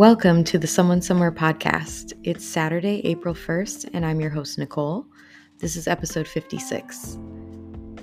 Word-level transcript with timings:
Welcome 0.00 0.44
to 0.44 0.56
the 0.58 0.66
Someone 0.66 1.02
Somewhere 1.02 1.30
podcast. 1.30 2.14
It's 2.24 2.42
Saturday, 2.42 3.02
April 3.04 3.34
1st, 3.34 3.90
and 3.92 4.06
I'm 4.06 4.18
your 4.18 4.30
host, 4.30 4.56
Nicole. 4.56 5.04
This 5.58 5.76
is 5.76 5.86
episode 5.86 6.26
56. 6.26 7.18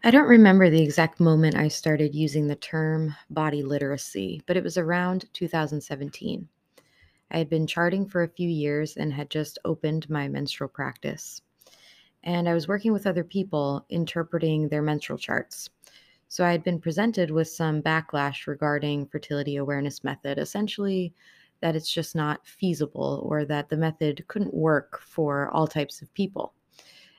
I 0.06 0.12
don't 0.12 0.28
remember 0.28 0.70
the 0.70 0.84
exact 0.84 1.18
moment 1.18 1.56
I 1.56 1.66
started 1.66 2.14
using 2.14 2.46
the 2.46 2.54
term 2.54 3.16
body 3.28 3.64
literacy, 3.64 4.40
but 4.46 4.56
it 4.56 4.62
was 4.62 4.78
around 4.78 5.24
2017. 5.32 6.48
I 7.32 7.38
had 7.38 7.50
been 7.50 7.66
charting 7.66 8.06
for 8.06 8.22
a 8.22 8.28
few 8.28 8.48
years 8.48 8.96
and 8.96 9.12
had 9.12 9.30
just 9.30 9.58
opened 9.64 10.08
my 10.08 10.28
menstrual 10.28 10.68
practice. 10.68 11.42
And 12.22 12.48
I 12.48 12.54
was 12.54 12.68
working 12.68 12.92
with 12.92 13.04
other 13.04 13.24
people 13.24 13.84
interpreting 13.88 14.68
their 14.68 14.80
menstrual 14.80 15.18
charts. 15.18 15.70
So 16.28 16.44
I 16.44 16.52
had 16.52 16.62
been 16.62 16.78
presented 16.78 17.32
with 17.32 17.48
some 17.48 17.82
backlash 17.82 18.46
regarding 18.46 19.08
fertility 19.08 19.56
awareness 19.56 20.04
method, 20.04 20.38
essentially 20.38 21.14
that 21.62 21.74
it's 21.74 21.90
just 21.90 22.14
not 22.14 22.46
feasible 22.46 23.26
or 23.28 23.44
that 23.46 23.70
the 23.70 23.76
method 23.76 24.24
couldn't 24.28 24.54
work 24.54 25.00
for 25.00 25.48
all 25.48 25.66
types 25.66 26.00
of 26.00 26.14
people. 26.14 26.54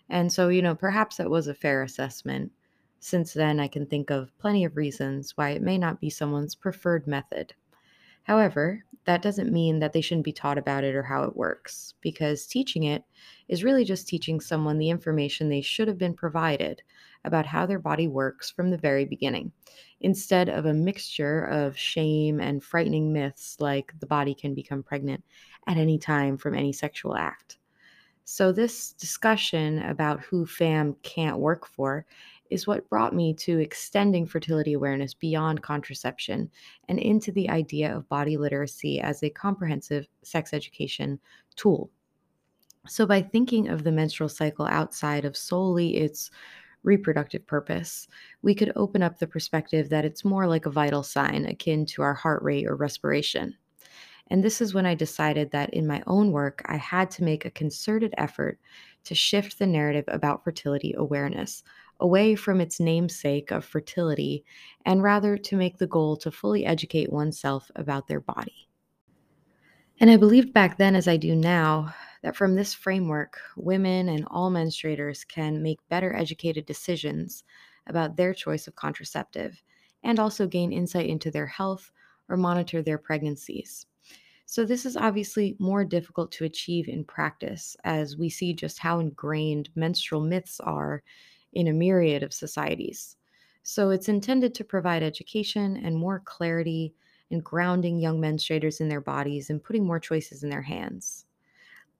And 0.09 0.31
so, 0.31 0.47
you 0.47 0.61
know, 0.61 0.73
perhaps 0.73 1.17
that 1.17 1.29
was 1.29 1.49
a 1.49 1.53
fair 1.53 1.83
assessment 1.83 2.53
since 2.99 3.33
then, 3.33 3.59
I 3.59 3.67
can 3.67 3.85
think 3.85 4.09
of 4.09 4.37
plenty 4.37 4.65
of 4.65 4.77
reasons 4.77 5.35
why 5.35 5.51
it 5.51 5.61
may 5.61 5.77
not 5.77 5.99
be 5.99 6.09
someone's 6.09 6.55
preferred 6.55 7.07
method. 7.07 7.53
However, 8.23 8.83
that 9.05 9.21
doesn't 9.21 9.53
mean 9.53 9.79
that 9.79 9.93
they 9.93 10.01
shouldn't 10.01 10.25
be 10.25 10.33
taught 10.33 10.57
about 10.57 10.83
it 10.83 10.95
or 10.95 11.03
how 11.03 11.23
it 11.23 11.37
works, 11.37 11.93
because 12.01 12.45
teaching 12.45 12.83
it 12.83 13.05
is 13.47 13.63
really 13.63 13.85
just 13.85 14.07
teaching 14.07 14.41
someone 14.41 14.77
the 14.77 14.89
information 14.89 15.47
they 15.47 15.61
should 15.61 15.87
have 15.87 15.97
been 15.97 16.13
provided 16.13 16.81
about 17.23 17.45
how 17.45 17.65
their 17.65 17.79
body 17.79 18.07
works 18.07 18.51
from 18.51 18.69
the 18.69 18.77
very 18.77 19.05
beginning, 19.05 19.51
instead 20.01 20.49
of 20.49 20.65
a 20.65 20.73
mixture 20.73 21.45
of 21.45 21.77
shame 21.77 22.41
and 22.41 22.63
frightening 22.63 23.13
myths 23.13 23.57
like 23.61 23.93
the 23.99 24.05
body 24.05 24.35
can 24.35 24.53
become 24.53 24.83
pregnant 24.83 25.23
at 25.67 25.77
any 25.77 25.97
time 25.97 26.37
from 26.37 26.53
any 26.53 26.73
sexual 26.73 27.15
act. 27.15 27.57
So, 28.25 28.51
this 28.51 28.91
discussion 28.91 29.81
about 29.83 30.19
who 30.19 30.45
FAM 30.45 30.97
can't 31.01 31.39
work 31.39 31.65
for 31.65 32.05
is 32.49 32.67
what 32.67 32.89
brought 32.89 33.15
me 33.15 33.33
to 33.33 33.59
extending 33.59 34.25
fertility 34.25 34.73
awareness 34.73 35.13
beyond 35.13 35.61
contraception 35.61 36.49
and 36.87 36.99
into 36.99 37.31
the 37.31 37.49
idea 37.49 37.95
of 37.95 38.09
body 38.09 38.37
literacy 38.37 38.99
as 38.99 39.23
a 39.23 39.29
comprehensive 39.29 40.07
sex 40.23 40.53
education 40.53 41.19
tool. 41.55 41.89
So, 42.87 43.05
by 43.05 43.21
thinking 43.21 43.67
of 43.67 43.83
the 43.83 43.91
menstrual 43.91 44.29
cycle 44.29 44.65
outside 44.65 45.25
of 45.25 45.35
solely 45.35 45.97
its 45.97 46.31
reproductive 46.83 47.45
purpose, 47.45 48.07
we 48.41 48.55
could 48.55 48.71
open 48.75 49.03
up 49.03 49.19
the 49.19 49.27
perspective 49.27 49.89
that 49.89 50.05
it's 50.05 50.23
more 50.23 50.47
like 50.47 50.65
a 50.65 50.71
vital 50.71 51.03
sign 51.03 51.45
akin 51.45 51.85
to 51.87 52.01
our 52.01 52.13
heart 52.13 52.41
rate 52.43 52.65
or 52.65 52.75
respiration. 52.75 53.55
And 54.29 54.43
this 54.43 54.61
is 54.61 54.73
when 54.73 54.85
I 54.85 54.95
decided 54.95 55.51
that 55.51 55.73
in 55.73 55.87
my 55.87 56.03
own 56.05 56.31
work, 56.31 56.61
I 56.65 56.77
had 56.77 57.09
to 57.11 57.23
make 57.23 57.45
a 57.45 57.51
concerted 57.51 58.13
effort 58.17 58.59
to 59.05 59.15
shift 59.15 59.57
the 59.57 59.67
narrative 59.67 60.03
about 60.07 60.43
fertility 60.43 60.93
awareness 60.97 61.63
away 61.99 62.35
from 62.35 62.61
its 62.61 62.79
namesake 62.79 63.51
of 63.51 63.65
fertility 63.65 64.43
and 64.85 65.03
rather 65.03 65.37
to 65.37 65.57
make 65.57 65.77
the 65.77 65.87
goal 65.87 66.17
to 66.17 66.31
fully 66.31 66.65
educate 66.65 67.11
oneself 67.11 67.71
about 67.75 68.07
their 68.07 68.19
body. 68.19 68.67
And 69.99 70.11
I 70.11 70.17
believed 70.17 70.53
back 70.53 70.77
then, 70.77 70.95
as 70.95 71.07
I 71.07 71.17
do 71.17 71.35
now, 71.35 71.93
that 72.21 72.35
from 72.35 72.55
this 72.55 72.73
framework, 72.73 73.39
women 73.55 74.09
and 74.09 74.27
all 74.29 74.51
menstruators 74.51 75.27
can 75.27 75.63
make 75.63 75.79
better 75.89 76.15
educated 76.15 76.65
decisions 76.65 77.43
about 77.87 78.15
their 78.15 78.33
choice 78.33 78.67
of 78.67 78.75
contraceptive 78.75 79.61
and 80.03 80.19
also 80.19 80.47
gain 80.47 80.71
insight 80.71 81.09
into 81.09 81.31
their 81.31 81.47
health 81.47 81.91
or 82.29 82.37
monitor 82.37 82.81
their 82.81 82.97
pregnancies. 82.97 83.87
So, 84.45 84.65
this 84.65 84.85
is 84.85 84.95
obviously 84.95 85.55
more 85.59 85.83
difficult 85.83 86.31
to 86.33 86.45
achieve 86.45 86.87
in 86.87 87.03
practice 87.03 87.75
as 87.83 88.15
we 88.15 88.29
see 88.29 88.53
just 88.53 88.79
how 88.79 88.99
ingrained 88.99 89.69
menstrual 89.75 90.21
myths 90.21 90.59
are 90.61 91.03
in 91.53 91.67
a 91.67 91.73
myriad 91.73 92.23
of 92.23 92.33
societies. 92.33 93.15
So 93.63 93.89
it's 93.89 94.09
intended 94.09 94.55
to 94.55 94.63
provide 94.63 95.03
education 95.03 95.77
and 95.77 95.95
more 95.95 96.21
clarity 96.23 96.93
and 97.29 97.43
grounding 97.43 97.99
young 97.99 98.21
menstruators 98.21 98.79
in 98.79 98.87
their 98.89 99.01
bodies 99.01 99.49
and 99.49 99.63
putting 99.63 99.85
more 99.85 99.99
choices 99.99 100.43
in 100.43 100.49
their 100.49 100.61
hands. 100.61 101.25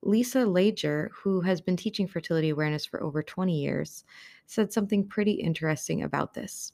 Lisa 0.02 0.46
Leger, 0.46 1.10
who 1.12 1.40
has 1.42 1.60
been 1.60 1.76
teaching 1.76 2.06
fertility 2.06 2.50
awareness 2.50 2.86
for 2.86 3.02
over 3.02 3.22
20 3.22 3.60
years, 3.60 4.04
said 4.46 4.72
something 4.72 5.06
pretty 5.06 5.32
interesting 5.32 6.02
about 6.02 6.34
this. 6.34 6.72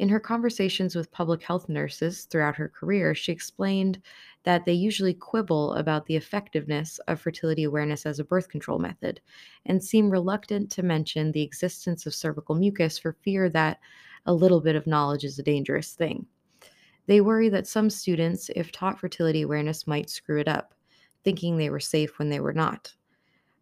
In 0.00 0.08
her 0.08 0.18
conversations 0.18 0.96
with 0.96 1.12
public 1.12 1.42
health 1.42 1.68
nurses 1.68 2.24
throughout 2.24 2.56
her 2.56 2.68
career, 2.68 3.14
she 3.14 3.30
explained 3.30 4.02
that 4.42 4.64
they 4.64 4.72
usually 4.72 5.14
quibble 5.14 5.72
about 5.74 6.06
the 6.06 6.16
effectiveness 6.16 6.98
of 7.06 7.20
fertility 7.20 7.62
awareness 7.62 8.04
as 8.04 8.18
a 8.18 8.24
birth 8.24 8.48
control 8.48 8.80
method 8.80 9.20
and 9.66 9.82
seem 9.82 10.10
reluctant 10.10 10.70
to 10.72 10.82
mention 10.82 11.30
the 11.30 11.42
existence 11.42 12.06
of 12.06 12.14
cervical 12.14 12.56
mucus 12.56 12.98
for 12.98 13.16
fear 13.22 13.48
that 13.50 13.78
a 14.26 14.34
little 14.34 14.60
bit 14.60 14.74
of 14.74 14.86
knowledge 14.86 15.22
is 15.22 15.38
a 15.38 15.44
dangerous 15.44 15.92
thing. 15.92 16.26
They 17.06 17.20
worry 17.20 17.48
that 17.50 17.66
some 17.66 17.88
students, 17.88 18.50
if 18.56 18.72
taught 18.72 18.98
fertility 18.98 19.42
awareness, 19.42 19.86
might 19.86 20.10
screw 20.10 20.40
it 20.40 20.48
up, 20.48 20.74
thinking 21.22 21.56
they 21.56 21.70
were 21.70 21.80
safe 21.80 22.18
when 22.18 22.30
they 22.30 22.40
were 22.40 22.52
not. 22.52 22.94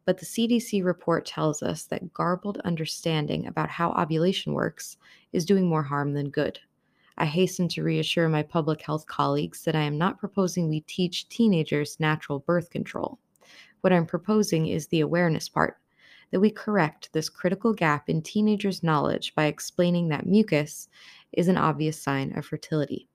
But 0.04 0.18
the 0.18 0.26
CDC 0.26 0.84
report 0.84 1.24
tells 1.24 1.62
us 1.62 1.84
that 1.84 2.12
garbled 2.12 2.58
understanding 2.64 3.46
about 3.46 3.70
how 3.70 3.92
ovulation 3.92 4.52
works 4.52 4.96
is 5.32 5.44
doing 5.44 5.68
more 5.68 5.82
harm 5.82 6.14
than 6.14 6.30
good. 6.30 6.58
I 7.18 7.26
hasten 7.26 7.68
to 7.68 7.84
reassure 7.84 8.28
my 8.28 8.42
public 8.42 8.82
health 8.82 9.06
colleagues 9.06 9.64
that 9.64 9.76
I 9.76 9.82
am 9.82 9.98
not 9.98 10.18
proposing 10.18 10.68
we 10.68 10.80
teach 10.80 11.28
teenagers 11.28 12.00
natural 12.00 12.40
birth 12.40 12.70
control. 12.70 13.18
What 13.82 13.92
I'm 13.92 14.06
proposing 14.06 14.68
is 14.68 14.86
the 14.86 15.00
awareness 15.00 15.48
part 15.48 15.76
that 16.30 16.40
we 16.40 16.50
correct 16.50 17.12
this 17.12 17.28
critical 17.28 17.72
gap 17.72 18.08
in 18.08 18.22
teenagers' 18.22 18.82
knowledge 18.82 19.34
by 19.34 19.44
explaining 19.44 20.08
that 20.08 20.26
mucus 20.26 20.88
is 21.32 21.48
an 21.48 21.58
obvious 21.58 22.00
sign 22.00 22.36
of 22.36 22.46
fertility. 22.46 23.06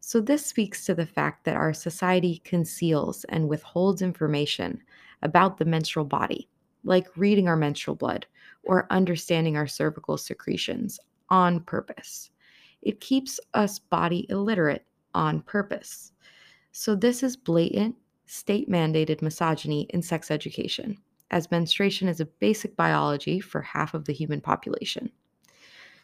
So, 0.00 0.20
this 0.20 0.44
speaks 0.44 0.84
to 0.84 0.94
the 0.94 1.06
fact 1.06 1.44
that 1.44 1.56
our 1.56 1.72
society 1.72 2.42
conceals 2.44 3.24
and 3.24 3.48
withholds 3.48 4.02
information 4.02 4.82
about 5.24 5.58
the 5.58 5.64
menstrual 5.64 6.04
body, 6.04 6.48
like 6.84 7.16
reading 7.16 7.48
our 7.48 7.56
menstrual 7.56 7.96
blood 7.96 8.26
or 8.62 8.86
understanding 8.90 9.56
our 9.56 9.66
cervical 9.66 10.16
secretions 10.16 11.00
on 11.30 11.60
purpose. 11.60 12.30
It 12.82 13.00
keeps 13.00 13.40
us 13.54 13.78
body 13.78 14.26
illiterate 14.28 14.84
on 15.14 15.40
purpose. 15.42 16.12
So, 16.72 16.94
this 16.94 17.22
is 17.22 17.36
blatant, 17.36 17.96
state 18.26 18.68
mandated 18.68 19.22
misogyny 19.22 19.86
in 19.90 20.02
sex 20.02 20.30
education, 20.30 20.98
as 21.30 21.50
menstruation 21.50 22.08
is 22.08 22.20
a 22.20 22.26
basic 22.26 22.76
biology 22.76 23.40
for 23.40 23.62
half 23.62 23.94
of 23.94 24.04
the 24.04 24.12
human 24.12 24.40
population. 24.40 25.10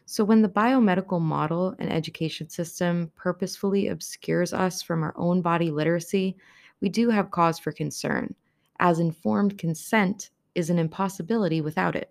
So, 0.07 0.25
when 0.25 0.43
the 0.43 0.49
biomedical 0.49 1.21
model 1.21 1.75
and 1.79 1.93
education 1.93 2.49
system 2.49 3.13
purposefully 3.15 3.89
obscures 3.89 4.53
us 4.53 4.83
from 4.83 5.03
our 5.03 5.15
own 5.17 5.43
body 5.43 5.71
literacy, 5.71 6.37
we 6.81 6.89
do 6.89 7.11
have 7.11 7.31
cause 7.31 7.59
for 7.59 7.73
concern 7.73 8.35
as 8.81 8.99
informed 8.99 9.59
consent 9.59 10.31
is 10.57 10.71
an 10.71 10.79
impossibility 10.79 11.61
without 11.61 11.95
it. 11.95 12.11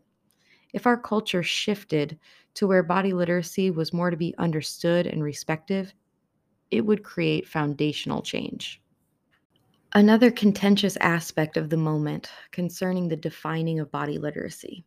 If 0.71 0.86
our 0.86 0.98
culture 0.98 1.44
shifted 1.44 2.18
to 2.54 2.68
where 2.68 2.83
body 2.83 3.12
literacy 3.12 3.71
was 3.71 3.92
more 3.92 4.12
to 4.12 4.18
be 4.18 4.36
understood 4.38 5.07
and 5.07 5.24
respected, 5.24 5.94
it 6.71 6.86
would 6.86 7.04
create 7.04 7.48
foundational 7.48 8.21
change. 8.21 8.81
Another 9.94 10.30
contentious 10.30 10.95
aspect 11.01 11.57
of 11.57 11.71
the 11.71 11.77
moment 11.77 12.30
concerning 12.51 13.07
the 13.07 13.16
defining 13.16 13.80
of 13.80 13.92
body 13.92 14.19
literacy 14.19 14.86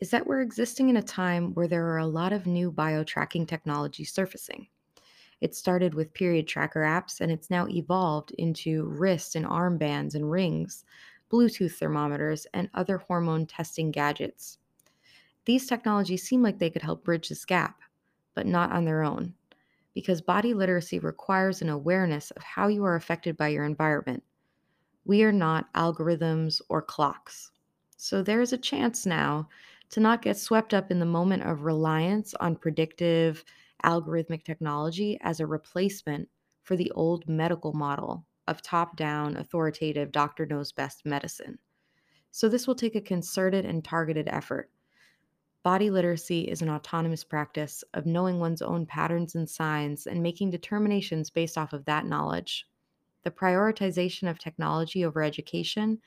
is 0.00 0.10
that 0.10 0.26
we're 0.26 0.40
existing 0.40 0.88
in 0.88 0.96
a 0.96 1.02
time 1.02 1.54
where 1.54 1.68
there 1.68 1.86
are 1.86 1.98
a 1.98 2.06
lot 2.06 2.32
of 2.32 2.46
new 2.46 2.72
bio 2.72 3.04
tracking 3.04 3.46
technology 3.46 4.02
surfacing. 4.02 4.66
It 5.40 5.54
started 5.54 5.94
with 5.94 6.14
period 6.14 6.48
tracker 6.48 6.80
apps 6.80 7.20
and 7.20 7.30
it's 7.30 7.50
now 7.50 7.68
evolved 7.68 8.32
into 8.38 8.84
wrist 8.86 9.36
and 9.36 9.46
armbands 9.46 10.16
and 10.16 10.28
rings 10.28 10.84
Bluetooth 11.32 11.76
thermometers, 11.78 12.46
and 12.52 12.68
other 12.74 12.98
hormone 12.98 13.46
testing 13.46 13.90
gadgets. 13.90 14.58
These 15.46 15.66
technologies 15.66 16.22
seem 16.22 16.42
like 16.42 16.58
they 16.58 16.68
could 16.68 16.82
help 16.82 17.04
bridge 17.04 17.30
this 17.30 17.46
gap, 17.46 17.80
but 18.34 18.46
not 18.46 18.70
on 18.70 18.84
their 18.84 19.02
own, 19.02 19.34
because 19.94 20.20
body 20.20 20.52
literacy 20.52 20.98
requires 20.98 21.62
an 21.62 21.70
awareness 21.70 22.30
of 22.32 22.42
how 22.42 22.68
you 22.68 22.84
are 22.84 22.96
affected 22.96 23.36
by 23.36 23.48
your 23.48 23.64
environment. 23.64 24.22
We 25.04 25.22
are 25.22 25.32
not 25.32 25.72
algorithms 25.72 26.60
or 26.68 26.82
clocks. 26.82 27.50
So 27.96 28.22
there 28.22 28.42
is 28.42 28.52
a 28.52 28.58
chance 28.58 29.06
now 29.06 29.48
to 29.90 30.00
not 30.00 30.22
get 30.22 30.36
swept 30.36 30.74
up 30.74 30.90
in 30.90 30.98
the 30.98 31.06
moment 31.06 31.44
of 31.44 31.62
reliance 31.62 32.34
on 32.34 32.56
predictive 32.56 33.44
algorithmic 33.84 34.44
technology 34.44 35.18
as 35.22 35.40
a 35.40 35.46
replacement 35.46 36.28
for 36.62 36.76
the 36.76 36.90
old 36.92 37.28
medical 37.28 37.72
model 37.72 38.24
of 38.48 38.62
top 38.62 38.96
down, 38.96 39.36
authoritative, 39.36 40.12
doctor 40.12 40.46
knows 40.46 40.72
best 40.72 41.04
medicine. 41.04 41.58
So 42.30 42.48
this 42.48 42.66
will 42.66 42.74
take 42.74 42.94
a 42.94 43.00
concerted 43.00 43.64
and 43.64 43.84
targeted 43.84 44.28
effort. 44.28 44.70
Body 45.62 45.90
literacy 45.90 46.42
is 46.42 46.60
an 46.60 46.70
autonomous 46.70 47.22
practice 47.22 47.84
of 47.94 48.04
knowing 48.04 48.40
one's 48.40 48.62
own 48.62 48.84
patterns 48.84 49.36
and 49.36 49.48
signs 49.48 50.06
and 50.06 50.22
making 50.22 50.50
determinations 50.50 51.30
based 51.30 51.56
off 51.56 51.72
of 51.72 51.84
that 51.84 52.06
knowledge. 52.06 52.66
The 53.22 53.30
prioritization 53.30 54.28
of 54.28 54.38
technology 54.38 55.04
over 55.04 55.22
education 55.22 56.00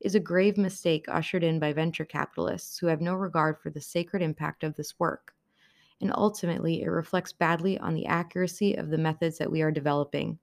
is 0.00 0.14
a 0.14 0.20
grave 0.20 0.56
mistake 0.56 1.04
ushered 1.08 1.44
in 1.44 1.58
by 1.58 1.72
venture 1.72 2.04
capitalists 2.04 2.78
who 2.78 2.86
have 2.86 3.00
no 3.00 3.14
regard 3.14 3.60
for 3.60 3.70
the 3.70 3.80
sacred 3.80 4.22
impact 4.22 4.64
of 4.64 4.74
this 4.76 4.98
work. 4.98 5.34
And 6.00 6.10
ultimately, 6.16 6.82
it 6.82 6.88
reflects 6.88 7.32
badly 7.32 7.78
on 7.78 7.94
the 7.94 8.06
accuracy 8.06 8.74
of 8.74 8.88
the 8.88 8.98
methods 8.98 9.38
that 9.38 9.50
we 9.50 9.62
are 9.62 9.70
developing. 9.70 10.38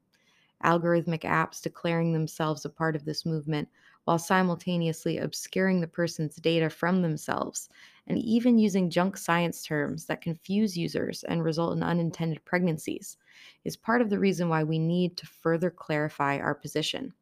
Algorithmic 0.63 1.21
apps 1.21 1.61
declaring 1.61 2.11
themselves 2.11 2.65
a 2.65 2.69
part 2.69 2.95
of 2.95 3.05
this 3.05 3.25
movement 3.25 3.69
while 4.03 4.19
simultaneously 4.19 5.17
obscuring 5.17 5.79
the 5.79 5.87
person's 5.87 6.35
data 6.37 6.69
from 6.69 7.01
themselves 7.01 7.69
and 8.07 8.17
even 8.17 8.57
using 8.57 8.89
junk 8.89 9.15
science 9.15 9.63
terms 9.63 10.05
that 10.05 10.21
confuse 10.21 10.77
users 10.77 11.23
and 11.23 11.43
result 11.43 11.77
in 11.77 11.83
unintended 11.83 12.43
pregnancies 12.43 13.17
is 13.63 13.77
part 13.77 14.01
of 14.01 14.09
the 14.09 14.19
reason 14.19 14.49
why 14.49 14.63
we 14.63 14.79
need 14.79 15.15
to 15.15 15.27
further 15.27 15.69
clarify 15.69 16.37
our 16.39 16.55
position. 16.55 17.13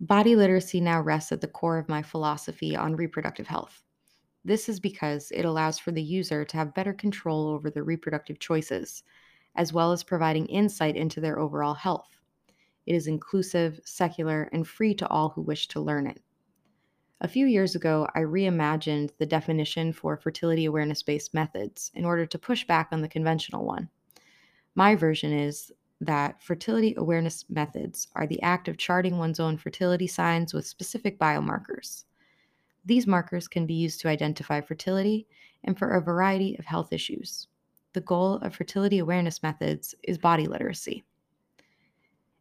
Body 0.00 0.36
literacy 0.36 0.80
now 0.80 1.00
rests 1.00 1.32
at 1.32 1.40
the 1.40 1.48
core 1.48 1.78
of 1.78 1.88
my 1.88 2.02
philosophy 2.02 2.76
on 2.76 2.94
reproductive 2.94 3.46
health. 3.46 3.82
This 4.44 4.68
is 4.68 4.78
because 4.78 5.30
it 5.30 5.46
allows 5.46 5.78
for 5.78 5.92
the 5.92 6.02
user 6.02 6.44
to 6.44 6.56
have 6.58 6.74
better 6.74 6.92
control 6.92 7.48
over 7.48 7.70
their 7.70 7.84
reproductive 7.84 8.38
choices, 8.38 9.02
as 9.56 9.72
well 9.72 9.92
as 9.92 10.02
providing 10.02 10.46
insight 10.46 10.96
into 10.96 11.20
their 11.20 11.38
overall 11.38 11.74
health. 11.74 12.18
It 12.86 12.94
is 12.94 13.06
inclusive, 13.06 13.80
secular, 13.84 14.48
and 14.52 14.66
free 14.66 14.94
to 14.94 15.08
all 15.08 15.30
who 15.30 15.42
wish 15.42 15.68
to 15.68 15.80
learn 15.80 16.06
it. 16.06 16.20
A 17.20 17.28
few 17.28 17.46
years 17.46 17.74
ago, 17.74 18.06
I 18.14 18.20
reimagined 18.20 19.16
the 19.18 19.26
definition 19.26 19.92
for 19.92 20.16
fertility 20.16 20.66
awareness 20.66 21.02
based 21.02 21.32
methods 21.32 21.90
in 21.94 22.04
order 22.04 22.26
to 22.26 22.38
push 22.38 22.66
back 22.66 22.88
on 22.92 23.00
the 23.00 23.08
conventional 23.08 23.64
one. 23.64 23.88
My 24.74 24.94
version 24.94 25.32
is 25.32 25.72
that 26.00 26.42
fertility 26.42 26.94
awareness 26.96 27.44
methods 27.48 28.08
are 28.14 28.26
the 28.26 28.42
act 28.42 28.68
of 28.68 28.76
charting 28.76 29.16
one's 29.16 29.40
own 29.40 29.56
fertility 29.56 30.06
signs 30.06 30.52
with 30.52 30.66
specific 30.66 31.18
biomarkers. 31.18 32.04
These 32.84 33.06
markers 33.06 33.48
can 33.48 33.64
be 33.64 33.74
used 33.74 34.00
to 34.00 34.08
identify 34.08 34.60
fertility 34.60 35.26
and 35.62 35.78
for 35.78 35.90
a 35.90 36.02
variety 36.02 36.56
of 36.58 36.66
health 36.66 36.92
issues. 36.92 37.46
The 37.94 38.00
goal 38.00 38.38
of 38.38 38.56
fertility 38.56 38.98
awareness 38.98 39.40
methods 39.40 39.94
is 40.02 40.18
body 40.18 40.48
literacy. 40.48 41.04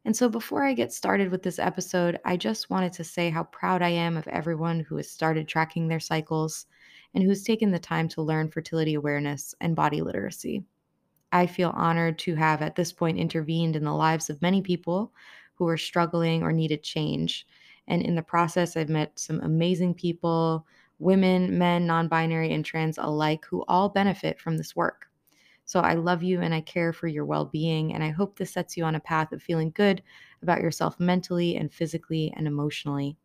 And 0.04 0.16
so, 0.16 0.28
before 0.28 0.66
I 0.66 0.74
get 0.74 0.92
started 0.92 1.30
with 1.30 1.44
this 1.44 1.60
episode, 1.60 2.20
I 2.26 2.38
just 2.38 2.72
wanted 2.72 2.92
to 2.94 3.04
say 3.04 3.30
how 3.30 3.44
proud 3.44 3.84
I 3.84 3.90
am 3.90 4.18
of 4.18 4.28
everyone 4.28 4.80
who 4.80 4.98
has 4.98 5.10
started 5.10 5.48
tracking 5.48 5.88
their 5.88 6.00
cycles 6.00 6.66
and 7.14 7.24
who's 7.24 7.44
taken 7.44 7.70
the 7.70 7.78
time 7.78 8.08
to 8.10 8.24
learn 8.24 8.50
fertility 8.50 8.96
awareness 8.96 9.54
and 9.62 9.76
body 9.76 10.02
literacy. 10.02 10.66
I 11.32 11.46
feel 11.46 11.70
honored 11.76 12.18
to 12.20 12.34
have 12.34 12.64
at 12.64 12.76
this 12.76 12.92
point 12.92 13.20
intervened 13.20 13.76
in 13.76 13.84
the 13.84 13.94
lives 13.94 14.32
of 14.32 14.42
many 14.42 14.64
people 14.64 15.14
who 15.54 15.68
are 15.68 15.78
struggling 15.78 16.42
or 16.42 16.52
needed 16.52 16.82
change. 16.82 17.46
And 17.88 18.02
in 18.02 18.16
the 18.16 18.24
process, 18.24 18.76
I've 18.76 18.90
met 18.90 19.20
some 19.20 19.40
amazing 19.42 19.94
people, 19.94 20.66
women, 20.98 21.60
men, 21.60 21.86
non 21.86 22.08
binary, 22.08 22.52
and 22.52 22.66
trans 22.66 22.98
alike, 22.98 23.46
who 23.46 23.64
all 23.68 23.90
benefit 23.90 24.42
from 24.42 24.58
this 24.58 24.76
work. 24.76 25.10
So 25.66 25.80
I 25.80 25.94
love 25.94 26.24
you 26.24 26.42
and 26.42 26.54
I 26.54 26.62
care 26.62 26.94
for 26.94 27.08
your 27.08 27.26
well 27.26 27.46
being. 27.46 27.94
And 27.94 28.04
I 28.04 28.10
hope 28.10 28.38
this 28.38 28.52
sets 28.52 28.76
you 28.78 28.84
on 28.84 28.96
a 28.96 29.00
path 29.00 29.32
of 29.32 29.42
feeling 29.42 29.72
good 29.76 30.04
about 30.42 30.62
yourself 30.62 31.00
mentally 31.00 31.56
and 31.56 31.72
physically 31.72 32.34
and 32.36 32.48
emotionally. 32.48 33.18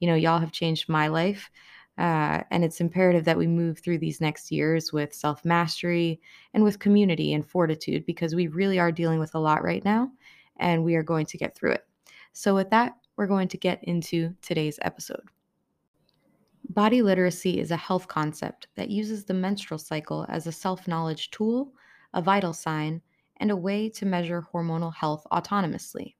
You 0.00 0.08
know, 0.08 0.14
y'all 0.14 0.38
have 0.38 0.52
changed 0.52 0.88
my 0.88 1.08
life. 1.08 1.50
Uh, 1.98 2.42
and 2.50 2.62
it's 2.62 2.82
imperative 2.82 3.24
that 3.24 3.38
we 3.38 3.46
move 3.46 3.78
through 3.78 3.96
these 3.98 4.20
next 4.20 4.52
years 4.52 4.92
with 4.92 5.14
self 5.14 5.44
mastery 5.46 6.20
and 6.52 6.62
with 6.62 6.78
community 6.78 7.32
and 7.32 7.48
fortitude 7.48 8.04
because 8.04 8.34
we 8.34 8.48
really 8.48 8.78
are 8.78 8.92
dealing 8.92 9.18
with 9.18 9.34
a 9.34 9.38
lot 9.38 9.64
right 9.64 9.82
now 9.82 10.10
and 10.58 10.84
we 10.84 10.94
are 10.94 11.02
going 11.02 11.24
to 11.24 11.38
get 11.38 11.56
through 11.56 11.72
it. 11.72 11.86
So, 12.34 12.54
with 12.54 12.68
that, 12.70 12.96
we're 13.16 13.26
going 13.26 13.48
to 13.48 13.56
get 13.56 13.82
into 13.84 14.34
today's 14.42 14.78
episode. 14.82 15.22
Body 16.68 17.00
literacy 17.00 17.60
is 17.60 17.70
a 17.70 17.76
health 17.76 18.08
concept 18.08 18.68
that 18.74 18.90
uses 18.90 19.24
the 19.24 19.34
menstrual 19.34 19.78
cycle 19.78 20.26
as 20.28 20.46
a 20.46 20.52
self 20.52 20.86
knowledge 20.86 21.30
tool, 21.30 21.72
a 22.16 22.22
vital 22.22 22.54
sign, 22.54 23.02
and 23.36 23.50
a 23.50 23.56
way 23.56 23.90
to 23.90 24.06
measure 24.06 24.48
hormonal 24.52 24.92
health 24.94 25.26
autonomously. 25.30 26.14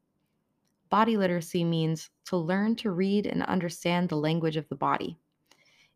Body 0.90 1.16
literacy 1.16 1.64
means 1.64 2.10
to 2.26 2.36
learn 2.36 2.76
to 2.76 2.90
read 2.90 3.26
and 3.26 3.42
understand 3.44 4.08
the 4.08 4.16
language 4.16 4.58
of 4.58 4.68
the 4.68 4.76
body. 4.76 5.18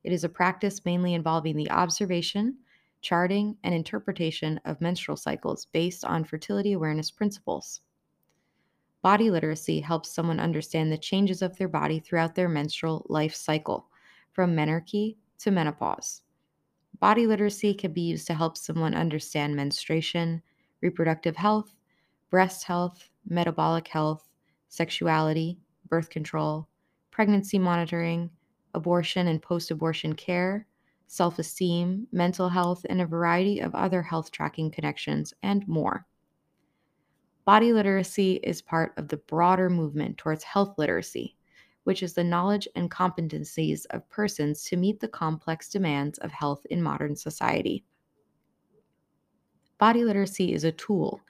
It 0.02 0.12
is 0.12 0.24
a 0.24 0.28
practice 0.30 0.86
mainly 0.86 1.12
involving 1.12 1.54
the 1.54 1.70
observation, 1.70 2.56
charting, 3.02 3.58
and 3.62 3.74
interpretation 3.74 4.58
of 4.64 4.80
menstrual 4.80 5.18
cycles 5.18 5.66
based 5.66 6.02
on 6.02 6.24
fertility 6.24 6.72
awareness 6.72 7.10
principles. 7.10 7.82
Body 9.02 9.30
literacy 9.30 9.80
helps 9.80 10.10
someone 10.10 10.40
understand 10.40 10.90
the 10.90 10.96
changes 10.96 11.42
of 11.42 11.56
their 11.58 11.68
body 11.68 12.00
throughout 12.00 12.34
their 12.34 12.48
menstrual 12.48 13.04
life 13.10 13.34
cycle, 13.34 13.88
from 14.32 14.56
menarche 14.56 15.16
to 15.40 15.50
menopause. 15.50 16.22
Body 17.00 17.26
literacy 17.26 17.72
can 17.72 17.94
be 17.94 18.02
used 18.02 18.26
to 18.26 18.34
help 18.34 18.58
someone 18.58 18.94
understand 18.94 19.56
menstruation, 19.56 20.42
reproductive 20.82 21.34
health, 21.34 21.74
breast 22.28 22.64
health, 22.64 23.08
metabolic 23.26 23.88
health, 23.88 24.28
sexuality, 24.68 25.58
birth 25.88 26.10
control, 26.10 26.68
pregnancy 27.10 27.58
monitoring, 27.58 28.30
abortion 28.74 29.26
and 29.28 29.40
post 29.40 29.70
abortion 29.70 30.14
care, 30.14 30.66
self 31.06 31.38
esteem, 31.38 32.06
mental 32.12 32.50
health, 32.50 32.84
and 32.88 33.00
a 33.00 33.06
variety 33.06 33.60
of 33.60 33.74
other 33.74 34.02
health 34.02 34.30
tracking 34.30 34.70
connections, 34.70 35.32
and 35.42 35.66
more. 35.66 36.06
Body 37.46 37.72
literacy 37.72 38.34
is 38.44 38.62
part 38.62 38.92
of 38.98 39.08
the 39.08 39.16
broader 39.16 39.70
movement 39.70 40.18
towards 40.18 40.44
health 40.44 40.74
literacy, 40.76 41.34
which 41.84 42.02
is 42.02 42.14
the 42.14 42.24
knowledge 42.24 42.68
and 42.74 42.90
competencies 42.90 43.86
of 43.90 44.08
persons 44.08 44.64
to 44.64 44.76
meet 44.76 45.00
the 45.00 45.08
complex 45.08 45.68
demands 45.68 46.18
of 46.18 46.32
health 46.32 46.64
in 46.70 46.82
modern 46.82 47.16
society. 47.16 47.84
Body 49.78 50.04
literacy 50.04 50.52
is 50.52 50.64
a 50.64 50.72
tool 50.72 51.20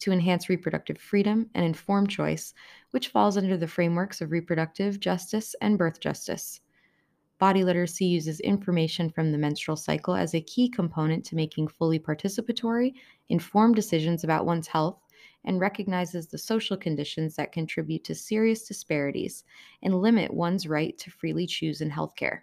to 0.00 0.12
enhance 0.12 0.48
reproductive 0.48 0.98
freedom 0.98 1.48
and 1.54 1.64
informed 1.64 2.10
choice, 2.10 2.54
which 2.90 3.08
falls 3.08 3.36
under 3.36 3.56
the 3.56 3.68
frameworks 3.68 4.20
of 4.20 4.32
reproductive 4.32 4.98
justice 4.98 5.54
and 5.60 5.78
birth 5.78 6.00
justice. 6.00 6.60
Body 7.38 7.64
literacy 7.64 8.04
uses 8.04 8.40
information 8.40 9.10
from 9.10 9.32
the 9.32 9.38
menstrual 9.38 9.76
cycle 9.76 10.14
as 10.14 10.34
a 10.34 10.40
key 10.40 10.68
component 10.68 11.24
to 11.26 11.36
making 11.36 11.68
fully 11.68 11.98
participatory, 11.98 12.94
informed 13.28 13.76
decisions 13.76 14.24
about 14.24 14.44
one's 14.44 14.66
health 14.66 14.98
and 15.44 15.60
recognizes 15.60 16.26
the 16.28 16.38
social 16.38 16.76
conditions 16.76 17.36
that 17.36 17.52
contribute 17.52 18.04
to 18.04 18.14
serious 18.14 18.66
disparities 18.66 19.44
and 19.82 20.00
limit 20.00 20.32
one's 20.32 20.66
right 20.66 20.96
to 20.98 21.10
freely 21.10 21.46
choose 21.46 21.80
in 21.80 21.90
healthcare. 21.90 22.40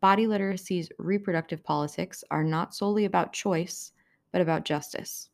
Body 0.00 0.26
literacy's 0.26 0.90
reproductive 0.98 1.64
politics 1.64 2.22
are 2.30 2.44
not 2.44 2.74
solely 2.74 3.04
about 3.04 3.32
choice, 3.32 3.92
but 4.32 4.40
about 4.40 4.64
justice. 4.64 5.30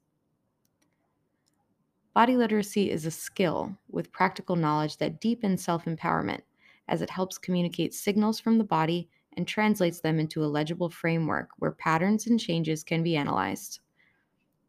Body 2.15 2.37
literacy 2.37 2.91
is 2.91 3.07
a 3.07 3.11
skill 3.11 3.79
with 3.89 4.13
practical 4.13 4.57
knowledge 4.57 4.97
that 4.99 5.21
deepens 5.21 5.65
self 5.65 5.85
empowerment 5.85 6.43
as 6.89 7.03
it 7.03 7.11
helps 7.11 7.39
communicate 7.39 7.95
signals 7.95 8.41
from 8.41 8.59
the 8.59 8.65
body 8.65 9.09
and 9.37 9.47
translates 9.47 10.01
them 10.01 10.19
into 10.19 10.45
a 10.45 10.47
legible 10.47 10.91
framework 10.91 11.51
where 11.59 11.71
patterns 11.71 12.27
and 12.27 12.41
changes 12.41 12.83
can 12.83 13.03
be 13.03 13.17
analyzed. 13.17 13.81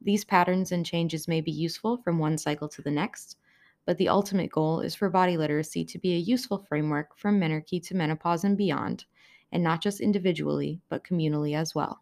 These 0.03 0.25
patterns 0.25 0.71
and 0.71 0.83
changes 0.83 1.27
may 1.27 1.41
be 1.41 1.51
useful 1.51 1.97
from 1.97 2.17
one 2.17 2.37
cycle 2.37 2.67
to 2.69 2.81
the 2.81 2.89
next, 2.89 3.37
but 3.85 3.97
the 3.97 4.09
ultimate 4.09 4.51
goal 4.51 4.81
is 4.81 4.95
for 4.95 5.09
body 5.09 5.37
literacy 5.37 5.85
to 5.85 5.99
be 5.99 6.13
a 6.13 6.17
useful 6.17 6.57
framework 6.57 7.15
from 7.15 7.39
menarche 7.39 7.83
to 7.83 7.95
menopause 7.95 8.43
and 8.43 8.57
beyond, 8.57 9.05
and 9.51 9.63
not 9.63 9.81
just 9.81 9.99
individually, 9.99 10.81
but 10.89 11.03
communally 11.03 11.55
as 11.55 11.75
well. 11.75 12.01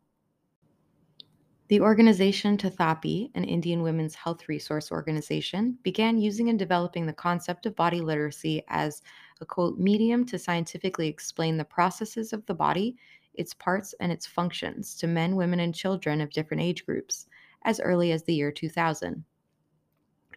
The 1.67 1.81
organization 1.81 2.57
Tathapi, 2.57 3.31
an 3.35 3.43
Indian 3.43 3.83
women's 3.83 4.15
health 4.15 4.47
resource 4.47 4.91
organization, 4.91 5.77
began 5.83 6.17
using 6.17 6.49
and 6.49 6.57
developing 6.57 7.05
the 7.05 7.13
concept 7.13 7.65
of 7.65 7.75
body 7.75 7.99
literacy 7.99 8.63
as 8.69 9.03
a 9.41 9.45
quote 9.45 9.77
medium 9.77 10.25
to 10.27 10.39
scientifically 10.39 11.07
explain 11.07 11.57
the 11.57 11.65
processes 11.65 12.33
of 12.33 12.45
the 12.45 12.55
body, 12.55 12.95
its 13.33 13.53
parts, 13.53 13.93
and 13.99 14.11
its 14.11 14.25
functions 14.25 14.95
to 14.95 15.05
men, 15.05 15.35
women, 15.35 15.59
and 15.59 15.75
children 15.75 16.21
of 16.21 16.31
different 16.31 16.63
age 16.63 16.85
groups 16.85 17.27
as 17.63 17.79
early 17.79 18.11
as 18.11 18.23
the 18.23 18.33
year 18.33 18.51
2000. 18.51 19.23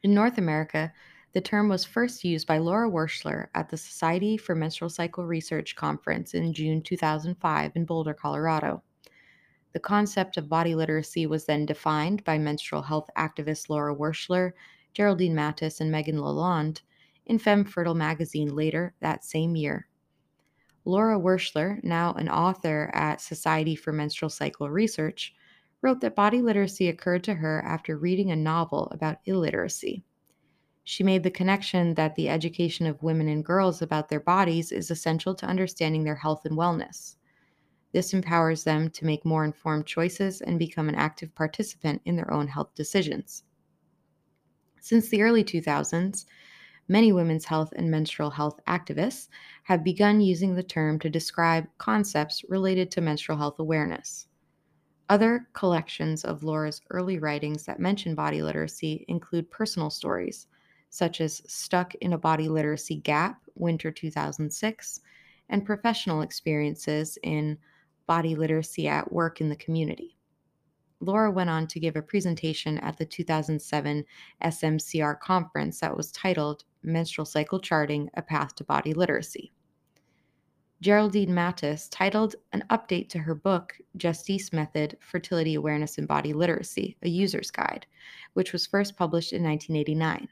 In 0.03 0.15
North 0.15 0.39
America, 0.39 0.93
The 1.33 1.41
term 1.41 1.69
was 1.71 1.85
first 1.85 2.25
used 2.25 2.47
by 2.47 2.59
Laura 2.59 2.91
Wershler 2.91 3.49
at 3.55 3.71
the 3.71 3.77
Society 3.77 4.37
for 4.37 4.55
Menstrual 4.55 4.91
Cycle 4.91 5.25
Research 5.25 5.75
conference 5.75 6.35
in 6.35 6.53
June 6.53 6.83
2005 6.83 7.73
in 7.75 7.85
Boulder, 7.87 8.13
Colorado. 8.13 8.83
The 9.73 9.81
concept 9.81 10.37
of 10.37 10.51
body 10.51 10.75
literacy 10.75 11.27
was 11.27 11.47
then 11.47 11.65
defined 11.65 12.23
by 12.25 12.37
menstrual 12.37 12.83
health 12.83 13.09
activists 13.17 13.71
Laura 13.71 13.97
Wershler, 13.97 14.53
Geraldine 14.93 15.35
Matus, 15.35 15.81
and 15.81 15.91
Megan 15.91 16.17
Lalonde 16.17 16.83
in 17.25 17.39
Femme 17.39 17.65
Fertile 17.65 17.95
magazine 17.95 18.55
later 18.55 18.95
that 19.01 19.25
same 19.25 19.57
year. 19.57 19.89
Laura 20.85 21.19
Wershler, 21.19 21.83
now 21.83 22.13
an 22.15 22.29
author 22.29 22.91
at 22.93 23.23
Society 23.23 23.75
for 23.75 23.93
Menstrual 23.93 24.29
Cycle 24.29 24.69
Research, 24.69 25.35
wrote 25.83 26.01
that 26.01 26.15
body 26.15 26.41
literacy 26.41 26.89
occurred 26.89 27.25
to 27.25 27.35
her 27.35 27.61
after 27.63 27.99
reading 27.99 28.31
a 28.31 28.37
novel 28.37 28.89
about 28.93 29.19
illiteracy. 29.27 30.05
She 30.85 31.05
made 31.05 31.23
the 31.23 31.31
connection 31.31 31.95
that 31.95 32.15
the 32.15 32.29
education 32.29 32.87
of 32.87 33.03
women 33.03 33.29
and 33.29 33.45
girls 33.45 33.83
about 33.83 34.09
their 34.09 34.21
bodies 34.21 34.73
is 34.73 34.91
essential 34.91 35.35
to 35.35 35.47
understanding 35.47 36.05
their 36.05 36.17
health 36.17 36.45
and 36.45 36.57
wellness. 36.57 37.17
This 37.93 38.15
empowers 38.15 38.65
them 38.65 38.91
to 38.91 39.05
make 39.05 39.25
more 39.25 39.45
informed 39.45 39.87
choices 39.87 40.41
and 40.41 40.59
become 40.59 40.89
an 40.89 40.95
active 40.95 41.35
participant 41.35 42.01
in 42.05 42.17
their 42.17 42.33
own 42.33 42.49
health 42.49 42.75
decisions. 42.75 43.45
Since 44.81 45.11
the 45.11 45.23
early 45.23 45.45
2000s, 45.45 46.25
many 46.89 47.13
women's 47.13 47.45
health 47.45 47.73
and 47.77 47.91
menstrual 47.91 48.31
health 48.31 48.59
activists 48.67 49.29
have 49.65 49.85
begun 49.85 50.21
using 50.21 50.55
the 50.55 50.63
term 50.63 50.99
to 51.01 51.11
describe 51.11 51.69
concepts 51.79 52.45
related 52.49 52.91
to 52.93 53.01
menstrual 53.01 53.39
health 53.39 53.59
awareness. 53.59 54.27
Other 55.13 55.47
collections 55.53 56.25
of 56.25 56.43
Laura's 56.43 56.81
early 56.89 57.19
writings 57.19 57.67
that 57.67 57.79
mention 57.79 58.15
body 58.15 58.41
literacy 58.41 59.05
include 59.09 59.51
personal 59.51 59.91
stories, 59.91 60.47
such 60.89 61.21
as 61.21 61.43
Stuck 61.47 61.95
in 61.97 62.15
a 62.15 62.19
Body 62.19 62.49
Literacy 62.49 62.97
Gap, 62.97 63.43
Winter 63.55 63.91
2006, 63.91 65.03
and 65.51 65.67
professional 65.67 66.23
experiences 66.23 67.19
in 67.25 67.59
body 68.07 68.35
literacy 68.35 68.89
at 68.89 69.13
work 69.13 69.43
in 69.43 69.51
the 69.51 69.57
community. 69.57 70.17
Laura 71.01 71.31
went 71.31 71.51
on 71.51 71.67
to 71.67 71.79
give 71.79 71.97
a 71.97 72.01
presentation 72.01 72.79
at 72.79 72.97
the 72.97 73.05
2007 73.05 74.07
SMCR 74.43 75.21
conference 75.21 75.81
that 75.81 75.95
was 75.95 76.11
titled 76.13 76.65
Menstrual 76.83 77.27
Cycle 77.27 77.61
Charting 77.61 78.09
A 78.15 78.23
Path 78.23 78.55
to 78.55 78.65
Body 78.65 78.95
Literacy. 78.95 79.53
Geraldine 80.83 81.31
Matus 81.31 81.89
titled 81.93 82.35
an 82.53 82.65
update 82.71 83.09
to 83.11 83.21
her 83.21 83.37
book, 83.37 83.79
Justisse 83.99 84.53
Method 84.53 84.99
Fertility 84.99 85.55
Awareness 85.55 85.97
and 85.97 86.09
Body 86.09 86.33
Literacy, 86.33 86.97
a 87.05 87.09
User's 87.09 87.53
Guide, 87.53 87.87
which 88.33 88.53
was 88.53 88.67
first 88.67 88.97
published 88.97 89.33
in 89.33 89.45
1989. 89.45 90.27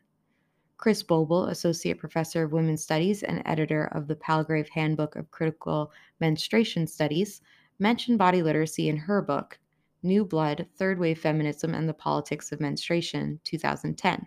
Chris 0.76 1.04
Bobel, 1.04 1.50
Associate 1.50 1.96
Professor 1.96 2.42
of 2.42 2.50
Women's 2.50 2.82
Studies 2.82 3.22
and 3.22 3.42
editor 3.44 3.84
of 3.92 4.08
the 4.08 4.16
Palgrave 4.16 4.68
Handbook 4.68 5.14
of 5.14 5.30
Critical 5.30 5.92
Menstruation 6.18 6.84
Studies, 6.84 7.42
mentioned 7.78 8.18
body 8.18 8.42
literacy 8.42 8.88
in 8.88 8.96
her 8.96 9.22
book, 9.22 9.56
New 10.02 10.24
Blood 10.24 10.66
Third 10.74 10.98
Wave 10.98 11.20
Feminism 11.20 11.76
and 11.76 11.88
the 11.88 11.94
Politics 11.94 12.50
of 12.50 12.58
Menstruation, 12.58 13.38
2010. 13.44 14.26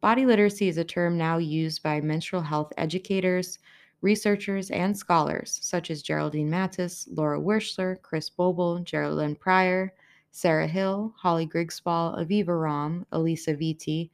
Body 0.00 0.24
literacy 0.24 0.68
is 0.68 0.78
a 0.78 0.84
term 0.84 1.18
now 1.18 1.36
used 1.36 1.82
by 1.82 2.00
menstrual 2.00 2.40
health 2.40 2.72
educators, 2.78 3.58
researchers, 4.02 4.70
and 4.70 4.96
scholars 4.96 5.58
such 5.62 5.90
as 5.90 6.02
Geraldine 6.02 6.50
Matus, 6.50 7.06
Laura 7.10 7.40
Wershler, 7.40 8.00
Chris 8.02 8.30
Bobel, 8.30 8.84
Jerilynn 8.84 9.38
Prior, 9.38 9.92
Sarah 10.32 10.68
Hill, 10.68 11.12
Holly 11.16 11.46
Grigg-Spall, 11.46 12.16
Aviva 12.16 12.46
Romm, 12.46 13.04
Alisa 13.12 13.56
Vitti, 13.56 14.10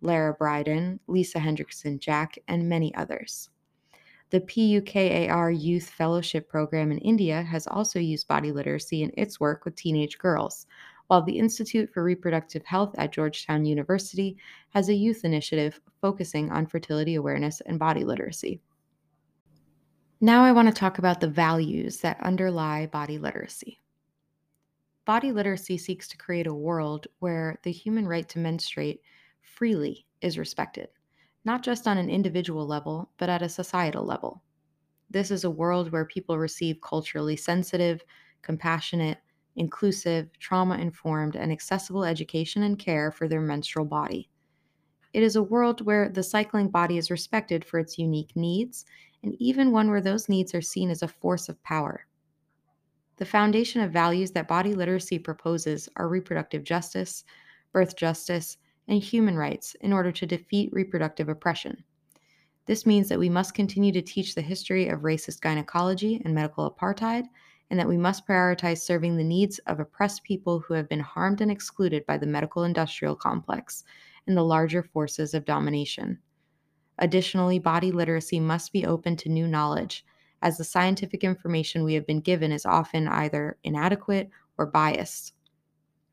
Lara 0.00 0.36
Briden, 0.36 0.98
Lisa 1.06 1.38
Hendrickson 1.38 1.98
Jack, 1.98 2.38
and 2.48 2.68
many 2.68 2.94
others. 2.94 3.50
The 4.30 4.40
PUKAR 4.40 5.50
Youth 5.50 5.88
Fellowship 5.88 6.48
Program 6.48 6.90
in 6.90 6.98
India 6.98 7.42
has 7.42 7.66
also 7.66 7.98
used 7.98 8.28
body 8.28 8.52
literacy 8.52 9.02
in 9.02 9.12
its 9.16 9.38
work 9.38 9.64
with 9.64 9.76
teenage 9.76 10.18
girls, 10.18 10.66
while 11.06 11.22
the 11.22 11.38
Institute 11.38 11.92
for 11.92 12.02
Reproductive 12.02 12.64
Health 12.64 12.94
at 12.98 13.12
Georgetown 13.12 13.64
University 13.64 14.36
has 14.70 14.88
a 14.88 14.94
youth 14.94 15.24
initiative 15.24 15.80
focusing 16.00 16.50
on 16.50 16.66
fertility 16.66 17.14
awareness 17.14 17.60
and 17.62 17.78
body 17.78 18.04
literacy. 18.04 18.60
Now, 20.20 20.44
I 20.44 20.52
want 20.52 20.68
to 20.68 20.74
talk 20.74 20.98
about 20.98 21.20
the 21.20 21.28
values 21.28 22.00
that 22.00 22.20
underlie 22.20 22.86
body 22.86 23.18
literacy. 23.18 23.80
Body 25.04 25.30
literacy 25.30 25.78
seeks 25.78 26.08
to 26.08 26.16
create 26.16 26.46
a 26.46 26.54
world 26.54 27.06
where 27.18 27.58
the 27.62 27.72
human 27.72 28.08
right 28.08 28.28
to 28.30 28.38
menstruate 28.38 29.00
freely 29.42 30.06
is 30.20 30.38
respected 30.38 30.88
not 31.46 31.62
just 31.62 31.86
on 31.86 31.96
an 31.96 32.10
individual 32.10 32.66
level, 32.66 33.08
but 33.18 33.30
at 33.30 33.40
a 33.40 33.48
societal 33.48 34.04
level. 34.04 34.42
This 35.08 35.30
is 35.30 35.44
a 35.44 35.50
world 35.50 35.92
where 35.92 36.04
people 36.04 36.36
receive 36.36 36.80
culturally 36.80 37.36
sensitive, 37.36 38.02
compassionate, 38.42 39.18
inclusive, 39.54 40.28
trauma 40.40 40.76
informed, 40.76 41.36
and 41.36 41.52
accessible 41.52 42.04
education 42.04 42.64
and 42.64 42.80
care 42.80 43.12
for 43.12 43.28
their 43.28 43.40
menstrual 43.40 43.84
body. 43.84 44.28
It 45.12 45.22
is 45.22 45.36
a 45.36 45.42
world 45.42 45.86
where 45.86 46.08
the 46.08 46.22
cycling 46.24 46.68
body 46.68 46.98
is 46.98 47.12
respected 47.12 47.64
for 47.64 47.78
its 47.78 47.96
unique 47.96 48.34
needs, 48.34 48.84
and 49.22 49.34
even 49.38 49.72
one 49.72 49.90
where 49.90 50.00
those 50.00 50.28
needs 50.28 50.54
are 50.54 50.62
seen 50.62 50.90
as 50.90 51.02
a 51.02 51.08
force 51.08 51.48
of 51.48 51.62
power. 51.62 52.06
The 53.16 53.24
foundation 53.24 53.80
of 53.80 53.92
values 53.92 54.30
that 54.32 54.48
body 54.48 54.74
literacy 54.74 55.18
proposes 55.18 55.88
are 55.96 56.08
reproductive 56.08 56.64
justice, 56.64 57.24
birth 57.72 57.96
justice, 57.96 58.58
and 58.88 59.02
human 59.02 59.36
rights 59.36 59.74
in 59.80 59.92
order 59.92 60.12
to 60.12 60.26
defeat 60.26 60.72
reproductive 60.72 61.28
oppression. 61.28 61.82
This 62.66 62.84
means 62.84 63.08
that 63.08 63.18
we 63.18 63.28
must 63.28 63.54
continue 63.54 63.92
to 63.92 64.02
teach 64.02 64.34
the 64.34 64.42
history 64.42 64.88
of 64.88 65.00
racist 65.00 65.40
gynecology 65.40 66.20
and 66.24 66.34
medical 66.34 66.70
apartheid, 66.70 67.24
and 67.70 67.78
that 67.80 67.88
we 67.88 67.96
must 67.96 68.26
prioritize 68.26 68.78
serving 68.78 69.16
the 69.16 69.24
needs 69.24 69.58
of 69.60 69.80
oppressed 69.80 70.22
people 70.22 70.60
who 70.60 70.74
have 70.74 70.88
been 70.88 71.00
harmed 71.00 71.40
and 71.40 71.50
excluded 71.50 72.04
by 72.06 72.18
the 72.18 72.26
medical 72.26 72.64
industrial 72.64 73.16
complex 73.16 73.82
and 74.26 74.36
the 74.36 74.42
larger 74.42 74.82
forces 74.82 75.34
of 75.34 75.44
domination. 75.44 76.18
Additionally, 76.98 77.58
body 77.58 77.92
literacy 77.92 78.40
must 78.40 78.72
be 78.72 78.86
open 78.86 79.16
to 79.16 79.28
new 79.28 79.46
knowledge, 79.46 80.04
as 80.42 80.56
the 80.56 80.64
scientific 80.64 81.24
information 81.24 81.84
we 81.84 81.94
have 81.94 82.06
been 82.06 82.20
given 82.20 82.52
is 82.52 82.64
often 82.64 83.08
either 83.08 83.58
inadequate 83.64 84.30
or 84.58 84.66
biased. 84.66 85.34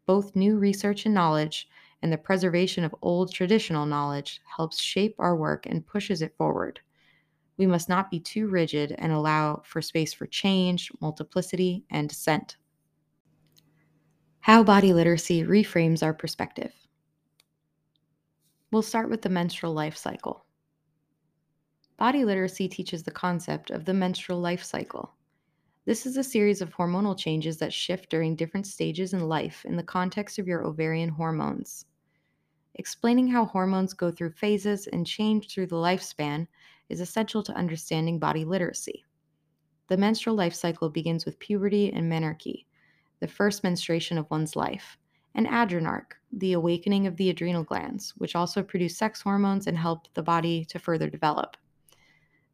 Both 0.06 0.36
new 0.36 0.58
research 0.58 1.06
and 1.06 1.16
knowledge 1.16 1.70
and 2.02 2.12
the 2.12 2.18
preservation 2.18 2.84
of 2.84 2.96
old 3.02 3.32
traditional 3.32 3.86
knowledge 3.86 4.42
helps 4.58 4.82
shape 4.82 5.16
our 5.20 5.36
work 5.36 5.66
and 5.66 5.86
pushes 5.86 6.22
it 6.22 6.36
forward. 6.38 6.82
We 7.56 7.66
must 7.68 7.88
not 7.88 8.12
be 8.12 8.20
too 8.20 8.48
rigid 8.48 8.94
and 8.98 9.14
allow 9.14 9.62
for 9.64 9.82
space 9.82 10.12
for 10.12 10.26
change, 10.26 10.92
multiplicity, 11.00 11.86
and 11.90 12.10
dissent. 12.10 12.58
How 14.42 14.64
body 14.64 14.92
literacy 14.92 15.44
reframes 15.44 16.04
our 16.04 16.14
perspective. 16.14 16.74
We'll 18.72 18.82
start 18.82 19.10
with 19.10 19.22
the 19.22 19.30
menstrual 19.30 19.74
life 19.74 19.96
cycle. 19.96 20.46
Body 21.98 22.26
literacy 22.26 22.68
teaches 22.68 23.04
the 23.04 23.12
concept 23.12 23.70
of 23.70 23.86
the 23.86 23.94
menstrual 23.94 24.40
life 24.40 24.64
cycle. 24.64 25.14
This 25.86 26.08
is 26.08 26.18
a 26.18 26.24
series 26.24 26.60
of 26.60 26.74
hormonal 26.74 27.16
changes 27.18 27.58
that 27.58 27.72
shift 27.72 28.10
during 28.10 28.36
different 28.36 28.66
stages 28.66 29.14
in 29.14 29.30
life 29.30 29.64
in 29.64 29.76
the 29.76 29.84
context 29.84 30.40
of 30.40 30.48
your 30.48 30.66
ovarian 30.66 31.10
hormones. 31.10 31.86
Explaining 32.76 33.28
how 33.28 33.46
hormones 33.46 33.94
go 33.94 34.10
through 34.10 34.32
phases 34.32 34.88
and 34.88 35.06
change 35.06 35.54
through 35.54 35.68
the 35.68 35.76
lifespan 35.76 36.48
is 36.90 37.00
essential 37.00 37.44
to 37.44 37.54
understanding 37.54 38.18
body 38.18 38.44
literacy. 38.44 39.06
The 39.88 39.98
menstrual 39.98 40.36
life 40.36 40.56
cycle 40.56 40.90
begins 40.90 41.26
with 41.26 41.38
puberty 41.38 41.94
and 41.94 42.12
menarche, 42.12 42.66
the 43.20 43.28
first 43.28 43.64
menstruation 43.64 44.18
of 44.18 44.30
one's 44.32 44.56
life, 44.56 44.98
and 45.36 45.46
adrenarche, 45.46 46.14
the 46.32 46.54
awakening 46.54 47.06
of 47.06 47.18
the 47.18 47.30
adrenal 47.30 47.64
glands, 47.64 48.16
which 48.18 48.36
also 48.36 48.64
produce 48.64 48.98
sex 48.98 49.22
hormones 49.22 49.68
and 49.68 49.78
help 49.78 50.08
the 50.16 50.24
body 50.24 50.66
to 50.66 50.80
further 50.80 51.08
develop. 51.08 51.56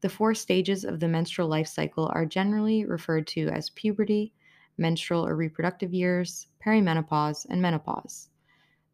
The 0.01 0.10
four 0.10 0.34
stages 0.34 0.86
of 0.86 1.00
the 1.00 1.08
menstrual 1.08 1.50
life 1.50 1.68
cycle 1.68 2.10
are 2.13 2.25
generally 2.25 2.86
referred 2.86 3.27
to 3.27 3.48
as 3.50 3.70
puberty, 3.72 4.34
menstrual 4.77 5.25
or 5.25 5.36
reproductive 5.36 5.94
years, 5.94 6.48
perimenopause, 6.65 7.46
and 7.50 7.62
menopause. 7.62 8.29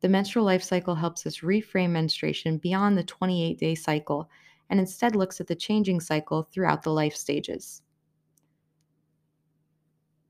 The 0.02 0.10
menstrual 0.10 0.46
life 0.46 0.64
cycle 0.64 0.96
helps 0.96 1.26
us 1.26 1.40
reframe 1.40 1.92
menstruation 1.92 2.58
beyond 2.58 2.98
the 2.98 3.04
28 3.04 3.60
day 3.60 3.76
cycle 3.76 4.30
and 4.70 4.80
instead 4.80 5.16
looks 5.16 5.40
at 5.40 5.48
the 5.48 5.56
changing 5.56 6.00
cycle 6.00 6.44
throughout 6.44 6.84
the 6.84 6.92
life 6.92 7.16
stages. 7.16 7.82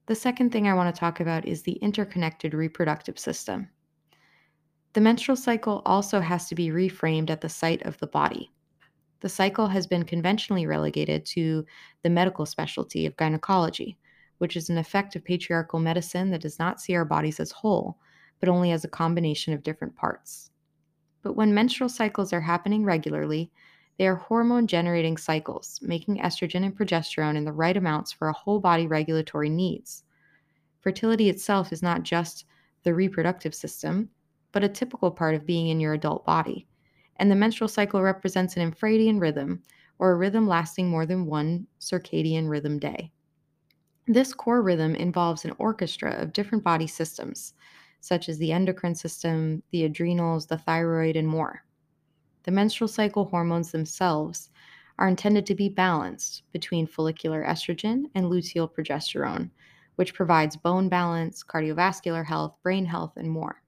The 0.07 0.15
second 0.15 0.51
thing 0.51 0.67
I 0.67 0.73
want 0.73 0.93
to 0.93 0.99
talk 0.99 1.19
about 1.19 1.47
is 1.47 1.63
the 1.63 1.73
interconnected 1.73 2.53
reproductive 2.53 3.17
system. 3.17 3.69
The 4.93 5.01
menstrual 5.01 5.35
cycle 5.35 5.81
also 5.85 6.19
has 6.21 6.47
to 6.49 6.55
be 6.55 6.69
reframed 6.69 7.29
at 7.29 7.41
the 7.41 7.49
site 7.49 7.81
of 7.83 7.97
the 7.97 8.07
body. 8.07 8.51
The 9.21 9.29
cycle 9.29 9.67
has 9.67 9.87
been 9.87 10.03
conventionally 10.03 10.65
relegated 10.67 11.25
to 11.27 11.65
the 12.03 12.09
medical 12.09 12.45
specialty 12.45 13.05
of 13.05 13.17
gynecology, 13.17 13.97
which 14.37 14.55
is 14.55 14.69
an 14.69 14.77
effect 14.77 15.15
of 15.15 15.23
patriarchal 15.23 15.79
medicine 15.79 16.31
that 16.31 16.41
does 16.41 16.59
not 16.59 16.79
see 16.81 16.95
our 16.95 17.05
bodies 17.05 17.39
as 17.39 17.51
whole, 17.51 17.97
but 18.39 18.49
only 18.49 18.71
as 18.71 18.83
a 18.83 18.89
combination 18.89 19.53
of 19.53 19.63
different 19.63 19.95
parts. 19.95 20.51
but 21.21 21.35
when 21.35 21.53
menstrual 21.53 21.89
cycles 21.89 22.31
are 22.31 22.41
happening 22.41 22.85
regularly, 22.85 23.51
they 23.97 24.07
are 24.07 24.15
hormone 24.15 24.67
generating 24.67 25.17
cycles, 25.17 25.79
making 25.81 26.17
estrogen 26.19 26.63
and 26.63 26.77
progesterone 26.77 27.35
in 27.35 27.45
the 27.45 27.51
right 27.51 27.75
amounts 27.77 28.11
for 28.11 28.27
a 28.27 28.33
whole 28.33 28.59
body 28.59 28.85
regulatory 28.87 29.49
needs. 29.49 30.03
Fertility 30.81 31.29
itself 31.29 31.73
is 31.73 31.81
not 31.81 32.03
just 32.03 32.45
the 32.83 32.93
reproductive 32.93 33.55
system, 33.55 34.09
but 34.51 34.63
a 34.63 34.69
typical 34.69 35.09
part 35.11 35.33
of 35.35 35.45
being 35.45 35.69
in 35.69 35.79
your 35.79 35.93
adult 35.93 36.25
body. 36.25 36.67
And 37.17 37.31
the 37.31 37.35
menstrual 37.35 37.67
cycle 37.67 38.01
represents 38.01 38.57
an 38.57 38.71
infradian 38.71 39.19
rhythm, 39.19 39.63
or 39.99 40.11
a 40.11 40.15
rhythm 40.15 40.47
lasting 40.47 40.89
more 40.89 41.05
than 41.05 41.25
one 41.25 41.67
circadian 41.79 42.49
rhythm 42.49 42.79
day. 42.79 43.11
This 44.07 44.33
core 44.33 44.61
rhythm 44.61 44.93
involves 44.95 45.45
an 45.45 45.55
orchestra 45.57 46.11
of 46.21 46.33
different 46.33 46.63
body 46.63 46.87
systems, 46.87 47.53
such 48.01 48.29
as 48.29 48.37
the 48.37 48.51
endocrine 48.51 48.95
system, 48.95 49.63
the 49.71 49.85
adrenals, 49.85 50.45
the 50.45 50.57
thyroid, 50.57 51.15
and 51.15 51.27
more. 51.27 51.63
The 52.43 52.51
menstrual 52.51 52.87
cycle 52.87 53.25
hormones 53.25 53.71
themselves 53.71 54.49
are 54.99 55.07
intended 55.07 55.45
to 55.47 55.55
be 55.55 55.69
balanced 55.69 56.43
between 56.51 56.85
follicular 56.85 57.43
estrogen 57.43 58.03
and 58.13 58.27
luteal 58.27 58.71
progesterone, 58.71 59.49
which 59.95 60.13
provides 60.13 60.55
bone 60.55 60.87
balance, 60.87 61.43
cardiovascular 61.43 62.25
health, 62.25 62.57
brain 62.61 62.85
health, 62.85 63.13
and 63.17 63.29
more. 63.29 63.63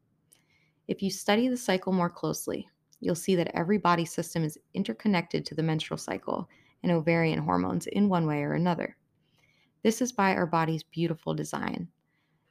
If 0.87 1.01
you 1.01 1.09
study 1.09 1.47
the 1.47 1.57
cycle 1.57 1.91
more 1.91 2.09
closely, 2.09 2.67
you'll 2.99 3.15
see 3.15 3.35
that 3.35 3.55
every 3.55 3.77
body 3.77 4.05
system 4.05 4.43
is 4.43 4.57
interconnected 4.73 5.45
to 5.45 5.55
the 5.55 5.63
menstrual 5.63 5.97
cycle 5.97 6.49
and 6.83 6.91
ovarian 6.91 7.39
hormones 7.39 7.87
in 7.87 8.09
one 8.09 8.25
way 8.25 8.43
or 8.43 8.53
another. 8.53 8.95
This 9.83 10.01
is 10.01 10.11
by 10.11 10.35
our 10.35 10.45
body's 10.45 10.83
beautiful 10.83 11.33
design. 11.33 11.87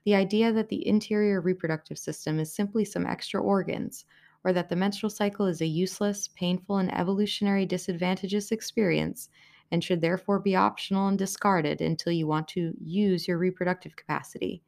The 0.05 0.15
idea 0.15 0.53
that 0.53 0.69
the 0.69 0.87
interior 0.87 1.41
reproductive 1.41 1.99
system 1.99 2.38
is 2.38 2.55
simply 2.55 2.85
some 2.85 3.07
extra 3.07 3.43
organs 3.43 4.05
or 4.45 4.53
that 4.53 4.69
the 4.69 4.76
menstrual 4.76 5.11
cycle 5.11 5.47
is 5.47 5.61
a 5.61 5.67
useless, 5.67 6.29
painful, 6.29 6.79
and 6.79 6.95
evolutionary 6.95 7.67
disadvantageous 7.67 8.53
experience 8.53 9.29
and 9.73 9.83
should 9.83 10.00
therefore 10.00 10.38
be 10.38 10.55
optional 10.55 11.09
and 11.09 11.19
discarded 11.19 11.81
until 11.81 12.12
you 12.12 12.26
want 12.26 12.47
to 12.47 12.73
use 12.81 13.26
your 13.26 13.38
reproductive 13.38 13.97
capacity, 13.97 14.62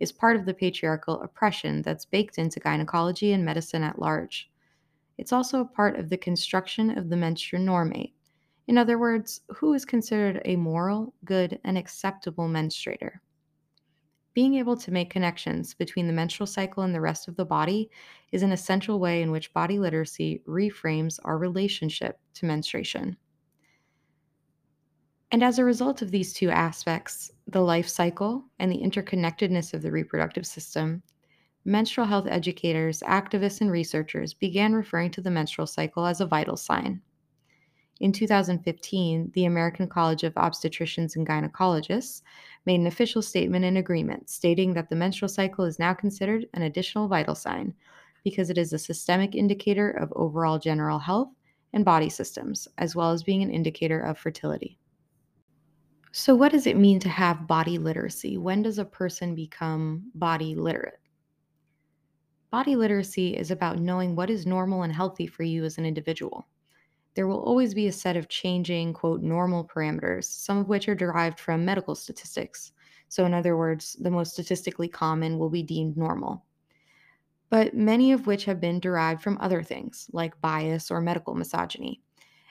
is 0.00 0.12
part 0.12 0.36
of 0.36 0.46
the 0.46 0.54
patriarchal 0.54 1.20
oppression 1.20 1.82
that's 1.82 2.06
baked 2.06 2.38
into 2.38 2.58
gynecology 2.58 3.32
and 3.32 3.44
medicine 3.44 3.82
at 3.82 3.98
large. 3.98 4.50
It's 5.18 5.32
also 5.32 5.60
a 5.60 5.64
part 5.66 5.98
of 5.98 6.08
the 6.08 6.16
construction 6.16 6.96
of 6.96 7.10
the 7.10 7.16
menstrual 7.16 7.62
normate. 7.62 8.12
In 8.68 8.78
other 8.78 8.98
words, 8.98 9.40
who 9.48 9.74
is 9.74 9.84
considered 9.84 10.40
a 10.44 10.56
moral, 10.56 11.14
good, 11.24 11.58
and 11.64 11.76
acceptable 11.76 12.48
menstruator? 12.48 13.12
Being 14.34 14.54
able 14.54 14.76
to 14.76 14.92
make 14.92 15.10
connections 15.10 15.74
between 15.74 16.06
the 16.06 16.12
menstrual 16.12 16.46
cycle 16.46 16.84
and 16.84 16.94
the 16.94 17.00
rest 17.00 17.26
of 17.26 17.34
the 17.34 17.44
body 17.44 17.90
is 18.30 18.42
an 18.42 18.52
essential 18.52 19.00
way 19.00 19.20
in 19.22 19.32
which 19.32 19.52
body 19.52 19.78
literacy 19.78 20.42
reframes 20.46 21.18
our 21.24 21.38
relationship 21.38 22.20
to 22.34 22.46
menstruation. 22.46 23.16
And 25.32 25.42
as 25.42 25.58
a 25.58 25.64
result 25.64 26.00
of 26.00 26.10
these 26.10 26.32
two 26.32 26.50
aspects, 26.50 27.32
the 27.48 27.60
life 27.60 27.88
cycle 27.88 28.44
and 28.58 28.70
the 28.70 28.80
interconnectedness 28.80 29.74
of 29.74 29.82
the 29.82 29.90
reproductive 29.90 30.46
system, 30.46 31.02
menstrual 31.68 32.06
health 32.06 32.26
educators, 32.26 33.00
activists, 33.00 33.60
and 33.60 33.70
researchers 33.70 34.32
began 34.32 34.72
referring 34.72 35.10
to 35.10 35.20
the 35.20 35.30
menstrual 35.30 35.66
cycle 35.66 36.06
as 36.06 36.22
a 36.22 36.26
vital 36.26 36.56
sign. 36.56 37.00
In 38.00 38.10
2015, 38.10 39.32
the 39.34 39.44
American 39.44 39.86
College 39.86 40.24
of 40.24 40.32
Obstetricians 40.34 41.16
and 41.16 41.26
Gynecologists 41.26 42.22
made 42.64 42.80
an 42.80 42.86
official 42.86 43.20
statement 43.20 43.66
in 43.66 43.76
agreement 43.76 44.30
stating 44.30 44.72
that 44.72 44.88
the 44.88 44.96
menstrual 44.96 45.28
cycle 45.28 45.66
is 45.66 45.78
now 45.78 45.92
considered 45.92 46.46
an 46.54 46.62
additional 46.62 47.06
vital 47.06 47.34
sign 47.34 47.74
because 48.24 48.48
it 48.48 48.56
is 48.56 48.72
a 48.72 48.78
systemic 48.78 49.34
indicator 49.34 49.90
of 49.90 50.12
overall 50.16 50.58
general 50.58 50.98
health 50.98 51.28
and 51.74 51.84
body 51.84 52.08
systems, 52.08 52.66
as 52.78 52.96
well 52.96 53.10
as 53.12 53.22
being 53.22 53.42
an 53.42 53.50
indicator 53.50 54.00
of 54.00 54.16
fertility. 54.16 54.78
So, 56.12 56.34
what 56.34 56.52
does 56.52 56.66
it 56.66 56.78
mean 56.78 56.98
to 57.00 57.10
have 57.10 57.46
body 57.46 57.76
literacy? 57.76 58.38
When 58.38 58.62
does 58.62 58.78
a 58.78 58.84
person 58.84 59.34
become 59.34 60.10
body 60.14 60.54
literate? 60.54 61.00
Body 62.50 62.76
literacy 62.76 63.36
is 63.36 63.50
about 63.50 63.78
knowing 63.78 64.14
what 64.14 64.30
is 64.30 64.46
normal 64.46 64.82
and 64.82 64.92
healthy 64.92 65.26
for 65.26 65.42
you 65.44 65.64
as 65.64 65.78
an 65.78 65.86
individual 65.86 66.46
there 67.18 67.26
will 67.26 67.42
always 67.42 67.74
be 67.74 67.88
a 67.88 67.92
set 67.92 68.16
of 68.16 68.28
changing, 68.28 68.92
quote, 68.92 69.22
normal 69.22 69.64
parameters, 69.64 70.26
some 70.26 70.56
of 70.58 70.68
which 70.68 70.88
are 70.88 70.94
derived 70.94 71.40
from 71.40 71.64
medical 71.64 71.96
statistics. 71.96 72.70
So, 73.08 73.26
in 73.26 73.34
other 73.34 73.56
words, 73.56 73.94
the 73.94 74.10
most 74.12 74.34
statistically 74.34 74.86
common 74.86 75.36
will 75.36 75.50
be 75.50 75.64
deemed 75.64 75.96
normal, 75.96 76.44
but 77.50 77.74
many 77.74 78.12
of 78.12 78.26
which 78.26 78.44
have 78.44 78.60
been 78.60 78.78
derived 78.80 79.22
from 79.22 79.36
other 79.40 79.62
things 79.62 80.08
like 80.12 80.40
bias 80.40 80.92
or 80.92 81.00
medical 81.00 81.34
misogyny. 81.34 82.00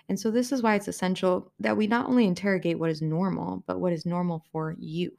And 0.10 0.20
so, 0.20 0.32
this 0.32 0.52
is 0.52 0.62
why 0.62 0.76
it's 0.76 0.90
essential 0.90 1.54
that 1.62 1.78
we 1.78 1.88
not 1.88 2.08
only 2.10 2.26
interrogate 2.26 2.78
what 2.78 2.90
is 2.90 3.02
normal, 3.02 3.64
but 3.68 3.80
what 3.80 3.94
is 3.94 4.06
normal 4.06 4.44
for 4.52 4.76
you. 4.78 5.18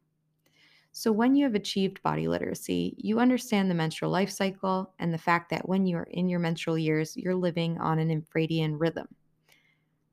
So, 1.00 1.12
when 1.12 1.36
you 1.36 1.44
have 1.44 1.54
achieved 1.54 2.02
body 2.02 2.26
literacy, 2.26 2.96
you 2.98 3.20
understand 3.20 3.70
the 3.70 3.74
menstrual 3.76 4.10
life 4.10 4.30
cycle 4.30 4.92
and 4.98 5.14
the 5.14 5.16
fact 5.16 5.48
that 5.50 5.68
when 5.68 5.86
you 5.86 5.96
are 5.96 6.08
in 6.10 6.28
your 6.28 6.40
menstrual 6.40 6.76
years, 6.76 7.16
you're 7.16 7.36
living 7.36 7.78
on 7.78 8.00
an 8.00 8.08
infradian 8.08 8.80
rhythm. 8.80 9.06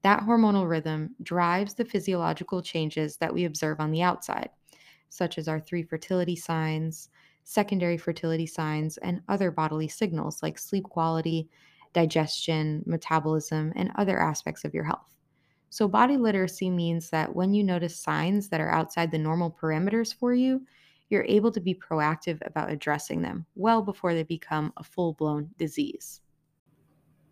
That 0.03 0.19
hormonal 0.19 0.69
rhythm 0.69 1.15
drives 1.23 1.73
the 1.73 1.85
physiological 1.85 2.61
changes 2.61 3.17
that 3.17 3.33
we 3.33 3.45
observe 3.45 3.79
on 3.79 3.89
the 3.89 4.03
outside, 4.03 4.51
such 5.09 5.39
as 5.39 5.47
our 5.47 5.59
three 5.59 5.81
fertility 5.81 6.35
signs, 6.35 7.09
secondary 7.45 7.97
fertility 7.97 8.45
signs, 8.45 8.97
and 8.97 9.23
other 9.27 9.49
bodily 9.49 9.87
signals 9.87 10.43
like 10.43 10.59
sleep 10.59 10.83
quality, 10.83 11.49
digestion, 11.93 12.83
metabolism, 12.85 13.73
and 13.75 13.91
other 13.95 14.19
aspects 14.19 14.63
of 14.63 14.75
your 14.75 14.83
health. 14.83 15.14
So, 15.69 15.87
body 15.87 16.17
literacy 16.17 16.69
means 16.69 17.09
that 17.09 17.35
when 17.35 17.53
you 17.53 17.63
notice 17.63 17.99
signs 17.99 18.49
that 18.49 18.61
are 18.61 18.71
outside 18.71 19.11
the 19.11 19.17
normal 19.17 19.51
parameters 19.51 20.13
for 20.13 20.33
you, 20.33 20.65
you're 21.09 21.25
able 21.25 21.51
to 21.51 21.59
be 21.59 21.75
proactive 21.75 22.39
about 22.45 22.71
addressing 22.71 23.21
them 23.21 23.45
well 23.55 23.81
before 23.81 24.13
they 24.13 24.23
become 24.23 24.73
a 24.77 24.83
full 24.83 25.13
blown 25.13 25.49
disease. 25.57 26.21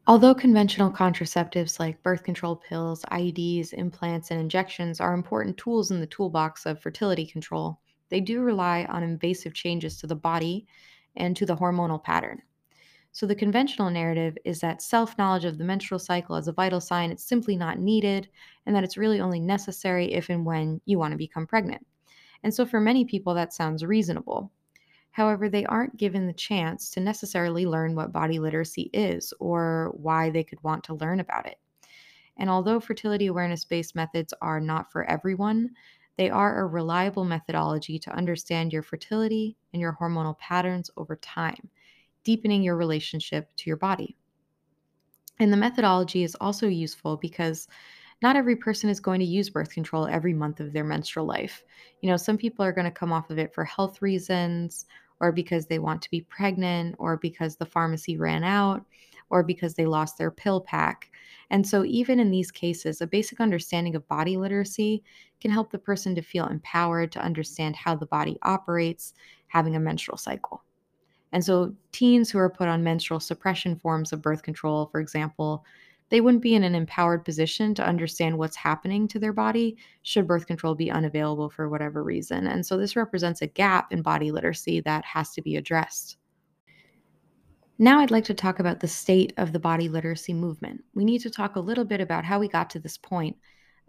Although 0.05 0.35
conventional 0.35 0.91
contraceptives 0.91 1.79
like 1.79 2.03
birth 2.03 2.23
control 2.23 2.57
pills, 2.57 3.03
IUDs, 3.09 3.71
implants, 3.71 4.31
and 4.31 4.39
injections 4.39 4.99
are 4.99 5.13
important 5.13 5.57
tools 5.57 5.91
in 5.91 6.01
the 6.01 6.07
toolbox 6.07 6.65
of 6.65 6.81
fertility 6.81 7.25
control, 7.25 7.79
they 8.09 8.19
do 8.19 8.41
rely 8.41 8.85
on 8.89 9.01
invasive 9.01 9.53
changes 9.53 9.97
to 9.99 10.07
the 10.07 10.15
body 10.15 10.67
and 11.15 11.37
to 11.37 11.45
the 11.45 11.55
hormonal 11.55 12.03
pattern. 12.03 12.41
So, 13.13 13.25
the 13.25 13.35
conventional 13.35 13.89
narrative 13.89 14.37
is 14.43 14.59
that 14.59 14.81
self 14.81 15.17
knowledge 15.17 15.45
of 15.45 15.57
the 15.57 15.63
menstrual 15.63 15.99
cycle 15.99 16.35
as 16.35 16.47
a 16.47 16.51
vital 16.51 16.81
sign 16.81 17.11
it's 17.11 17.23
simply 17.23 17.55
not 17.55 17.79
needed, 17.79 18.27
and 18.65 18.75
that 18.75 18.83
it's 18.83 18.97
really 18.97 19.21
only 19.21 19.39
necessary 19.39 20.11
if 20.11 20.29
and 20.29 20.45
when 20.45 20.81
you 20.85 20.99
want 20.99 21.11
to 21.11 21.17
become 21.17 21.47
pregnant. 21.47 21.85
And 22.43 22.53
so, 22.53 22.65
for 22.65 22.81
many 22.81 23.05
people, 23.05 23.33
that 23.35 23.53
sounds 23.53 23.85
reasonable. 23.85 24.51
However, 25.11 25.47
they 25.47 25.63
aren't 25.65 25.97
given 25.97 26.25
the 26.25 26.33
chance 26.33 26.89
to 26.89 26.99
necessarily 26.99 27.67
learn 27.67 27.95
what 27.95 28.11
body 28.11 28.39
literacy 28.39 28.89
is 28.93 29.31
or 29.39 29.93
why 29.95 30.31
they 30.31 30.43
could 30.43 30.61
want 30.63 30.83
to 30.85 30.95
learn 30.95 31.19
about 31.19 31.45
it. 31.45 31.59
And 32.37 32.49
although 32.49 32.79
fertility 32.79 33.27
awareness 33.27 33.63
based 33.63 33.95
methods 33.95 34.33
are 34.41 34.59
not 34.59 34.91
for 34.91 35.03
everyone, 35.03 35.75
they 36.17 36.31
are 36.31 36.59
a 36.59 36.67
reliable 36.67 37.25
methodology 37.25 37.99
to 37.99 38.15
understand 38.15 38.73
your 38.73 38.83
fertility 38.83 39.55
and 39.71 39.79
your 39.79 39.97
hormonal 39.99 40.37
patterns 40.39 40.89
over 40.97 41.15
time, 41.15 41.69
deepening 42.23 42.63
your 42.63 42.75
relationship 42.75 43.49
to 43.57 43.69
your 43.69 43.77
body. 43.77 44.15
And 45.39 45.51
the 45.51 45.57
methodology 45.57 46.23
is 46.23 46.35
also 46.39 46.67
useful 46.67 47.17
because 47.17 47.67
not 48.21 48.35
every 48.35 48.55
person 48.55 48.89
is 48.89 48.99
going 48.99 49.19
to 49.19 49.25
use 49.25 49.49
birth 49.49 49.71
control 49.71 50.07
every 50.07 50.33
month 50.33 50.59
of 50.59 50.71
their 50.71 50.83
menstrual 50.83 51.25
life. 51.25 51.63
You 52.01 52.09
know, 52.09 52.17
some 52.17 52.37
people 52.37 52.63
are 52.63 52.71
going 52.71 52.85
to 52.85 52.91
come 52.91 53.11
off 53.11 53.29
of 53.29 53.39
it 53.39 53.53
for 53.53 53.65
health 53.65 54.01
reasons 54.01 54.85
or 55.23 55.31
because 55.31 55.65
they 55.65 55.79
want 55.79 56.01
to 56.01 56.11
be 56.11 56.19
pregnant, 56.19 56.95
or 56.99 57.15
because 57.15 57.55
the 57.55 57.65
pharmacy 57.65 58.17
ran 58.17 58.43
out, 58.43 58.83
or 59.29 59.41
because 59.41 59.73
they 59.73 59.85
lost 59.85 60.17
their 60.17 60.29
pill 60.29 60.59
pack. 60.59 61.09
And 61.49 61.65
so, 61.65 61.85
even 61.85 62.19
in 62.19 62.29
these 62.29 62.51
cases, 62.51 62.99
a 62.99 63.07
basic 63.07 63.39
understanding 63.39 63.95
of 63.95 64.05
body 64.09 64.35
literacy 64.35 65.01
can 65.39 65.49
help 65.49 65.71
the 65.71 65.79
person 65.79 66.13
to 66.15 66.21
feel 66.21 66.47
empowered 66.47 67.13
to 67.13 67.23
understand 67.23 67.73
how 67.77 67.95
the 67.95 68.05
body 68.05 68.37
operates, 68.41 69.13
having 69.47 69.77
a 69.77 69.79
menstrual 69.79 70.17
cycle. 70.17 70.61
And 71.33 71.43
so, 71.43 71.73
teens 71.91 72.29
who 72.29 72.37
are 72.37 72.49
put 72.49 72.67
on 72.67 72.83
menstrual 72.83 73.19
suppression 73.19 73.75
forms 73.75 74.13
of 74.13 74.21
birth 74.21 74.43
control, 74.43 74.85
for 74.85 75.01
example, 75.01 75.65
they 76.09 76.21
wouldn't 76.21 76.43
be 76.43 76.53
in 76.53 76.63
an 76.63 76.75
empowered 76.75 77.25
position 77.25 77.73
to 77.73 77.85
understand 77.85 78.37
what's 78.37 78.55
happening 78.55 79.07
to 79.07 79.17
their 79.19 79.33
body 79.33 79.75
should 80.03 80.27
birth 80.27 80.45
control 80.45 80.75
be 80.75 80.91
unavailable 80.91 81.49
for 81.49 81.69
whatever 81.69 82.03
reason. 82.03 82.45
And 82.45 82.63
so 82.63 82.77
this 82.77 82.95
represents 82.95 83.41
a 83.41 83.47
gap 83.47 83.91
in 83.91 84.03
body 84.03 84.31
literacy 84.31 84.79
that 84.81 85.03
has 85.05 85.31
to 85.31 85.41
be 85.41 85.55
addressed. 85.55 86.17
Now, 87.79 87.99
I'd 87.99 88.11
like 88.11 88.25
to 88.25 88.35
talk 88.35 88.59
about 88.59 88.79
the 88.79 88.87
state 88.87 89.33
of 89.37 89.53
the 89.53 89.59
body 89.59 89.89
literacy 89.89 90.35
movement. 90.35 90.83
We 90.93 91.03
need 91.03 91.19
to 91.21 91.31
talk 91.31 91.55
a 91.55 91.59
little 91.59 91.83
bit 91.83 91.99
about 91.99 92.25
how 92.25 92.39
we 92.39 92.47
got 92.47 92.69
to 92.71 92.79
this 92.79 92.97
point 92.97 93.35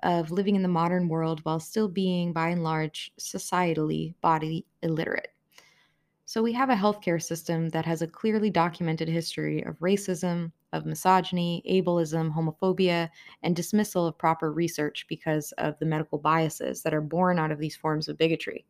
of 0.03 0.31
living 0.31 0.57
in 0.57 0.63
the 0.63 0.69
modern 0.69 1.09
world 1.09 1.41
while 1.43 1.61
still 1.61 1.89
being, 1.89 2.33
by 2.33 2.49
and 2.49 2.65
large, 2.65 3.13
societally 3.21 4.15
body 4.23 4.65
illiterate. 4.83 5.34
So, 6.35 6.43
we 6.43 6.53
have 6.55 6.69
a 6.69 6.75
healthcare 6.75 7.23
system 7.23 7.69
that 7.69 7.87
has 7.87 8.03
a 8.03 8.09
clearly 8.09 8.51
documented 8.51 9.07
history 9.09 9.63
of 9.63 9.79
racism, 9.79 10.51
of 10.73 10.85
misogyny, 10.85 11.63
ableism, 11.71 12.35
homophobia, 12.35 13.09
and 13.45 13.55
dismissal 13.55 14.05
of 14.09 14.19
proper 14.19 14.53
research 14.53 15.07
because 15.09 15.53
of 15.59 15.79
the 15.79 15.87
medical 15.87 16.19
biases 16.19 16.83
that 16.83 16.93
are 16.93 17.01
born 17.01 17.39
out 17.39 17.53
of 17.53 17.61
these 17.61 17.77
forms 17.77 18.09
of 18.09 18.19
bigotry. 18.19 18.67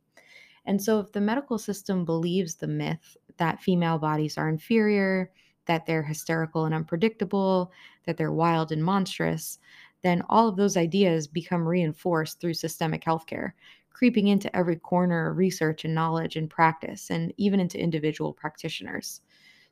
And 0.67 0.83
so, 0.83 1.01
if 1.01 1.13
the 1.13 1.23
medical 1.23 1.57
system 1.57 2.05
believes 2.05 2.57
the 2.57 2.67
myth 2.67 3.17
that 3.39 3.63
female 3.63 3.99
bodies 3.99 4.37
are 4.37 4.51
inferior, 4.51 5.33
that 5.65 5.87
they're 5.87 6.03
hysterical 6.03 6.67
and 6.67 6.75
unpredictable, 6.75 7.73
that 8.05 8.19
they're 8.19 8.31
wild 8.31 8.73
and 8.73 8.85
monstrous, 8.85 9.59
then 10.03 10.23
all 10.29 10.49
of 10.49 10.57
those 10.57 10.77
ideas 10.77 11.27
become 11.27 11.67
reinforced 11.67 12.43
through 12.43 12.53
systemic 12.53 13.03
healthcare, 13.03 13.53
creeping 13.95 14.29
into 14.29 14.55
every 14.55 14.77
corner 14.77 15.31
of 15.31 15.39
research 15.39 15.85
and 15.87 15.95
knowledge 15.95 16.37
and 16.37 16.51
practice, 16.51 17.11
and 17.11 17.33
even 17.39 17.61
into 17.61 17.81
individual 17.81 18.35
practitioners. 18.35 19.23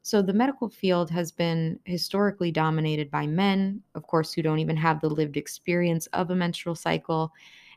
So, 0.01 0.23
the 0.23 0.33
medical 0.33 0.69
field 0.69 1.11
has 1.11 1.31
been 1.31 1.79
historically 1.85 2.51
dominated 2.51 3.11
by 3.11 3.27
men, 3.27 3.83
of 3.95 4.07
course, 4.07 4.33
who 4.33 4.43
don't 4.43 4.61
even 4.61 4.77
have 4.77 5.01
the 5.01 5.11
lived 5.11 5.37
experience 5.37 6.07
of 6.09 6.31
a 6.31 6.37
menstrual 6.37 6.75
cycle, 6.77 7.33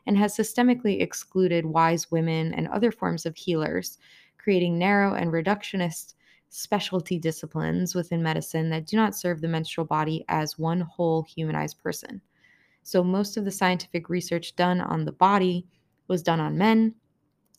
and 0.06 0.16
has 0.16 0.36
systemically 0.36 1.02
excluded 1.02 1.66
wise 1.66 2.10
women 2.10 2.54
and 2.54 2.68
other 2.68 2.92
forms 2.92 3.26
of 3.26 3.36
healers, 3.36 3.98
creating 4.38 4.78
narrow 4.78 5.14
and 5.14 5.32
reductionist 5.32 6.14
specialty 6.48 7.18
disciplines 7.18 7.94
within 7.94 8.22
medicine 8.22 8.70
that 8.70 8.86
do 8.86 8.96
not 8.96 9.16
serve 9.16 9.40
the 9.40 9.48
menstrual 9.48 9.86
body 9.86 10.24
as 10.28 10.58
one 10.58 10.80
whole 10.80 11.22
humanized 11.22 11.82
person. 11.82 12.20
So, 12.84 13.02
most 13.02 13.36
of 13.36 13.44
the 13.44 13.50
scientific 13.50 14.08
research 14.08 14.54
done 14.54 14.80
on 14.80 15.04
the 15.04 15.12
body 15.12 15.66
was 16.08 16.22
done 16.22 16.40
on 16.40 16.58
men, 16.58 16.94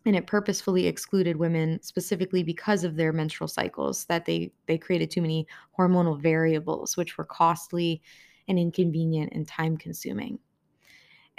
and 0.05 0.15
it 0.15 0.27
purposefully 0.27 0.88
excluded 0.88 1.38
women 1.38 1.81
specifically 1.81 2.41
because 2.41 2.83
of 2.83 2.95
their 2.95 3.12
menstrual 3.12 3.47
cycles 3.47 4.05
that 4.05 4.25
they 4.25 4.51
they 4.65 4.77
created 4.77 5.12
too 5.12 5.21
many 5.21 5.45
hormonal 5.77 6.19
variables 6.19 6.95
which 6.95 7.17
were 7.17 7.25
costly 7.25 8.01
and 8.47 8.57
inconvenient 8.57 9.33
and 9.33 9.47
time 9.47 9.75
consuming 9.75 10.39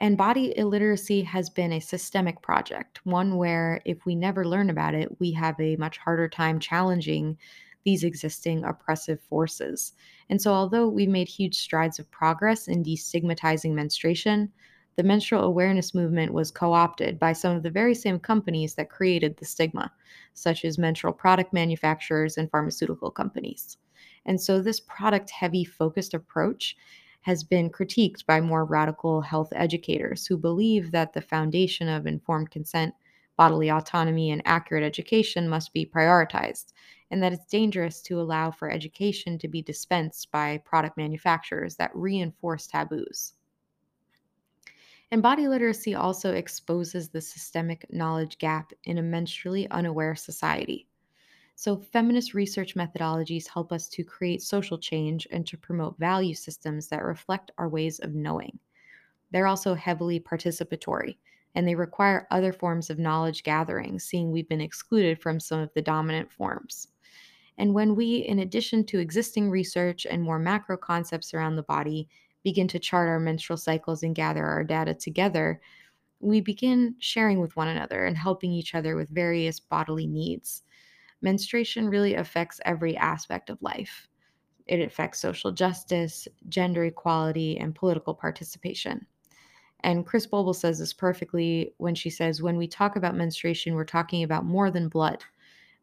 and 0.00 0.18
body 0.18 0.56
illiteracy 0.58 1.22
has 1.22 1.48
been 1.48 1.72
a 1.72 1.80
systemic 1.80 2.42
project 2.42 3.00
one 3.04 3.36
where 3.36 3.80
if 3.86 4.04
we 4.04 4.14
never 4.14 4.44
learn 4.44 4.68
about 4.68 4.94
it 4.94 5.18
we 5.18 5.32
have 5.32 5.58
a 5.58 5.76
much 5.76 5.96
harder 5.96 6.28
time 6.28 6.60
challenging 6.60 7.38
these 7.84 8.04
existing 8.04 8.64
oppressive 8.64 9.18
forces. 9.30 9.94
And 10.28 10.42
so 10.42 10.52
although 10.52 10.88
we've 10.88 11.08
made 11.08 11.28
huge 11.28 11.56
strides 11.56 11.98
of 11.98 12.10
progress 12.10 12.68
in 12.68 12.84
destigmatizing 12.84 13.72
menstruation 13.72 14.52
the 14.98 15.04
menstrual 15.04 15.44
awareness 15.44 15.94
movement 15.94 16.32
was 16.32 16.50
co 16.50 16.72
opted 16.72 17.20
by 17.20 17.32
some 17.32 17.56
of 17.56 17.62
the 17.62 17.70
very 17.70 17.94
same 17.94 18.18
companies 18.18 18.74
that 18.74 18.90
created 18.90 19.36
the 19.36 19.44
stigma, 19.44 19.92
such 20.34 20.64
as 20.64 20.76
menstrual 20.76 21.12
product 21.12 21.52
manufacturers 21.52 22.36
and 22.36 22.50
pharmaceutical 22.50 23.08
companies. 23.08 23.76
And 24.26 24.40
so, 24.40 24.60
this 24.60 24.80
product 24.80 25.30
heavy 25.30 25.64
focused 25.64 26.14
approach 26.14 26.76
has 27.20 27.44
been 27.44 27.70
critiqued 27.70 28.26
by 28.26 28.40
more 28.40 28.64
radical 28.64 29.20
health 29.20 29.52
educators 29.54 30.26
who 30.26 30.36
believe 30.36 30.90
that 30.90 31.12
the 31.12 31.20
foundation 31.20 31.88
of 31.88 32.08
informed 32.08 32.50
consent, 32.50 32.92
bodily 33.36 33.70
autonomy, 33.70 34.32
and 34.32 34.42
accurate 34.46 34.82
education 34.82 35.48
must 35.48 35.72
be 35.72 35.86
prioritized, 35.86 36.72
and 37.12 37.22
that 37.22 37.32
it's 37.32 37.46
dangerous 37.46 38.02
to 38.02 38.20
allow 38.20 38.50
for 38.50 38.68
education 38.68 39.38
to 39.38 39.46
be 39.46 39.62
dispensed 39.62 40.32
by 40.32 40.58
product 40.64 40.96
manufacturers 40.96 41.76
that 41.76 41.94
reinforce 41.94 42.66
taboos. 42.66 43.34
And 45.10 45.22
body 45.22 45.48
literacy 45.48 45.94
also 45.94 46.34
exposes 46.34 47.08
the 47.08 47.20
systemic 47.20 47.86
knowledge 47.90 48.38
gap 48.38 48.72
in 48.84 48.98
a 48.98 49.02
menstrually 49.02 49.66
unaware 49.70 50.14
society. 50.14 50.86
So, 51.54 51.76
feminist 51.76 52.34
research 52.34 52.74
methodologies 52.76 53.48
help 53.48 53.72
us 53.72 53.88
to 53.88 54.04
create 54.04 54.42
social 54.42 54.78
change 54.78 55.26
and 55.32 55.46
to 55.46 55.56
promote 55.56 55.98
value 55.98 56.34
systems 56.34 56.88
that 56.88 57.04
reflect 57.04 57.50
our 57.58 57.68
ways 57.68 57.98
of 57.98 58.14
knowing. 58.14 58.58
They're 59.30 59.46
also 59.46 59.74
heavily 59.74 60.20
participatory, 60.20 61.16
and 61.54 61.66
they 61.66 61.74
require 61.74 62.28
other 62.30 62.52
forms 62.52 62.90
of 62.90 62.98
knowledge 62.98 63.42
gathering, 63.42 63.98
seeing 63.98 64.30
we've 64.30 64.48
been 64.48 64.60
excluded 64.60 65.20
from 65.20 65.40
some 65.40 65.58
of 65.58 65.72
the 65.74 65.82
dominant 65.82 66.30
forms. 66.30 66.88
And 67.56 67.74
when 67.74 67.96
we, 67.96 68.18
in 68.18 68.38
addition 68.38 68.84
to 68.84 69.00
existing 69.00 69.50
research 69.50 70.06
and 70.06 70.22
more 70.22 70.38
macro 70.38 70.76
concepts 70.76 71.34
around 71.34 71.56
the 71.56 71.62
body, 71.64 72.08
begin 72.42 72.68
to 72.68 72.78
chart 72.78 73.08
our 73.08 73.20
menstrual 73.20 73.56
cycles 73.56 74.02
and 74.02 74.14
gather 74.14 74.44
our 74.44 74.64
data 74.64 74.94
together, 74.94 75.60
we 76.20 76.40
begin 76.40 76.94
sharing 76.98 77.40
with 77.40 77.56
one 77.56 77.68
another 77.68 78.04
and 78.04 78.16
helping 78.16 78.52
each 78.52 78.74
other 78.74 78.96
with 78.96 79.08
various 79.08 79.60
bodily 79.60 80.06
needs. 80.06 80.62
Menstruation 81.22 81.88
really 81.88 82.14
affects 82.14 82.60
every 82.64 82.96
aspect 82.96 83.50
of 83.50 83.62
life. 83.62 84.08
It 84.66 84.80
affects 84.80 85.20
social 85.20 85.50
justice, 85.50 86.28
gender 86.48 86.84
equality, 86.84 87.58
and 87.58 87.74
political 87.74 88.14
participation. 88.14 89.06
And 89.80 90.04
Chris 90.04 90.26
Bobel 90.26 90.54
says 90.54 90.80
this 90.80 90.92
perfectly 90.92 91.72
when 91.78 91.94
she 91.94 92.10
says, 92.10 92.42
when 92.42 92.56
we 92.56 92.66
talk 92.66 92.96
about 92.96 93.14
menstruation, 93.14 93.74
we're 93.74 93.84
talking 93.84 94.24
about 94.24 94.44
more 94.44 94.70
than 94.70 94.88
blood. 94.88 95.24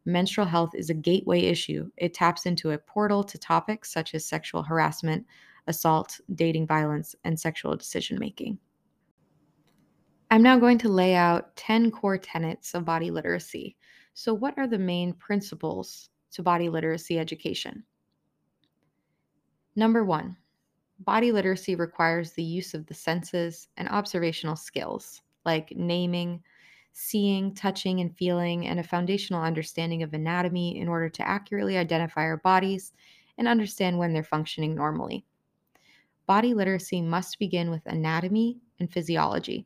Menstrual 0.05 0.45
health 0.45 0.75
is 0.75 0.89
a 0.89 0.93
gateway 0.93 1.41
issue. 1.41 1.89
It 1.97 2.13
taps 2.13 2.45
into 2.45 2.71
a 2.71 2.77
portal 2.77 3.23
to 3.23 3.37
topics 3.37 3.91
such 3.91 4.13
as 4.13 4.25
sexual 4.25 4.63
harassment, 4.63 5.25
assault, 5.67 6.19
dating 6.35 6.67
violence, 6.67 7.15
and 7.23 7.39
sexual 7.39 7.75
decision 7.75 8.17
making. 8.19 8.57
I'm 10.31 10.41
now 10.41 10.57
going 10.57 10.77
to 10.79 10.89
lay 10.89 11.15
out 11.15 11.55
10 11.55 11.91
core 11.91 12.17
tenets 12.17 12.73
of 12.73 12.85
body 12.85 13.11
literacy. 13.11 13.77
So, 14.13 14.33
what 14.33 14.57
are 14.57 14.67
the 14.67 14.77
main 14.77 15.13
principles 15.13 16.09
to 16.31 16.43
body 16.43 16.69
literacy 16.69 17.19
education? 17.19 17.83
Number 19.75 20.03
one, 20.03 20.37
body 20.99 21.31
literacy 21.31 21.75
requires 21.75 22.31
the 22.31 22.43
use 22.43 22.73
of 22.73 22.85
the 22.87 22.93
senses 22.93 23.67
and 23.77 23.89
observational 23.89 24.55
skills 24.55 25.21
like 25.45 25.71
naming, 25.75 26.41
seeing, 26.93 27.53
touching, 27.53 27.99
and 27.99 28.15
feeling, 28.17 28.67
and 28.67 28.79
a 28.79 28.83
foundational 28.83 29.43
understanding 29.43 30.01
of 30.01 30.13
anatomy 30.13 30.79
in 30.79 30.87
order 30.87 31.09
to 31.09 31.27
accurately 31.27 31.77
identify 31.77 32.21
our 32.21 32.37
bodies 32.37 32.93
and 33.37 33.47
understand 33.47 33.97
when 33.97 34.11
they're 34.11 34.23
functioning 34.23 34.73
normally 34.73 35.25
body 36.25 36.53
literacy 36.53 37.01
must 37.01 37.39
begin 37.39 37.69
with 37.69 37.85
anatomy 37.85 38.59
and 38.79 38.91
physiology. 38.91 39.65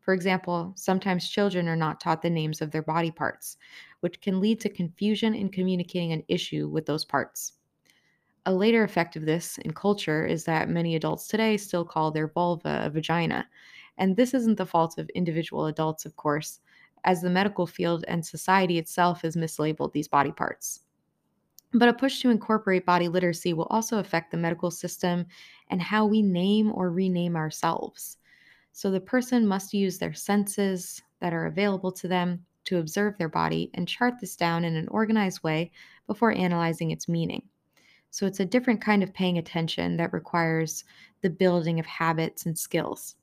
For 0.00 0.14
example, 0.14 0.72
sometimes 0.74 1.28
children 1.28 1.68
are 1.68 1.76
not 1.76 2.00
taught 2.00 2.22
the 2.22 2.30
names 2.30 2.62
of 2.62 2.70
their 2.70 2.82
body 2.82 3.10
parts, 3.10 3.58
which 4.00 4.20
can 4.20 4.40
lead 4.40 4.60
to 4.60 4.70
confusion 4.70 5.34
in 5.34 5.50
communicating 5.50 6.12
an 6.12 6.24
issue 6.28 6.68
with 6.68 6.86
those 6.86 7.04
parts. 7.04 7.52
A 8.46 8.54
later 8.54 8.82
effect 8.84 9.16
of 9.16 9.26
this 9.26 9.58
in 9.58 9.72
culture 9.74 10.24
is 10.24 10.44
that 10.44 10.70
many 10.70 10.96
adults 10.96 11.28
today 11.28 11.58
still 11.58 11.84
call 11.84 12.10
their 12.10 12.28
vulva 12.28 12.82
a 12.84 12.90
vagina. 12.90 13.46
And 13.98 14.16
this 14.16 14.32
isn't 14.32 14.56
the 14.56 14.64
fault 14.64 14.96
of 14.96 15.10
individual 15.10 15.66
adults, 15.66 16.06
of 16.06 16.16
course, 16.16 16.60
as 17.04 17.20
the 17.20 17.28
medical 17.28 17.66
field 17.66 18.06
and 18.08 18.24
society 18.24 18.78
itself 18.78 19.20
has 19.22 19.36
mislabeled 19.36 19.92
these 19.92 20.08
body 20.08 20.32
parts. 20.32 20.80
But 21.74 21.88
a 21.88 21.92
push 21.92 22.20
to 22.20 22.30
incorporate 22.30 22.86
body 22.86 23.08
literacy 23.08 23.52
will 23.52 23.66
also 23.66 23.98
affect 23.98 24.30
the 24.30 24.38
medical 24.38 24.70
system 24.70 25.26
and 25.68 25.82
how 25.82 26.06
we 26.06 26.22
name 26.22 26.72
or 26.72 26.90
rename 26.90 27.36
ourselves. 27.36 28.16
So 28.72 28.90
the 28.90 29.00
person 29.00 29.46
must 29.46 29.74
use 29.74 29.98
their 29.98 30.14
senses 30.14 31.02
that 31.20 31.34
are 31.34 31.46
available 31.46 31.92
to 31.92 32.08
them 32.08 32.44
to 32.64 32.78
observe 32.78 33.18
their 33.18 33.28
body 33.28 33.70
and 33.74 33.88
chart 33.88 34.14
this 34.20 34.36
down 34.36 34.64
in 34.64 34.76
an 34.76 34.88
organized 34.88 35.42
way 35.42 35.70
before 36.06 36.32
analyzing 36.32 36.90
its 36.90 37.08
meaning. 37.08 37.42
So 38.10 38.26
it's 38.26 38.40
a 38.40 38.44
different 38.44 38.80
kind 38.80 39.02
of 39.02 39.12
paying 39.12 39.38
attention 39.38 39.96
that 39.98 40.12
requires 40.12 40.84
the 41.22 41.30
building 41.30 41.78
of 41.78 41.86
habits 41.86 42.46
and 42.46 42.58
skills. 42.58 43.16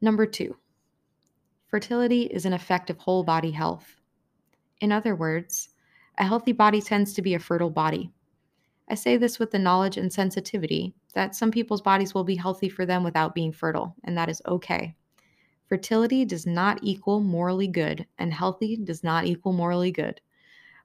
Number 0.00 0.26
two, 0.26 0.56
fertility 1.68 2.24
is 2.24 2.44
an 2.44 2.52
effect 2.52 2.90
of 2.90 2.98
whole 2.98 3.22
body 3.22 3.50
health. 3.50 3.96
In 4.80 4.92
other 4.92 5.14
words, 5.14 5.70
a 6.18 6.24
healthy 6.24 6.52
body 6.52 6.80
tends 6.80 7.12
to 7.14 7.22
be 7.22 7.34
a 7.34 7.38
fertile 7.38 7.70
body. 7.70 8.10
I 8.88 8.94
say 8.94 9.16
this 9.16 9.38
with 9.38 9.50
the 9.50 9.58
knowledge 9.58 9.96
and 9.96 10.12
sensitivity 10.12 10.94
that 11.14 11.34
some 11.34 11.50
people's 11.50 11.82
bodies 11.82 12.14
will 12.14 12.24
be 12.24 12.36
healthy 12.36 12.68
for 12.68 12.84
them 12.84 13.02
without 13.02 13.34
being 13.34 13.52
fertile, 13.52 13.94
and 14.04 14.16
that 14.16 14.28
is 14.28 14.42
okay. 14.46 14.94
Fertility 15.66 16.24
does 16.24 16.46
not 16.46 16.78
equal 16.82 17.20
morally 17.20 17.68
good, 17.68 18.06
and 18.18 18.32
healthy 18.32 18.76
does 18.76 19.02
not 19.02 19.24
equal 19.24 19.52
morally 19.52 19.90
good. 19.90 20.20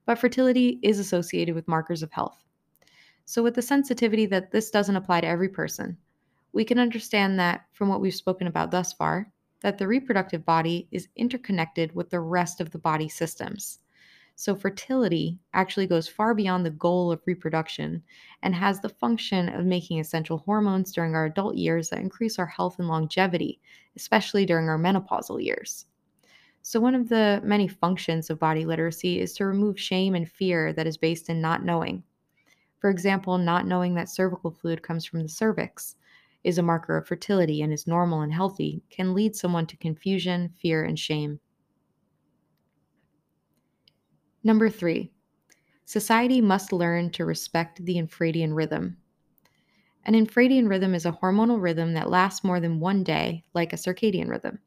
But 0.06 0.18
fertility 0.18 0.80
is 0.82 1.00
associated 1.00 1.54
with 1.54 1.68
markers 1.68 2.02
of 2.02 2.12
health. 2.12 2.44
So, 3.26 3.44
with 3.44 3.54
the 3.54 3.62
sensitivity 3.62 4.26
that 4.28 4.52
this 4.52 4.72
doesn't 4.72 4.96
apply 4.96 5.22
to 5.22 5.28
every 5.28 5.50
person, 5.50 5.98
we 6.54 6.64
can 6.64 6.80
understand 6.80 7.38
that 7.40 7.66
from 7.74 7.90
what 7.90 8.02
we've 8.02 8.16
spoken 8.16 8.48
about 8.48 8.72
thus 8.72 8.94
far, 8.94 9.30
that 9.62 9.78
the 9.78 9.88
reproductive 9.88 10.46
body 10.46 10.88
is 10.92 11.10
interconnected 11.16 11.94
with 11.94 12.10
the 12.10 12.22
rest 12.22 12.62
of 12.62 12.72
the 12.72 12.80
body 12.80 13.10
systems. 13.10 13.80
So, 14.42 14.56
fertility 14.56 15.38
actually 15.54 15.86
goes 15.86 16.08
far 16.08 16.34
beyond 16.34 16.66
the 16.66 16.70
goal 16.72 17.12
of 17.12 17.22
reproduction 17.26 18.04
and 18.42 18.56
has 18.56 18.80
the 18.80 18.88
function 18.88 19.50
of 19.50 19.66
making 19.66 20.00
essential 20.00 20.38
hormones 20.38 20.94
during 20.94 21.14
our 21.14 21.26
adult 21.26 21.58
years 21.58 21.90
that 21.90 22.00
increase 22.00 22.40
our 22.40 22.46
health 22.46 22.80
and 22.80 22.88
longevity, 22.88 23.60
especially 23.98 24.46
during 24.46 24.70
our 24.70 24.80
menopausal 24.80 25.44
years. 25.44 25.88
So, 26.62 26.80
one 26.80 26.96
of 26.96 27.10
the 27.10 27.42
many 27.44 27.68
functions 27.68 28.30
of 28.30 28.40
body 28.40 28.66
literacy 28.66 29.20
is 29.20 29.34
to 29.34 29.46
remove 29.46 29.80
shame 29.80 30.16
and 30.16 30.32
fear 30.32 30.74
that 30.74 30.88
is 30.88 30.98
based 30.98 31.30
in 31.30 31.42
not 31.42 31.66
knowing. 31.66 32.04
For 32.80 32.90
example, 32.90 33.38
not 33.38 33.68
knowing 33.68 33.96
that 33.96 34.10
cervical 34.10 34.52
fluid 34.52 34.84
comes 34.84 35.06
from 35.06 35.22
the 35.22 35.30
cervix 35.30 35.98
is 36.44 36.58
a 36.58 36.64
marker 36.64 36.98
of 36.98 37.08
fertility 37.08 37.62
and 37.62 37.74
is 37.74 37.88
normal 37.88 38.22
and 38.22 38.34
healthy 38.34 38.84
can 38.90 39.14
lead 39.14 39.36
someone 39.36 39.68
to 39.68 39.78
confusion, 39.78 40.50
fear, 40.50 40.84
and 40.86 41.00
shame. 41.00 41.42
Number 44.44 44.70
three, 44.70 45.12
society 45.86 46.40
must 46.40 46.72
learn 46.72 47.10
to 47.12 47.26
respect 47.26 47.84
the 47.84 47.96
infradian 47.96 48.56
rhythm. 48.56 48.98
An 50.06 50.14
infradian 50.14 50.70
rhythm 50.70 50.96
is 50.96 51.06
a 51.06 51.12
hormonal 51.12 51.62
rhythm 51.62 51.94
that 51.94 52.10
lasts 52.10 52.44
more 52.44 52.60
than 52.60 52.80
one 52.80 53.04
day, 53.04 53.44
like 53.54 53.74
a 53.74 53.76
circadian 53.76 54.30
rhythm. 54.30 54.60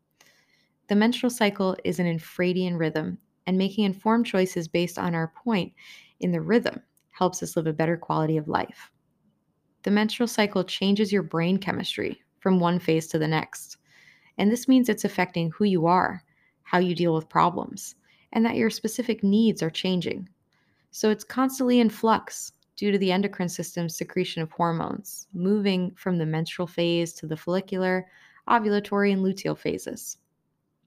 The 0.88 0.94
menstrual 0.94 1.30
cycle 1.30 1.76
is 1.84 1.98
an 1.98 2.06
infradian 2.06 2.78
rhythm, 2.78 3.18
and 3.46 3.56
making 3.56 3.84
informed 3.84 4.26
choices 4.26 4.68
based 4.68 4.98
on 4.98 5.14
our 5.14 5.32
point 5.42 5.72
in 6.20 6.32
the 6.32 6.40
rhythm 6.40 6.80
helps 7.10 7.42
us 7.42 7.56
live 7.56 7.66
a 7.66 7.72
better 7.72 7.96
quality 7.96 8.36
of 8.36 8.48
life. 8.48 8.90
The 9.84 9.90
menstrual 9.90 10.26
cycle 10.26 10.64
changes 10.64 11.12
your 11.12 11.22
brain 11.22 11.56
chemistry 11.56 12.22
from 12.40 12.60
one 12.60 12.78
phase 12.78 13.06
to 13.08 13.18
the 13.18 13.26
next, 13.26 13.78
and 14.36 14.50
this 14.50 14.68
means 14.68 14.88
it's 14.88 15.04
affecting 15.04 15.50
who 15.50 15.64
you 15.64 15.86
are, 15.86 16.22
how 16.62 16.78
you 16.78 16.94
deal 16.94 17.14
with 17.14 17.28
problems, 17.28 17.94
and 18.32 18.44
that 18.44 18.56
your 18.56 18.70
specific 18.70 19.22
needs 19.22 19.62
are 19.62 19.70
changing. 19.70 20.28
So 20.90 21.10
it's 21.10 21.24
constantly 21.24 21.80
in 21.80 21.90
flux 21.90 22.52
due 22.76 22.90
to 22.90 22.98
the 22.98 23.12
endocrine 23.12 23.48
system's 23.48 23.96
secretion 23.96 24.42
of 24.42 24.50
hormones, 24.50 25.26
moving 25.32 25.92
from 25.94 26.18
the 26.18 26.26
menstrual 26.26 26.66
phase 26.66 27.12
to 27.14 27.26
the 27.26 27.36
follicular, 27.36 28.06
ovulatory, 28.48 29.12
and 29.12 29.22
luteal 29.22 29.56
phases. 29.56 30.18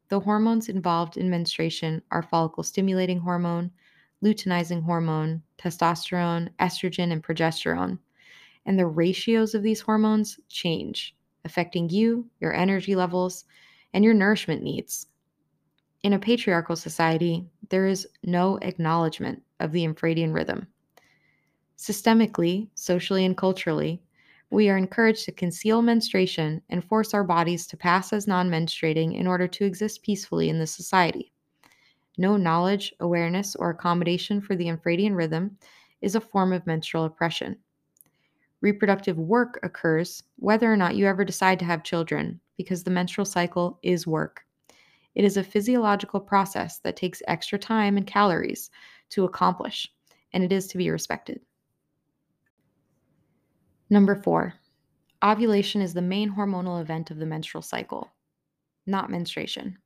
The 0.09 0.19
hormones 0.19 0.69
involved 0.69 1.17
in 1.17 1.29
menstruation 1.29 2.01
are 2.11 2.21
follicle 2.21 2.63
stimulating 2.63 3.19
hormone, 3.19 3.71
luteinizing 4.23 4.83
hormone, 4.83 5.41
testosterone, 5.57 6.49
estrogen, 6.59 7.11
and 7.11 7.23
progesterone. 7.23 7.97
And 8.65 8.77
the 8.77 8.87
ratios 8.87 9.55
of 9.55 9.63
these 9.63 9.81
hormones 9.81 10.39
change, 10.49 11.15
affecting 11.43 11.89
you, 11.89 12.27
your 12.39 12.53
energy 12.53 12.95
levels, 12.95 13.45
and 13.93 14.03
your 14.03 14.13
nourishment 14.13 14.61
needs. 14.61 15.07
In 16.05 16.13
a 16.13 16.19
patriarchal 16.19 16.75
society, 16.75 17.49
there 17.69 17.87
is 17.87 18.07
no 18.21 18.59
acknowledgement 18.61 19.41
of 19.59 19.71
the 19.71 19.83
infradian 19.87 20.35
rhythm. 20.35 20.67
Systemically, 21.79 22.69
socially, 22.75 23.25
and 23.25 23.35
culturally, 23.35 24.03
we 24.51 24.69
are 24.69 24.77
encouraged 24.77 25.25
to 25.25 25.31
conceal 25.31 25.81
menstruation 25.81 26.61
and 26.69 26.85
force 26.85 27.15
our 27.15 27.23
bodies 27.23 27.65
to 27.65 27.75
pass 27.75 28.13
as 28.13 28.27
non 28.27 28.51
menstruating 28.51 29.15
in 29.15 29.25
order 29.25 29.47
to 29.47 29.65
exist 29.65 30.03
peacefully 30.03 30.47
in 30.47 30.59
this 30.59 30.71
society. 30.71 31.33
No 32.19 32.37
knowledge, 32.37 32.93
awareness, 32.99 33.55
or 33.55 33.71
accommodation 33.71 34.41
for 34.41 34.55
the 34.55 34.67
infradian 34.67 35.15
rhythm 35.15 35.57
is 36.01 36.13
a 36.13 36.21
form 36.21 36.53
of 36.53 36.67
menstrual 36.67 37.05
oppression. 37.05 37.57
Reproductive 38.61 39.17
work 39.17 39.59
occurs 39.63 40.21
whether 40.35 40.71
or 40.71 40.77
not 40.77 40.95
you 40.95 41.07
ever 41.07 41.25
decide 41.25 41.57
to 41.57 41.65
have 41.65 41.83
children, 41.83 42.39
because 42.57 42.83
the 42.83 42.91
menstrual 42.91 43.25
cycle 43.25 43.79
is 43.81 44.05
work. 44.05 44.44
It 45.15 45.23
is 45.23 45.37
a 45.37 45.43
physiological 45.43 46.19
process 46.19 46.79
that 46.79 46.97
takes 46.97 47.23
extra 47.27 47.57
time 47.57 47.97
and 47.97 48.05
calories 48.05 48.69
to 49.09 49.23
accomplish, 49.23 49.89
and 50.33 50.43
it 50.43 50.51
is 50.51 50.67
to 50.67 50.77
be 50.77 50.89
respected. 50.89 51.39
Number 53.89 54.15
four, 54.15 54.53
ovulation 55.23 55.81
is 55.81 55.93
the 55.93 56.01
main 56.01 56.31
hormonal 56.31 56.81
event 56.81 57.11
of 57.11 57.17
the 57.17 57.25
menstrual 57.25 57.61
cycle, 57.61 58.11
not 58.85 59.09
menstruation. 59.09 59.77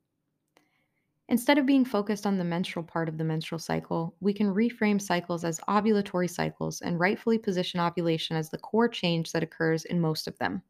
Instead 1.28 1.60
of 1.60 1.68
being 1.68 1.86
focused 1.86 2.26
on 2.26 2.40
the 2.40 2.44
menstrual 2.44 2.84
part 2.84 3.08
of 3.08 3.20
the 3.20 3.24
menstrual 3.24 3.60
cycle, 3.60 4.16
we 4.20 4.34
can 4.34 4.52
reframe 4.52 5.00
cycles 5.00 5.44
as 5.44 5.60
ovulatory 5.68 6.28
cycles 6.28 6.82
and 6.82 7.00
rightfully 7.00 7.38
position 7.38 7.80
ovulation 7.80 8.36
as 8.36 8.50
the 8.50 8.58
core 8.58 8.88
change 8.88 9.32
that 9.32 9.44
occurs 9.44 9.86
in 9.86 10.02
most 10.02 10.28
of 10.28 10.36
them. 10.40 10.64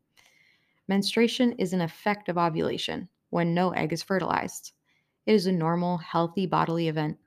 Menstruation 0.90 1.54
is 1.54 1.72
an 1.72 1.80
effect 1.80 2.28
of 2.28 2.38
ovulation, 2.38 3.08
when 3.30 3.54
no 3.54 3.72
egg 3.72 3.94
is 3.94 4.04
fertilized. 4.04 4.74
It 5.26 5.34
is 5.34 5.48
a 5.48 5.52
normal, 5.52 5.98
healthy 5.98 6.46
bodily 6.46 6.88
event. 6.88 7.18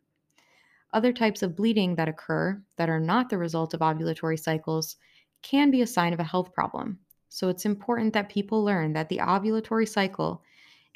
Other 0.93 1.13
types 1.13 1.43
of 1.43 1.57
bleeding 1.57 1.95
that 1.97 2.09
occur 2.09 2.63
that 2.77 2.91
are 2.91 3.01
not 3.01 3.31
the 3.31 3.39
result 3.39 3.75
of 3.75 3.81
ovulatory 3.81 4.39
cycles 4.39 4.97
can 5.43 5.71
be 5.71 5.83
a 5.83 5.87
sign 5.87 6.13
of 6.13 6.21
a 6.21 6.25
health 6.25 6.53
problem. 6.53 6.99
So 7.29 7.49
it's 7.49 7.65
important 7.65 8.13
that 8.13 8.29
people 8.29 8.63
learn 8.63 8.93
that 8.93 9.09
the 9.09 9.19
ovulatory 9.19 9.89
cycle 9.89 10.43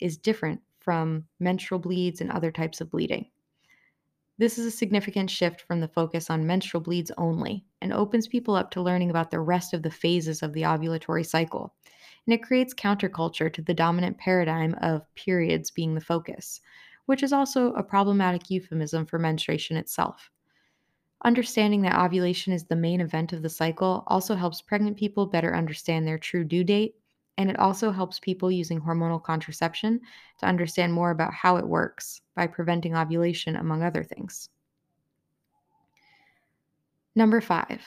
is 0.01 0.19
different 0.19 0.61
from 0.81 1.25
menstrual 1.41 1.81
bleeds 1.81 2.21
and 2.21 2.31
other 2.31 2.53
types 2.53 2.81
of 2.81 2.91
bleeding. 2.91 3.27
This 4.39 4.59
is 4.59 4.67
a 4.67 4.71
significant 4.71 5.31
shift 5.31 5.63
from 5.63 5.81
the 5.81 5.89
focus 5.89 6.29
on 6.29 6.47
menstrual 6.47 6.83
bleeds 6.83 7.11
only 7.17 7.65
and 7.81 7.93
opens 7.93 8.29
people 8.29 8.55
up 8.55 8.71
to 8.73 8.83
learning 8.83 9.09
about 9.09 9.31
the 9.31 9.41
rest 9.41 9.73
of 9.73 9.83
the 9.83 9.91
phases 9.91 10.43
of 10.43 10.53
the 10.53 10.63
ovulatory 10.63 11.25
cycle 11.25 11.75
and 12.27 12.35
it 12.35 12.43
creates 12.43 12.75
counterculture 12.75 13.53
to 13.53 13.63
the 13.63 13.75
dominant 13.75 14.19
paradigm 14.19 14.75
of 14.83 15.03
periods 15.15 15.71
being 15.71 15.95
the 15.95 16.01
focus, 16.01 16.61
which 17.07 17.23
is 17.23 17.33
also 17.33 17.73
a 17.75 17.83
problematic 17.83 18.51
euphemism 18.51 19.07
for 19.07 19.19
menstruation 19.19 19.77
itself. 19.77 20.31
Understanding 21.25 21.83
that 21.83 21.99
ovulation 21.99 22.53
is 22.53 22.65
the 22.65 22.77
main 22.77 23.01
event 23.01 23.33
of 23.33 23.43
the 23.43 23.49
cycle 23.49 24.05
also 24.09 24.35
helps 24.35 24.61
pregnant 24.61 24.97
people 24.97 25.27
better 25.27 25.55
understand 25.57 26.07
their 26.07 26.19
true 26.19 26.45
due 26.45 26.65
date, 26.65 26.97
and 27.39 27.49
it 27.49 27.59
also 27.59 27.91
helps 27.91 28.19
people 28.19 28.51
using 28.51 28.81
hormonal 28.81 29.23
contraception 29.23 30.01
to 30.39 30.47
understand 30.47 30.93
more 30.93 31.11
about 31.11 31.33
how 31.33 31.57
it 31.57 31.67
works 31.67 32.21
by 32.35 32.47
preventing 32.47 32.97
ovulation, 32.97 33.57
among 33.57 33.83
other 33.83 34.03
things. 34.05 34.51
Number 37.15 37.41
five, 37.41 37.81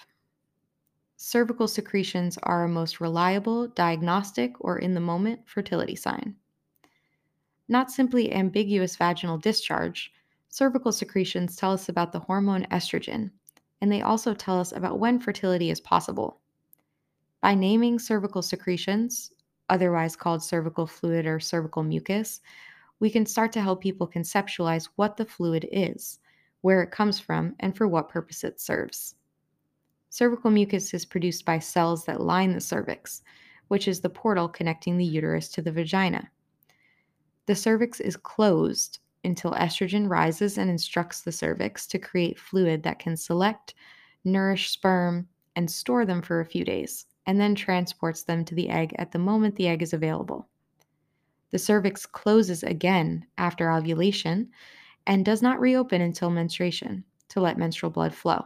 cervical 1.21 1.67
secretions 1.67 2.38
are 2.43 2.63
a 2.63 2.69
most 2.69 3.01
reliable 3.01 3.67
diagnostic 3.67 4.53
or 4.62 4.79
in 4.79 4.93
the 4.93 5.01
moment 5.01 5.41
fertility 5.45 5.93
sign. 5.93 6.34
Not 7.67 7.91
simply 7.91 8.32
ambiguous 8.32 8.95
vaginal 8.95 9.38
discharge, 9.38 10.13
cervical 10.47 10.93
secretions 10.93 11.58
tell 11.58 11.73
us 11.73 11.89
about 11.89 12.13
the 12.13 12.21
hormone 12.21 12.65
estrogen, 12.71 13.32
and 13.82 13.91
they 13.91 14.01
also 14.01 14.34
tell 14.34 14.62
us 14.62 14.71
about 14.71 14.99
when 14.99 15.19
fertility 15.19 15.69
is 15.69 15.82
possible. 15.82 16.39
By 17.41 17.53
naming 17.53 17.99
cervical 17.99 18.41
secretions, 18.41 19.34
otherwise 19.67 20.15
called 20.15 20.41
cervical 20.41 20.88
fluid 20.88 21.25
or 21.25 21.41
cervical 21.41 21.84
mucus, 21.84 22.39
we 23.01 23.10
can 23.10 23.25
start 23.25 23.51
to 23.51 23.62
help 23.62 23.82
people 23.82 24.08
conceptualize 24.08 24.88
what 24.95 25.17
the 25.17 25.25
fluid 25.25 25.67
is, 25.69 26.19
where 26.62 26.82
it 26.82 26.91
comes 26.91 27.19
from, 27.19 27.55
and 27.60 27.75
for 27.75 27.89
what 27.89 28.08
purpose 28.08 28.45
it 28.45 28.62
serves. 28.62 29.15
Cervical 30.10 30.50
mucus 30.50 30.93
is 30.93 31.06
produced 31.06 31.45
by 31.45 31.60
cells 31.60 32.06
that 32.06 32.22
line 32.22 32.54
the 32.54 32.62
cervix, 32.62 33.22
which 33.67 33.88
is 33.88 34.02
the 34.02 34.10
portal 34.10 34.50
connecting 34.50 34.98
the 34.98 35.06
uterus 35.06 35.50
to 35.50 35.62
the 35.62 35.72
vagina. 35.72 36.30
The 37.45 37.56
cervix 37.56 38.00
is 38.00 38.17
closed 38.17 39.00
until 39.24 39.52
estrogen 39.52 40.10
rises 40.10 40.58
and 40.58 40.69
instructs 40.69 41.22
the 41.22 41.32
cervix 41.32 41.86
to 41.88 42.00
create 42.00 42.39
fluid 42.39 42.84
that 42.84 43.00
can 43.00 43.15
select, 43.15 43.76
nourish 44.24 44.72
sperm, 44.72 45.28
and 45.56 45.69
store 45.69 46.06
them 46.06 46.22
for 46.22 46.39
a 46.39 46.45
few 46.45 46.63
days, 46.63 47.06
and 47.26 47.39
then 47.39 47.54
transports 47.54 48.24
them 48.24 48.45
to 48.45 48.56
the 48.56 48.69
egg 48.69 48.95
at 48.98 49.12
the 49.12 49.19
moment 49.19 49.56
the 49.56 49.67
egg 49.67 49.82
is 49.82 49.93
available. 49.93 50.48
The 51.52 51.60
cervix 51.60 52.06
closes 52.06 52.63
again 52.63 53.26
after 53.38 53.72
ovulation 53.72 54.50
and 55.06 55.26
does 55.26 55.41
not 55.41 55.60
reopen 55.60 56.02
until 56.02 56.30
menstruation 56.30 57.04
to 57.30 57.41
let 57.41 57.58
menstrual 57.58 57.91
blood 57.91 58.13
flow. 58.13 58.45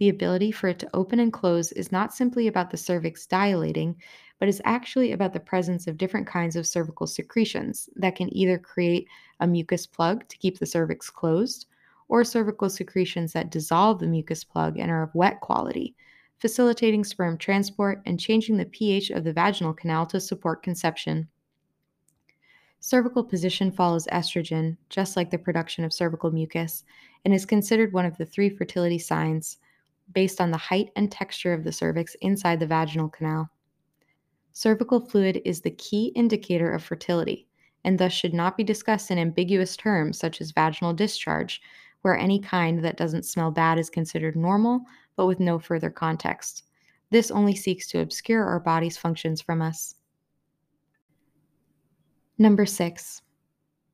The 0.00 0.08
ability 0.08 0.50
for 0.50 0.68
it 0.68 0.78
to 0.78 0.88
open 0.94 1.20
and 1.20 1.30
close 1.30 1.72
is 1.72 1.92
not 1.92 2.14
simply 2.14 2.46
about 2.46 2.70
the 2.70 2.78
cervix 2.78 3.26
dilating, 3.26 4.00
but 4.38 4.48
is 4.48 4.62
actually 4.64 5.12
about 5.12 5.34
the 5.34 5.40
presence 5.40 5.86
of 5.86 5.98
different 5.98 6.26
kinds 6.26 6.56
of 6.56 6.66
cervical 6.66 7.06
secretions 7.06 7.90
that 7.96 8.16
can 8.16 8.34
either 8.34 8.58
create 8.58 9.06
a 9.40 9.46
mucus 9.46 9.86
plug 9.86 10.26
to 10.28 10.38
keep 10.38 10.58
the 10.58 10.64
cervix 10.64 11.10
closed, 11.10 11.66
or 12.08 12.24
cervical 12.24 12.70
secretions 12.70 13.34
that 13.34 13.50
dissolve 13.50 13.98
the 13.98 14.06
mucus 14.06 14.42
plug 14.42 14.78
and 14.78 14.90
are 14.90 15.02
of 15.02 15.14
wet 15.14 15.42
quality, 15.42 15.94
facilitating 16.38 17.04
sperm 17.04 17.36
transport 17.36 18.00
and 18.06 18.18
changing 18.18 18.56
the 18.56 18.64
pH 18.64 19.10
of 19.10 19.22
the 19.22 19.34
vaginal 19.34 19.74
canal 19.74 20.06
to 20.06 20.18
support 20.18 20.62
conception. 20.62 21.28
Cervical 22.78 23.22
position 23.22 23.70
follows 23.70 24.06
estrogen, 24.06 24.78
just 24.88 25.14
like 25.14 25.30
the 25.30 25.36
production 25.36 25.84
of 25.84 25.92
cervical 25.92 26.30
mucus, 26.30 26.84
and 27.26 27.34
is 27.34 27.44
considered 27.44 27.92
one 27.92 28.06
of 28.06 28.16
the 28.16 28.24
three 28.24 28.48
fertility 28.48 28.98
signs 28.98 29.58
based 30.12 30.40
on 30.40 30.50
the 30.50 30.56
height 30.56 30.90
and 30.96 31.10
texture 31.10 31.52
of 31.52 31.64
the 31.64 31.72
cervix 31.72 32.16
inside 32.20 32.60
the 32.60 32.66
vaginal 32.66 33.08
canal. 33.08 33.50
Cervical 34.52 35.00
fluid 35.00 35.40
is 35.44 35.60
the 35.60 35.70
key 35.70 36.12
indicator 36.16 36.72
of 36.72 36.82
fertility 36.82 37.46
and 37.84 37.98
thus 37.98 38.12
should 38.12 38.34
not 38.34 38.56
be 38.56 38.64
discussed 38.64 39.10
in 39.10 39.18
ambiguous 39.18 39.76
terms 39.76 40.18
such 40.18 40.40
as 40.40 40.50
vaginal 40.50 40.92
discharge, 40.92 41.62
where 42.02 42.16
any 42.16 42.38
kind 42.38 42.84
that 42.84 42.96
doesn't 42.96 43.24
smell 43.24 43.50
bad 43.50 43.78
is 43.78 43.90
considered 43.90 44.36
normal, 44.36 44.82
but 45.16 45.26
with 45.26 45.40
no 45.40 45.58
further 45.58 45.90
context. 45.90 46.64
This 47.10 47.30
only 47.30 47.54
seeks 47.54 47.86
to 47.88 48.00
obscure 48.00 48.44
our 48.44 48.60
body's 48.60 48.96
functions 48.96 49.40
from 49.40 49.62
us. 49.62 49.96
Number 52.38 52.64
six, 52.64 53.22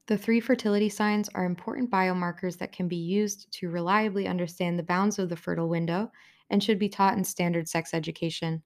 the 0.07 0.17
three 0.17 0.41
fertility 0.41 0.89
signs 0.89 1.29
are 1.35 1.45
important 1.45 1.91
biomarkers 1.91 2.59
that 2.59 2.73
can 2.73 2.87
be 2.87 2.97
used 2.97 3.51
to 3.53 3.71
reliably 3.71 4.29
understand 4.29 4.79
the 4.79 4.85
bounds 4.85 5.19
of 5.19 5.29
the 5.29 5.37
fertile 5.37 5.69
window 5.69 6.11
and 6.51 6.63
should 6.63 6.79
be 6.79 6.89
taught 6.89 7.17
in 7.17 7.25
standard 7.25 7.69
sex 7.69 7.93
education. 7.93 8.63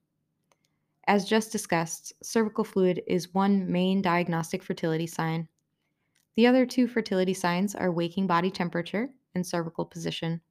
As 1.07 1.25
just 1.25 1.51
discussed, 1.51 2.13
cervical 2.21 2.63
fluid 2.63 3.01
is 3.07 3.33
one 3.33 3.71
main 3.71 4.03
diagnostic 4.03 4.61
fertility 4.61 5.07
sign. 5.07 5.47
The 6.35 6.45
other 6.45 6.65
two 6.65 6.87
fertility 6.87 7.33
signs 7.33 7.73
are 7.73 7.91
waking 7.91 8.27
body 8.27 8.51
temperature 8.51 9.09
and 9.33 9.45
cervical 9.45 9.85
position. 9.85 10.41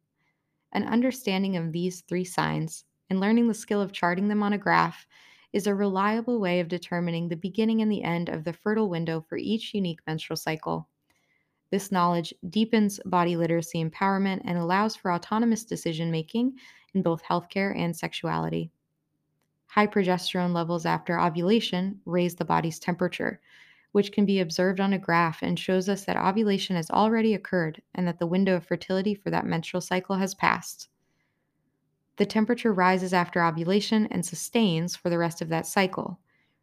An 0.72 0.84
understanding 0.84 1.56
of 1.56 1.72
these 1.72 2.00
three 2.02 2.24
signs 2.24 2.84
and 3.08 3.20
learning 3.20 3.46
the 3.46 3.54
skill 3.54 3.80
of 3.80 3.92
charting 3.92 4.26
them 4.26 4.42
on 4.42 4.52
a 4.52 4.58
graph 4.58 5.06
is 5.52 5.66
a 5.66 5.74
reliable 5.74 6.40
way 6.40 6.60
of 6.60 6.68
determining 6.68 7.28
the 7.28 7.36
beginning 7.36 7.82
and 7.82 7.90
the 7.90 8.04
end 8.04 8.28
of 8.28 8.44
the 8.44 8.52
fertile 8.52 8.88
window 8.88 9.20
for 9.20 9.36
each 9.36 9.74
unique 9.74 10.00
menstrual 10.06 10.36
cycle. 10.36 10.88
This 11.70 11.92
knowledge 11.92 12.34
deepens 12.48 13.00
body 13.04 13.36
literacy 13.36 13.84
empowerment 13.84 14.42
and 14.44 14.58
allows 14.58 14.96
for 14.96 15.12
autonomous 15.12 15.64
decision 15.64 16.10
making 16.10 16.58
in 16.94 17.02
both 17.02 17.22
healthcare 17.22 17.76
and 17.76 17.96
sexuality. 17.96 18.72
High 19.66 19.86
progesterone 19.86 20.52
levels 20.52 20.84
after 20.84 21.20
ovulation 21.20 22.00
raise 22.04 22.34
the 22.34 22.44
body's 22.44 22.80
temperature, 22.80 23.40
which 23.92 24.10
can 24.10 24.26
be 24.26 24.40
observed 24.40 24.80
on 24.80 24.92
a 24.92 24.98
graph 24.98 25.42
and 25.42 25.56
shows 25.58 25.88
us 25.88 26.04
that 26.04 26.16
ovulation 26.16 26.74
has 26.74 26.90
already 26.90 27.34
occurred 27.34 27.80
and 27.94 28.06
that 28.08 28.18
the 28.18 28.26
window 28.26 28.56
of 28.56 28.64
fertility 28.64 29.14
for 29.14 29.30
that 29.30 29.46
menstrual 29.46 29.80
cycle 29.80 30.16
has 30.16 30.34
passed. 30.34 30.88
The 32.20 32.26
temperature 32.26 32.74
rises 32.74 33.14
after 33.14 33.42
ovulation 33.42 34.06
and 34.08 34.26
sustains 34.26 34.94
for 34.94 35.08
the 35.08 35.16
rest 35.16 35.40
of 35.40 35.48
that 35.48 35.64
cycle, 35.64 36.20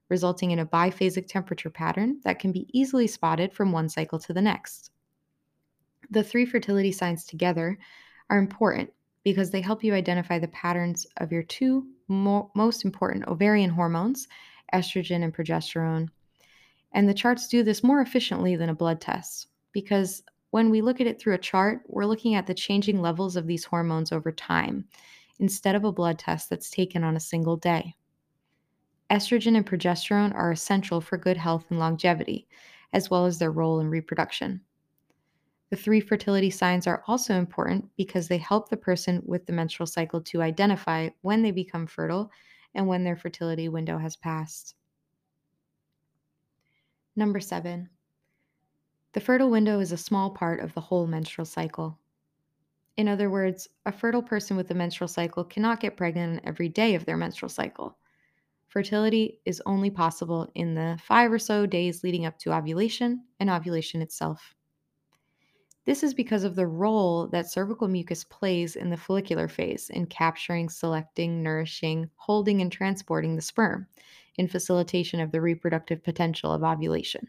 resulting 0.07 0.51
in 0.51 0.59
a 0.59 0.67
biphasic 0.67 1.27
temperature 1.27 1.71
pattern 1.71 2.19
that 2.23 2.37
can 2.37 2.51
be 2.51 2.69
easily 2.73 3.07
spotted 3.07 3.51
from 3.51 3.71
one 3.71 3.89
cycle 3.89 4.19
to 4.19 4.33
the 4.33 4.41
next. 4.43 4.91
The 6.11 6.23
three 6.23 6.45
fertility 6.45 6.91
signs 6.91 7.25
together 7.25 7.79
are 8.29 8.37
important 8.37 8.93
because 9.23 9.49
they 9.49 9.61
help 9.61 9.83
you 9.83 9.95
identify 9.95 10.37
the 10.37 10.47
patterns 10.49 11.07
of 11.17 11.31
your 11.31 11.41
two 11.41 11.87
mo- 12.07 12.51
most 12.53 12.85
important 12.85 13.27
ovarian 13.27 13.71
hormones, 13.71 14.27
estrogen 14.75 15.23
and 15.23 15.33
progesterone. 15.33 16.09
And 16.91 17.09
the 17.09 17.15
charts 17.15 17.47
do 17.47 17.63
this 17.63 17.83
more 17.83 18.01
efficiently 18.01 18.55
than 18.55 18.69
a 18.69 18.75
blood 18.75 19.01
test 19.01 19.47
because 19.71 20.21
when 20.51 20.69
we 20.69 20.83
look 20.83 21.01
at 21.01 21.07
it 21.07 21.19
through 21.19 21.33
a 21.33 21.39
chart, 21.39 21.81
we're 21.87 22.05
looking 22.05 22.35
at 22.35 22.45
the 22.45 22.53
changing 22.53 23.01
levels 23.01 23.35
of 23.35 23.47
these 23.47 23.65
hormones 23.65 24.11
over 24.11 24.31
time 24.31 24.85
instead 25.39 25.75
of 25.75 25.83
a 25.83 25.91
blood 25.91 26.19
test 26.19 26.49
that's 26.49 26.69
taken 26.69 27.03
on 27.03 27.15
a 27.15 27.19
single 27.19 27.57
day. 27.57 27.95
Estrogen 29.09 29.55
and 29.55 29.65
progesterone 29.65 30.33
are 30.35 30.51
essential 30.51 30.99
for 30.99 31.17
good 31.17 31.37
health 31.37 31.65
and 31.69 31.79
longevity, 31.79 32.47
as 32.93 33.09
well 33.09 33.25
as 33.25 33.39
their 33.39 33.51
role 33.51 33.79
in 33.79 33.89
reproduction. 33.89 34.61
The 35.69 35.77
three 35.77 35.99
fertility 35.99 36.49
signs 36.49 36.87
are 36.87 37.03
also 37.07 37.35
important 37.35 37.89
because 37.97 38.27
they 38.27 38.37
help 38.37 38.69
the 38.69 38.77
person 38.77 39.21
with 39.25 39.45
the 39.45 39.53
menstrual 39.53 39.87
cycle 39.87 40.21
to 40.21 40.41
identify 40.41 41.09
when 41.21 41.41
they 41.41 41.51
become 41.51 41.87
fertile 41.87 42.31
and 42.73 42.87
when 42.87 43.03
their 43.03 43.17
fertility 43.17 43.67
window 43.67 43.97
has 43.97 44.15
passed. 44.15 44.75
Number 47.15 47.39
seven, 47.39 47.89
the 49.13 49.19
fertile 49.19 49.49
window 49.49 49.79
is 49.79 49.91
a 49.91 49.97
small 49.97 50.29
part 50.29 50.59
of 50.59 50.73
the 50.73 50.81
whole 50.81 51.07
menstrual 51.07 51.45
cycle. 51.45 51.97
In 52.97 53.07
other 53.07 53.29
words, 53.29 53.67
a 53.85 53.91
fertile 53.91 54.23
person 54.23 54.57
with 54.57 54.71
a 54.71 54.73
menstrual 54.73 55.07
cycle 55.07 55.43
cannot 55.43 55.79
get 55.79 55.95
pregnant 55.95 56.41
every 56.43 56.67
day 56.67 56.95
of 56.95 57.05
their 57.05 57.15
menstrual 57.15 57.49
cycle. 57.49 57.97
Fertility 58.67 59.39
is 59.45 59.61
only 59.65 59.91
possible 59.91 60.51
in 60.55 60.73
the 60.73 60.99
five 61.03 61.31
or 61.31 61.39
so 61.39 61.65
days 61.65 62.03
leading 62.03 62.25
up 62.25 62.39
to 62.39 62.51
ovulation 62.51 63.23
and 63.39 63.49
ovulation 63.49 64.01
itself. 64.01 64.55
This 65.85 66.03
is 66.03 66.13
because 66.13 66.43
of 66.43 66.55
the 66.55 66.67
role 66.67 67.27
that 67.27 67.49
cervical 67.49 67.87
mucus 67.87 68.23
plays 68.23 68.75
in 68.75 68.89
the 68.89 68.97
follicular 68.97 69.47
phase 69.47 69.89
in 69.89 70.07
capturing, 70.07 70.67
selecting, 70.67 71.41
nourishing, 71.41 72.09
holding, 72.15 72.61
and 72.61 72.71
transporting 72.71 73.35
the 73.35 73.41
sperm 73.41 73.87
in 74.35 74.47
facilitation 74.47 75.21
of 75.21 75.31
the 75.31 75.39
reproductive 75.39 76.03
potential 76.03 76.51
of 76.51 76.63
ovulation. 76.63 77.27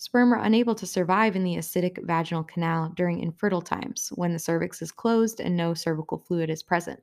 Sperm 0.00 0.32
are 0.32 0.44
unable 0.44 0.76
to 0.76 0.86
survive 0.86 1.34
in 1.34 1.42
the 1.42 1.56
acidic 1.56 2.00
vaginal 2.06 2.44
canal 2.44 2.90
during 2.90 3.18
infertile 3.18 3.60
times 3.60 4.10
when 4.14 4.32
the 4.32 4.38
cervix 4.38 4.80
is 4.80 4.92
closed 4.92 5.40
and 5.40 5.56
no 5.56 5.74
cervical 5.74 6.18
fluid 6.18 6.48
is 6.50 6.62
present. 6.62 7.02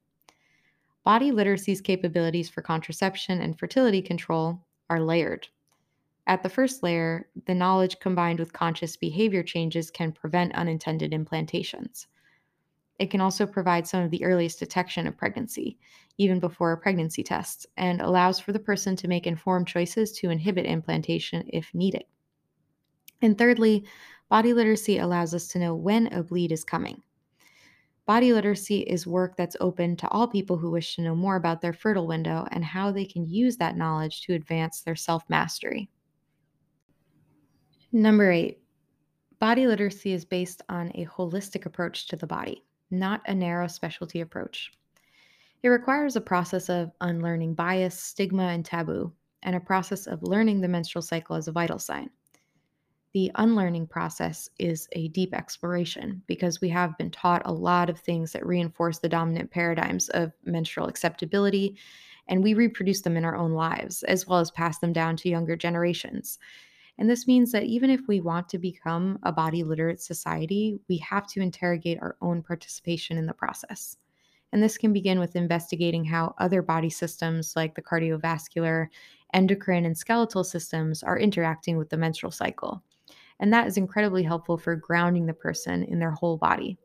Body 1.03 1.29
literacy's 1.29 1.81
capabilities 1.81 2.47
for 2.47 2.61
contraception 2.61 3.41
and 3.41 3.59
fertility 3.59 4.01
control 4.01 4.61
are 4.89 5.01
layered. 5.01 5.49
At 6.25 6.41
the 6.41 6.47
first 6.47 6.83
layer, 6.83 7.27
the 7.45 7.53
knowledge 7.53 7.99
combined 7.99 8.39
with 8.39 8.53
conscious 8.53 8.95
behavior 8.95 9.43
changes 9.43 9.91
can 9.91 10.13
prevent 10.13 10.55
unintended 10.55 11.11
implantations. 11.11 12.07
It 12.97 13.11
can 13.11 13.19
also 13.19 13.45
provide 13.45 13.85
some 13.85 14.03
of 14.03 14.09
the 14.09 14.23
earliest 14.23 14.57
detection 14.57 15.05
of 15.05 15.17
pregnancy, 15.17 15.77
even 16.17 16.39
before 16.39 16.71
a 16.71 16.77
pregnancy 16.77 17.23
test, 17.23 17.67
and 17.75 17.99
allows 17.99 18.39
for 18.39 18.53
the 18.53 18.59
person 18.59 18.95
to 18.95 19.09
make 19.09 19.27
informed 19.27 19.67
choices 19.67 20.13
to 20.13 20.29
inhibit 20.29 20.65
implantation 20.65 21.49
if 21.51 21.75
needed. 21.75 22.05
And 23.21 23.37
thirdly, 23.37 23.85
body 24.29 24.53
literacy 24.53 24.97
allows 24.97 25.33
us 25.33 25.47
to 25.49 25.59
know 25.59 25.75
when 25.75 26.07
a 26.07 26.23
bleed 26.23 26.51
is 26.51 26.63
coming. 26.63 27.01
Body 28.05 28.33
literacy 28.33 28.81
is 28.81 29.07
work 29.07 29.35
that's 29.35 29.57
open 29.59 29.95
to 29.97 30.07
all 30.09 30.27
people 30.27 30.57
who 30.57 30.69
wish 30.69 30.95
to 30.95 31.01
know 31.01 31.15
more 31.15 31.37
about 31.37 31.61
their 31.61 31.73
fertile 31.73 32.05
window 32.05 32.47
and 32.51 32.63
how 32.63 32.91
they 32.91 33.05
can 33.05 33.27
use 33.27 33.57
that 33.57 33.77
knowledge 33.77 34.21
to 34.21 34.33
advance 34.33 34.81
their 34.81 34.95
self 34.95 35.23
mastery. 35.27 35.89
Number 37.91 38.31
eight, 38.31 38.59
body 39.39 39.65
literacy 39.65 40.11
is 40.13 40.23
based 40.23 40.61
on 40.69 40.91
a 40.93 41.05
holistic 41.05 41.65
approach 41.65 42.07
to 42.07 42.15
the 42.15 42.27
body, 42.27 42.63
not 42.91 43.21
a 43.25 43.33
narrow 43.33 43.67
specialty 43.67 44.21
approach. 44.21 44.71
It 45.63 45.69
requires 45.69 46.15
a 46.15 46.21
process 46.21 46.69
of 46.69 46.91
unlearning 47.01 47.55
bias, 47.55 47.97
stigma, 47.97 48.43
and 48.43 48.63
taboo, 48.63 49.11
and 49.41 49.55
a 49.55 49.59
process 49.59 50.05
of 50.05 50.21
learning 50.21 50.61
the 50.61 50.67
menstrual 50.67 51.01
cycle 51.01 51.35
as 51.35 51.47
a 51.47 51.51
vital 51.51 51.79
sign. 51.79 52.11
The 53.15 53.31
unlearning 53.35 53.87
process 53.87 54.49
is 54.59 54.89
a 54.91 55.07
deep 55.07 55.33
exploration 55.33 56.21
because 56.27 56.59
we 56.59 56.67
have 56.67 56.97
been 56.97 57.11
taught 57.11 57.43
a 57.45 57.53
lot 57.53 57.89
of 57.89 57.97
things 57.97 58.33
that 58.33 58.45
reinforce 58.45 58.99
the 58.99 59.07
dominant 59.07 59.51
paradigms 59.51 60.09
of 60.09 60.33
menstrual 60.43 60.87
acceptability, 60.87 61.77
and 62.27 62.43
we 62.43 62.55
reproduce 62.55 62.99
them 63.03 63.15
in 63.15 63.23
our 63.23 63.37
own 63.37 63.53
lives, 63.53 64.03
as 64.03 64.27
well 64.27 64.39
as 64.39 64.51
pass 64.51 64.79
them 64.79 64.91
down 64.91 65.15
to 65.15 65.29
younger 65.29 65.55
generations. 65.55 66.39
And 66.97 67.09
this 67.09 67.25
means 67.25 67.53
that 67.53 67.63
even 67.63 67.89
if 67.89 68.01
we 68.05 68.19
want 68.19 68.49
to 68.49 68.57
become 68.57 69.17
a 69.23 69.31
body 69.31 69.63
literate 69.63 70.01
society, 70.01 70.77
we 70.89 70.97
have 70.97 71.25
to 71.27 71.39
interrogate 71.39 72.01
our 72.01 72.17
own 72.21 72.43
participation 72.43 73.17
in 73.17 73.27
the 73.27 73.33
process. 73.33 73.95
And 74.51 74.61
this 74.61 74.77
can 74.77 74.91
begin 74.91 75.19
with 75.19 75.37
investigating 75.37 76.03
how 76.03 76.35
other 76.37 76.61
body 76.61 76.89
systems 76.89 77.55
like 77.55 77.75
the 77.75 77.81
cardiovascular, 77.81 78.87
endocrine, 79.33 79.85
and 79.85 79.97
skeletal 79.97 80.43
systems 80.43 81.01
are 81.01 81.17
interacting 81.17 81.77
with 81.77 81.89
the 81.89 81.95
menstrual 81.95 82.33
cycle. 82.33 82.83
And 83.39 83.51
that 83.53 83.67
is 83.67 83.77
incredibly 83.77 84.23
helpful 84.23 84.57
for 84.57 84.75
grounding 84.75 85.25
the 85.25 85.33
person 85.33 85.83
in 85.83 85.99
their 85.99 86.11
whole 86.11 86.37
body. 86.37 86.77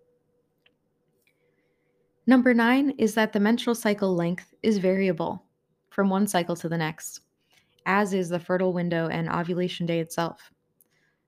Number 2.26 2.54
nine 2.54 2.90
is 2.98 3.14
that 3.14 3.32
the 3.32 3.40
menstrual 3.40 3.74
cycle 3.74 4.14
length 4.14 4.52
is 4.62 4.78
variable 4.78 5.44
from 5.90 6.10
one 6.10 6.26
cycle 6.26 6.56
to 6.56 6.68
the 6.68 6.78
next 6.78 7.20
as 7.86 8.12
is 8.12 8.28
the 8.28 8.38
fertile 8.38 8.72
window 8.72 9.08
and 9.08 9.28
ovulation 9.28 9.86
day 9.86 10.00
itself. 10.00 10.52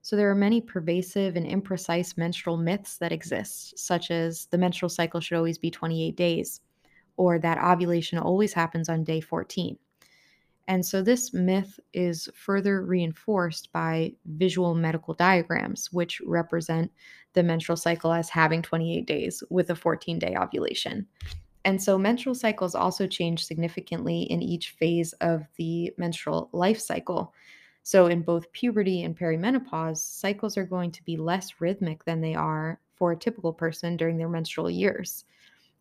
So, 0.01 0.15
there 0.15 0.29
are 0.29 0.35
many 0.35 0.59
pervasive 0.59 1.35
and 1.35 1.45
imprecise 1.45 2.17
menstrual 2.17 2.57
myths 2.57 2.97
that 2.97 3.13
exist, 3.13 3.79
such 3.79 4.11
as 4.11 4.47
the 4.47 4.57
menstrual 4.57 4.89
cycle 4.89 5.21
should 5.21 5.37
always 5.37 5.57
be 5.57 5.71
28 5.71 6.15
days, 6.15 6.61
or 7.15 7.39
that 7.39 7.57
ovulation 7.57 8.17
always 8.17 8.53
happens 8.53 8.89
on 8.89 9.03
day 9.03 9.21
14. 9.21 9.77
And 10.67 10.85
so, 10.85 11.01
this 11.01 11.33
myth 11.33 11.79
is 11.93 12.29
further 12.33 12.83
reinforced 12.83 13.71
by 13.73 14.13
visual 14.25 14.73
medical 14.75 15.13
diagrams, 15.13 15.91
which 15.91 16.21
represent 16.25 16.91
the 17.33 17.43
menstrual 17.43 17.75
cycle 17.75 18.13
as 18.13 18.29
having 18.29 18.61
28 18.61 19.05
days 19.05 19.43
with 19.49 19.69
a 19.71 19.75
14 19.75 20.19
day 20.19 20.35
ovulation. 20.37 21.05
And 21.65 21.81
so 21.81 21.97
menstrual 21.97 22.35
cycles 22.35 22.75
also 22.75 23.07
change 23.07 23.45
significantly 23.45 24.23
in 24.23 24.41
each 24.41 24.71
phase 24.71 25.13
of 25.21 25.47
the 25.57 25.93
menstrual 25.97 26.49
life 26.51 26.79
cycle. 26.79 27.33
So, 27.83 28.07
in 28.07 28.21
both 28.21 28.51
puberty 28.53 29.03
and 29.03 29.17
perimenopause, 29.17 29.97
cycles 29.97 30.57
are 30.57 30.65
going 30.65 30.91
to 30.91 31.03
be 31.03 31.17
less 31.17 31.59
rhythmic 31.59 32.05
than 32.05 32.21
they 32.21 32.35
are 32.35 32.79
for 32.95 33.11
a 33.11 33.17
typical 33.17 33.51
person 33.51 33.97
during 33.97 34.17
their 34.17 34.29
menstrual 34.29 34.69
years. 34.69 35.25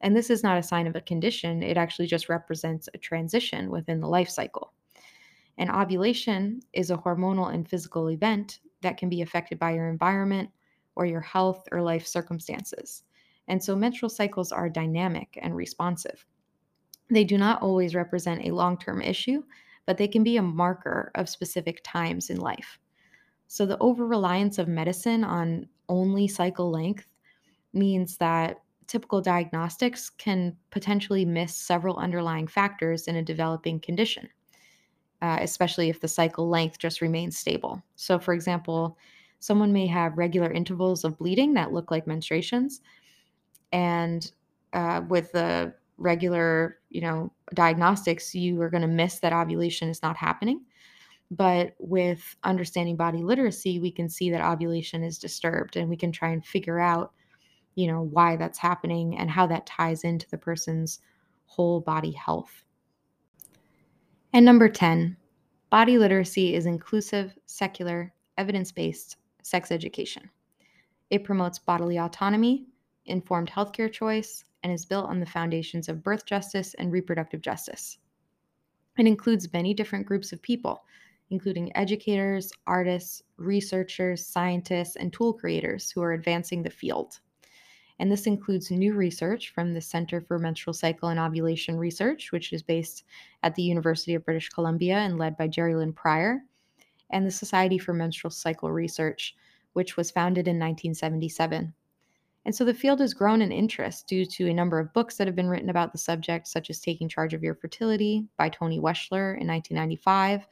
And 0.03 0.17
this 0.17 0.31
is 0.31 0.43
not 0.43 0.59
a 0.59 0.63
sign 0.63 0.87
of 0.87 0.97
a 0.97 1.01
condition, 1.01 1.63
it 1.63 1.77
actually 1.77 2.07
just 2.07 2.29
represents 2.29 2.89
a 2.93 2.99
transition 2.99 3.71
within 3.71 4.01
the 4.01 4.09
life 4.09 4.29
cycle. 4.29 4.73
And 5.59 5.71
ovulation 5.71 6.61
is 6.73 6.91
a 6.91 6.97
hormonal 6.97 7.55
and 7.55 7.69
physical 7.69 8.11
event 8.11 8.61
that 8.83 8.97
can 8.97 9.09
be 9.09 9.23
affected 9.23 9.59
by 9.59 9.73
your 9.73 9.89
environment 9.89 10.51
or 10.97 11.07
your 11.07 11.21
health 11.21 11.69
or 11.71 11.83
life 11.83 12.07
circumstances. 12.07 13.05
And 13.49 13.63
so 13.63 13.77
menstrual 13.77 14.11
cycles 14.11 14.53
are 14.53 14.69
dynamic 14.69 15.39
and 15.41 15.55
responsive. 15.55 16.27
They 17.11 17.25
do 17.25 17.39
not 17.39 17.63
always 17.63 17.95
represent 17.95 18.45
a 18.45 18.55
long 18.55 18.79
term 18.79 19.03
issue, 19.03 19.43
but 19.87 19.99
they 19.99 20.09
can 20.09 20.25
be 20.25 20.37
a 20.37 20.43
marker 20.43 21.11
of 21.15 21.29
specific 21.29 21.81
times 21.85 22.31
in 22.31 22.39
life. 22.39 22.79
So 23.49 23.67
the 23.67 23.79
over 23.79 24.07
reliance 24.07 24.59
of 24.59 24.69
medicine 24.69 25.25
on 25.25 25.69
only 25.89 26.27
cycle 26.29 26.71
length 26.71 27.07
means 27.73 28.17
that 28.17 28.63
typical 28.93 29.22
diagnostics 29.22 30.11
can 30.11 30.55
potentially 30.70 31.24
miss 31.24 31.55
several 31.55 31.97
underlying 31.97 32.47
factors 32.47 33.09
in 33.09 33.16
a 33.16 33.22
developing 33.22 33.80
condition, 33.80 34.28
uh, 35.22 35.38
especially 35.40 35.88
if 35.88 35.99
the 35.99 36.07
cycle 36.07 36.51
length 36.51 36.76
just 36.78 37.01
remains 37.01 37.38
stable. 37.38 37.82
So, 37.97 38.18
for 38.18 38.34
example, 38.34 38.99
someone 39.38 39.72
may 39.72 39.86
have 39.86 40.18
regular 40.18 40.53
intervals 40.53 41.05
of 41.05 41.16
bleeding 41.16 41.55
that 41.55 41.72
look 41.72 41.90
like 41.90 42.05
menstruations, 42.05 42.80
and 43.72 44.30
uh, 44.74 45.01
with 45.09 45.32
the 45.32 45.72
regular, 45.97 46.78
you 46.90 47.01
know, 47.01 47.32
diagnostics, 47.55 48.34
you 48.34 48.61
are 48.61 48.68
going 48.68 48.82
to 48.82 48.88
miss 48.88 49.20
that 49.20 49.32
ovulation 49.32 49.88
is 49.88 50.03
not 50.03 50.18
happening. 50.18 50.61
But 51.30 51.74
with 51.78 52.36
understanding 52.45 52.97
body 52.97 53.22
literacy, 53.22 53.80
we 53.80 53.90
can 53.90 54.11
see 54.11 54.30
that 54.30 54.45
ovulation 54.45 55.03
is 55.03 55.16
disturbed 55.16 55.78
and 55.78 55.88
we 55.88 55.97
can 55.97 56.12
try 56.12 56.28
and 56.28 56.45
figure 56.45 56.78
out, 56.78 57.14
you 57.75 57.87
know, 57.87 58.03
why 58.03 58.37
that's 58.37 58.59
happening 58.59 59.16
and 59.16 59.31
how 59.31 59.47
that 59.47 59.66
ties 59.66 60.05
into 60.05 60.29
the 60.31 60.39
person's 60.39 61.01
whole 61.47 61.81
body 61.81 62.12
health. 62.12 62.64
And 64.33 64.45
number 64.45 64.68
10, 64.68 65.16
body 65.70 65.99
literacy 65.99 66.55
is 66.55 66.66
inclusive, 66.66 67.37
secular, 67.47 68.12
evidence 68.39 68.73
based 68.73 69.16
sex 69.43 69.70
education. 69.70 70.31
It 71.11 71.25
promotes 71.25 71.59
bodily 71.59 71.99
autonomy, 71.99 72.66
informed 73.07 73.51
healthcare 73.51 73.93
choice, 73.93 74.45
and 74.62 74.73
is 74.73 74.87
built 74.87 75.07
on 75.07 75.20
the 75.20 75.27
foundations 75.27 75.89
of 75.89 76.03
birth 76.03 76.25
justice 76.25 76.75
and 76.75 76.93
reproductive 76.93 77.41
justice. 77.41 77.99
It 78.97 79.07
includes 79.07 79.53
many 79.53 79.75
different 79.75 80.07
groups 80.07 80.33
of 80.33 80.41
people 80.41 80.85
including 81.33 81.75
educators, 81.75 82.53
artists, 82.66 83.23
researchers, 83.39 84.25
scientists, 84.25 84.97
and 84.97 85.12
tool 85.12 85.33
creators 85.33 85.91
who 85.91 86.03
are 86.03 86.12
advancing 86.12 86.62
the 86.62 86.70
field. 86.70 87.20
And 88.03 88.11
this 88.11 88.27
includes 88.27 88.73
new 88.73 88.95
research 88.95 89.51
from 89.55 89.73
the 89.73 89.81
Center 89.81 90.21
for 90.21 90.37
Menstrual 90.37 90.75
Cycle 90.75 91.11
and 91.11 91.21
Ovulation 91.21 91.79
Research, 91.79 92.33
which 92.33 92.53
is 92.53 92.61
based 92.61 93.05
at 93.45 93.55
the 93.55 93.63
University 93.63 94.17
of 94.17 94.25
British 94.25 94.49
Columbia 94.49 94.97
and 94.97 95.19
led 95.19 95.37
by 95.37 95.47
Jerilynn 95.47 95.95
Prior, 95.95 96.41
and 97.11 97.25
the 97.25 97.31
Society 97.31 97.79
for 97.79 97.93
Menstrual 97.95 98.33
Cycle 98.33 98.73
Research, 98.73 99.37
which 99.75 99.97
was 99.97 100.11
founded 100.11 100.49
in 100.49 100.59
1977. 100.59 101.73
And 102.45 102.53
so 102.53 102.65
the 102.65 102.75
field 102.75 102.99
has 102.99 103.15
grown 103.15 103.41
in 103.41 103.53
interest 103.53 104.09
due 104.09 104.27
to 104.27 104.49
a 104.49 104.53
number 104.53 104.81
of 104.81 104.93
books 104.93 105.17
that 105.19 105.29
have 105.29 105.37
been 105.37 105.49
written 105.49 105.71
about 105.71 105.93
the 105.93 105.99
subject, 105.99 106.49
such 106.49 106.71
as 106.71 106.81
Taking 106.81 107.09
Charge 107.09 107.35
of 107.35 107.45
Your 107.45 107.55
Fertility 107.55 108.27
by 108.37 108.49
Toni 108.49 108.81
Weschler 108.81 109.41
in 109.41 109.47
1995, 109.47 110.49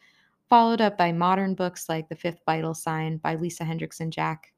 followed 0.48 0.80
up 0.80 0.96
by 0.96 1.10
modern 1.10 1.56
books 1.56 1.88
like 1.88 2.08
The 2.08 2.14
Fifth 2.14 2.42
Vital 2.46 2.74
Sign 2.74 3.16
by 3.16 3.34
Lisa 3.34 3.64
Hendrickson 3.64 4.10
Jack. 4.10 4.52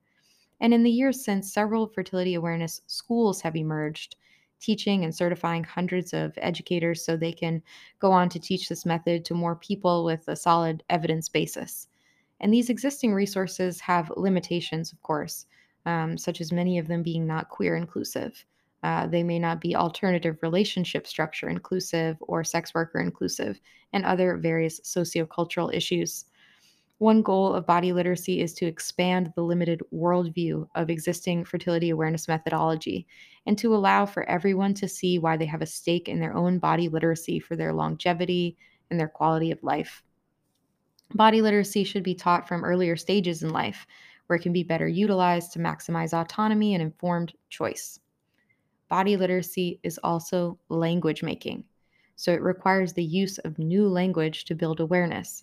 And 0.62 0.72
in 0.72 0.84
the 0.84 0.90
years 0.90 1.22
since, 1.22 1.52
several 1.52 1.88
fertility 1.88 2.34
awareness 2.34 2.80
schools 2.86 3.40
have 3.40 3.56
emerged, 3.56 4.14
teaching 4.60 5.02
and 5.02 5.12
certifying 5.12 5.64
hundreds 5.64 6.14
of 6.14 6.32
educators 6.36 7.04
so 7.04 7.16
they 7.16 7.32
can 7.32 7.60
go 7.98 8.12
on 8.12 8.28
to 8.28 8.38
teach 8.38 8.68
this 8.68 8.86
method 8.86 9.24
to 9.24 9.34
more 9.34 9.56
people 9.56 10.04
with 10.04 10.26
a 10.28 10.36
solid 10.36 10.84
evidence 10.88 11.28
basis. 11.28 11.88
And 12.38 12.54
these 12.54 12.70
existing 12.70 13.12
resources 13.12 13.80
have 13.80 14.12
limitations, 14.16 14.92
of 14.92 15.02
course, 15.02 15.46
um, 15.84 16.16
such 16.16 16.40
as 16.40 16.52
many 16.52 16.78
of 16.78 16.86
them 16.86 17.02
being 17.02 17.26
not 17.26 17.48
queer 17.48 17.74
inclusive. 17.74 18.46
Uh, 18.84 19.08
they 19.08 19.24
may 19.24 19.40
not 19.40 19.60
be 19.60 19.74
alternative 19.74 20.38
relationship 20.42 21.08
structure 21.08 21.48
inclusive 21.48 22.16
or 22.20 22.44
sex 22.44 22.72
worker 22.72 23.00
inclusive, 23.00 23.60
and 23.92 24.04
other 24.04 24.36
various 24.36 24.78
sociocultural 24.80 25.74
issues. 25.74 26.26
One 27.03 27.20
goal 27.22 27.53
of 27.53 27.66
body 27.66 27.92
literacy 27.92 28.40
is 28.40 28.55
to 28.55 28.66
expand 28.66 29.32
the 29.34 29.42
limited 29.42 29.82
worldview 29.92 30.68
of 30.76 30.88
existing 30.88 31.44
fertility 31.44 31.90
awareness 31.90 32.28
methodology 32.28 33.09
and 33.44 33.59
to 33.59 33.74
allow 33.74 34.07
for 34.07 34.22
everyone 34.30 34.72
to 34.74 34.86
see 34.86 35.18
why 35.18 35.36
they 35.36 35.46
have 35.46 35.62
a 35.62 35.66
stake 35.66 36.09
in 36.09 36.20
their 36.20 36.32
own 36.32 36.61
body 36.61 36.88
literacy 36.88 37.40
for 37.40 37.57
their 37.57 37.72
longevity 37.72 38.57
and 38.88 39.00
their 39.00 39.09
quality 39.09 39.50
of 39.50 39.61
life. 39.64 40.05
Body 41.12 41.42
literacy 41.42 41.82
should 41.82 42.05
be 42.05 42.14
taught 42.14 42.46
from 42.46 42.64
earlier 42.64 42.94
stages 42.94 43.42
in 43.42 43.50
life, 43.50 43.84
where 44.28 44.36
it 44.36 44.42
can 44.42 44.53
be 44.53 44.62
better 44.62 44.86
utilized 44.86 45.50
to 45.55 45.59
maximize 45.59 46.16
autonomy 46.16 46.72
and 46.72 46.82
informed 46.82 47.32
choice 47.50 47.98
body 48.88 49.16
literacy 49.16 49.80
is 49.82 49.98
also 50.05 50.57
language 50.68 51.24
making. 51.24 51.64
So 52.14 52.32
it 52.32 52.42
requires 52.42 52.92
the 52.92 53.03
use 53.03 53.38
of 53.38 53.59
new 53.59 53.88
language 53.88 54.44
to 54.44 54.55
build 54.55 54.78
awareness. 54.78 55.42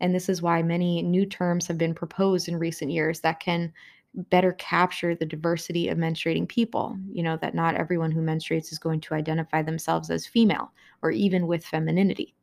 And 0.00 0.14
this 0.14 0.28
is 0.28 0.42
why 0.42 0.62
many 0.62 1.02
new 1.02 1.26
terms 1.26 1.66
have 1.66 1.78
been 1.78 1.94
proposed 1.94 2.48
in 2.48 2.56
recent 2.56 2.90
years 2.90 3.20
that 3.20 3.40
can 3.40 3.72
better 4.14 4.52
capture 4.54 5.14
the 5.14 5.26
diversity 5.26 5.88
of 5.88 5.98
menstruating 5.98 6.48
people. 6.48 6.96
You 7.10 7.22
know, 7.22 7.36
that 7.38 7.54
not 7.54 7.74
everyone 7.74 8.10
who 8.10 8.20
menstruates 8.20 8.72
is 8.72 8.78
going 8.78 9.00
to 9.02 9.14
identify 9.14 9.62
themselves 9.62 10.10
as 10.10 10.26
female 10.26 10.72
or 11.02 11.10
even 11.10 11.46
with 11.46 11.64
femininity. 11.64 12.34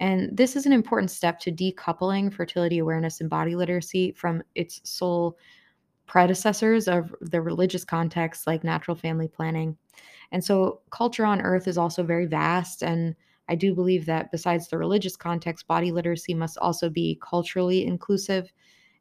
And 0.00 0.36
this 0.36 0.56
is 0.56 0.66
an 0.66 0.72
important 0.72 1.10
step 1.10 1.38
to 1.40 1.52
decoupling 1.52 2.32
fertility 2.32 2.78
awareness 2.78 3.20
and 3.20 3.30
body 3.30 3.54
literacy 3.54 4.12
from 4.12 4.42
its 4.54 4.80
sole 4.84 5.38
predecessors 6.06 6.88
of 6.88 7.14
the 7.20 7.40
religious 7.40 7.84
context 7.84 8.46
like 8.46 8.64
natural 8.64 8.96
family 8.96 9.28
planning. 9.28 9.76
And 10.32 10.44
so 10.44 10.80
culture 10.90 11.24
on 11.24 11.40
earth 11.40 11.68
is 11.68 11.78
also 11.78 12.02
very 12.02 12.26
vast 12.26 12.82
and 12.82 13.14
I 13.48 13.54
do 13.54 13.74
believe 13.74 14.06
that 14.06 14.32
besides 14.32 14.68
the 14.68 14.78
religious 14.78 15.16
context, 15.16 15.66
body 15.66 15.92
literacy 15.92 16.34
must 16.34 16.58
also 16.58 16.88
be 16.88 17.18
culturally 17.22 17.86
inclusive. 17.86 18.52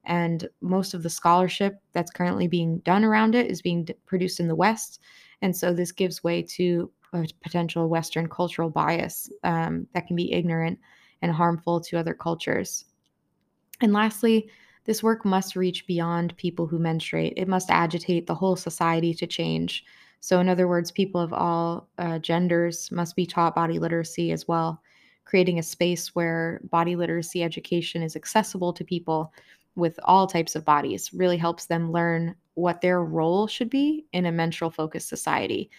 And 0.06 0.50
most 0.62 0.94
of 0.94 1.04
the 1.04 1.10
scholarship 1.10 1.82
that's 1.94 2.12
currently 2.12 2.48
being 2.48 2.80
done 2.80 3.06
around 3.06 3.36
it 3.36 3.50
is 3.50 3.62
being 3.62 3.86
d- 3.86 3.96
produced 4.06 4.40
in 4.40 4.48
the 4.48 4.56
West. 4.56 5.00
And 5.42 5.56
so 5.56 5.74
this 5.74 5.92
gives 5.92 6.24
way 6.24 6.42
to 6.42 6.92
a 7.14 7.26
potential 7.42 7.88
Western 7.88 8.28
cultural 8.28 8.70
bias 8.70 9.30
um, 9.44 9.88
that 9.94 10.08
can 10.08 10.16
be 10.16 10.34
ignorant 10.34 10.80
and 11.22 11.32
harmful 11.32 11.80
to 11.80 11.98
other 11.98 12.14
cultures. 12.14 12.86
And 13.82 13.94
lastly, 13.94 14.50
this 14.86 15.02
work 15.02 15.24
must 15.24 15.56
reach 15.56 15.88
beyond 15.88 16.36
people 16.36 16.68
who 16.68 16.80
menstruate. 16.80 17.34
It 17.38 17.48
must 17.48 17.70
agitate 17.70 18.28
the 18.28 18.36
whole 18.36 18.56
society 18.56 19.14
to 19.14 19.28
change. 19.28 19.86
So, 20.24 20.40
in 20.40 20.48
other 20.48 20.70
words, 20.70 20.90
people 20.90 21.20
of 21.20 21.34
all 21.34 21.90
uh, 21.98 22.18
genders 22.18 22.90
must 22.94 23.14
be 23.14 23.26
taught 23.26 23.56
body 23.56 23.78
literacy 23.78 24.32
as 24.32 24.48
well, 24.48 24.82
creating 25.26 25.60
a 25.60 25.64
space 25.64 26.16
where 26.16 26.62
body 26.72 26.96
literacy 26.96 27.44
education 27.44 28.02
is 28.02 28.16
accessible 28.16 28.72
to 28.72 28.86
people 28.86 29.34
with 29.76 30.00
all 30.06 30.26
types 30.26 30.56
of 30.56 30.64
bodies 30.64 31.14
really 31.14 31.36
helps 31.36 31.66
them 31.66 31.92
learn 31.92 32.36
what 32.54 32.80
their 32.80 33.04
role 33.04 33.48
should 33.48 33.70
be 33.70 34.06
in 34.14 34.26
a 34.26 34.32
menstrual 34.32 34.72
focused 34.72 35.10
society 35.10 35.70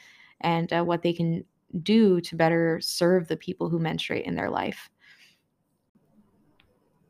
and 0.42 0.74
uh, 0.74 0.84
what 0.84 1.00
they 1.00 1.14
can 1.14 1.42
do 1.82 2.20
to 2.20 2.36
better 2.36 2.78
serve 2.82 3.26
the 3.28 3.38
people 3.38 3.70
who 3.70 3.78
menstruate 3.78 4.26
in 4.26 4.34
their 4.34 4.50
life. 4.50 4.90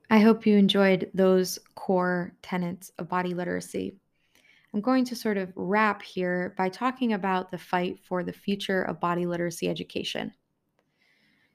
I 0.08 0.20
hope 0.20 0.46
you 0.46 0.56
enjoyed 0.56 1.10
those 1.14 1.58
core 1.74 2.32
tenets 2.42 2.92
of 3.00 3.08
body 3.08 3.34
literacy. 3.34 3.96
I'm 4.74 4.80
going 4.80 5.04
to 5.04 5.14
sort 5.14 5.36
of 5.36 5.52
wrap 5.54 6.02
here 6.02 6.52
by 6.58 6.68
talking 6.68 7.12
about 7.12 7.52
the 7.52 7.58
fight 7.58 8.00
for 8.00 8.24
the 8.24 8.32
future 8.32 8.82
of 8.82 8.98
body 8.98 9.24
literacy 9.24 9.68
education. 9.68 10.32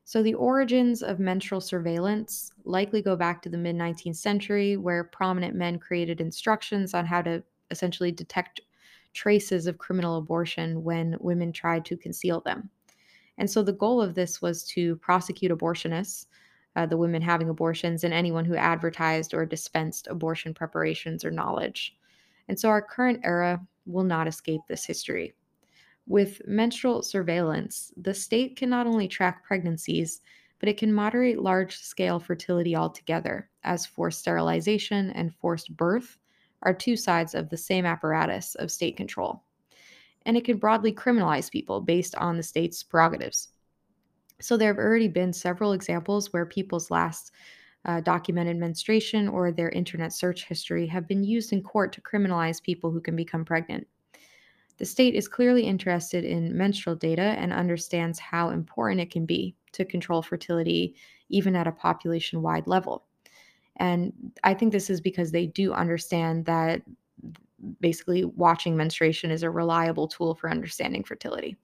So, 0.06 0.24
the 0.24 0.36
origins 0.36 1.04
of 1.04 1.20
menstrual 1.20 1.60
surveillance 1.60 2.54
likely 2.64 3.02
go 3.02 3.18
back 3.18 3.42
to 3.42 3.50
the 3.50 3.58
mid 3.58 3.76
19th 3.76 4.16
century, 4.16 4.78
where 4.78 5.04
prominent 5.04 5.54
men 5.54 5.80
created 5.80 6.22
instructions 6.22 6.94
on 6.94 7.06
how 7.06 7.22
to 7.24 7.44
essentially 7.72 8.14
detect 8.14 8.62
traces 9.14 9.68
of 9.68 9.78
criminal 9.78 10.18
abortion 10.18 10.82
when 10.86 11.18
women 11.20 11.52
tried 11.52 11.84
to 11.86 11.98
conceal 11.98 12.40
them. 12.40 12.70
And 13.38 13.52
so, 13.52 13.62
the 13.62 13.74
goal 13.74 14.02
of 14.02 14.16
this 14.16 14.42
was 14.42 14.64
to 14.70 14.96
prosecute 14.96 15.52
abortionists 15.52 16.28
uh, 16.78 16.86
the 16.86 16.98
women 16.98 17.22
having 17.22 17.50
abortions 17.50 18.06
and 18.06 18.14
anyone 18.14 18.46
who 18.46 18.56
advertised 18.56 19.34
or 19.34 19.46
dispensed 19.46 20.08
abortion 20.08 20.54
preparations 20.54 21.26
or 21.26 21.32
knowledge. 21.32 21.99
And 22.50 22.60
so 22.60 22.68
our 22.68 22.82
current 22.82 23.22
era 23.24 23.62
will 23.86 24.04
not 24.04 24.28
escape 24.28 24.62
this 24.68 24.84
history. 24.84 25.34
With 26.08 26.42
menstrual 26.48 27.04
surveillance, 27.04 27.94
the 27.96 28.14
state 28.14 28.58
can 28.58 28.70
not 28.70 28.88
only 28.88 29.08
track 29.08 29.46
pregnancies, 29.46 30.22
but 30.60 30.68
it 30.68 30.78
can 30.78 30.92
moderate 30.92 31.40
large 31.40 31.78
scale 31.78 32.20
fertility 32.20 32.76
altogether, 32.76 33.50
as 33.64 33.86
forced 33.86 34.20
sterilization 34.20 35.12
and 35.12 35.34
forced 35.36 35.78
birth 35.78 36.18
are 36.64 36.74
two 36.74 36.98
sides 36.98 37.36
of 37.36 37.50
the 37.50 37.56
same 37.56 37.86
apparatus 37.86 38.56
of 38.56 38.72
state 38.72 38.98
control. 38.98 39.44
And 40.26 40.36
it 40.36 40.44
can 40.44 40.58
broadly 40.58 40.92
criminalize 40.92 41.50
people 41.50 41.80
based 41.80 42.16
on 42.16 42.36
the 42.36 42.44
state's 42.44 42.84
prerogatives. 42.84 43.50
So 44.42 44.58
there 44.58 44.74
have 44.74 44.84
already 44.84 45.08
been 45.08 45.32
several 45.32 45.74
examples 45.74 46.34
where 46.34 46.46
people's 46.46 46.92
last 46.92 47.32
uh, 47.86 48.02
documented 48.02 48.58
menstruation 48.58 49.28
or 49.28 49.52
their 49.52 49.70
internet 49.70 50.14
search 50.14 50.46
history 50.46 50.86
have 50.88 51.08
been 51.08 51.24
used 51.24 51.54
in 51.54 51.64
court 51.64 51.94
to 51.94 52.02
criminalize 52.02 52.62
people 52.62 52.92
who 52.92 53.02
can 53.02 53.16
become 53.16 53.46
pregnant. 53.46 53.88
The 54.78 54.86
state 54.86 55.14
is 55.14 55.28
clearly 55.28 55.64
interested 55.64 56.24
in 56.24 56.56
menstrual 56.56 56.96
data 56.96 57.22
and 57.22 57.52
understands 57.52 58.18
how 58.18 58.50
important 58.50 59.02
it 59.02 59.12
can 59.12 59.26
be 59.26 59.56
to 59.74 59.86
control 59.86 60.22
fertility, 60.22 60.96
even 61.30 61.56
at 61.56 61.68
a 61.68 61.72
population 61.72 62.42
wide 62.42 62.66
level. 62.66 63.06
And 63.76 64.14
I 64.44 64.54
think 64.54 64.72
this 64.72 64.90
is 64.90 65.02
because 65.02 65.32
they 65.32 65.48
do 65.48 65.74
understand 65.74 66.46
that 66.46 66.82
basically 67.82 68.24
watching 68.24 68.76
menstruation 68.76 69.32
is 69.32 69.44
a 69.44 69.50
reliable 69.50 70.08
tool 70.08 70.36
for 70.36 70.50
understanding 70.50 71.04
fertility. 71.04 71.58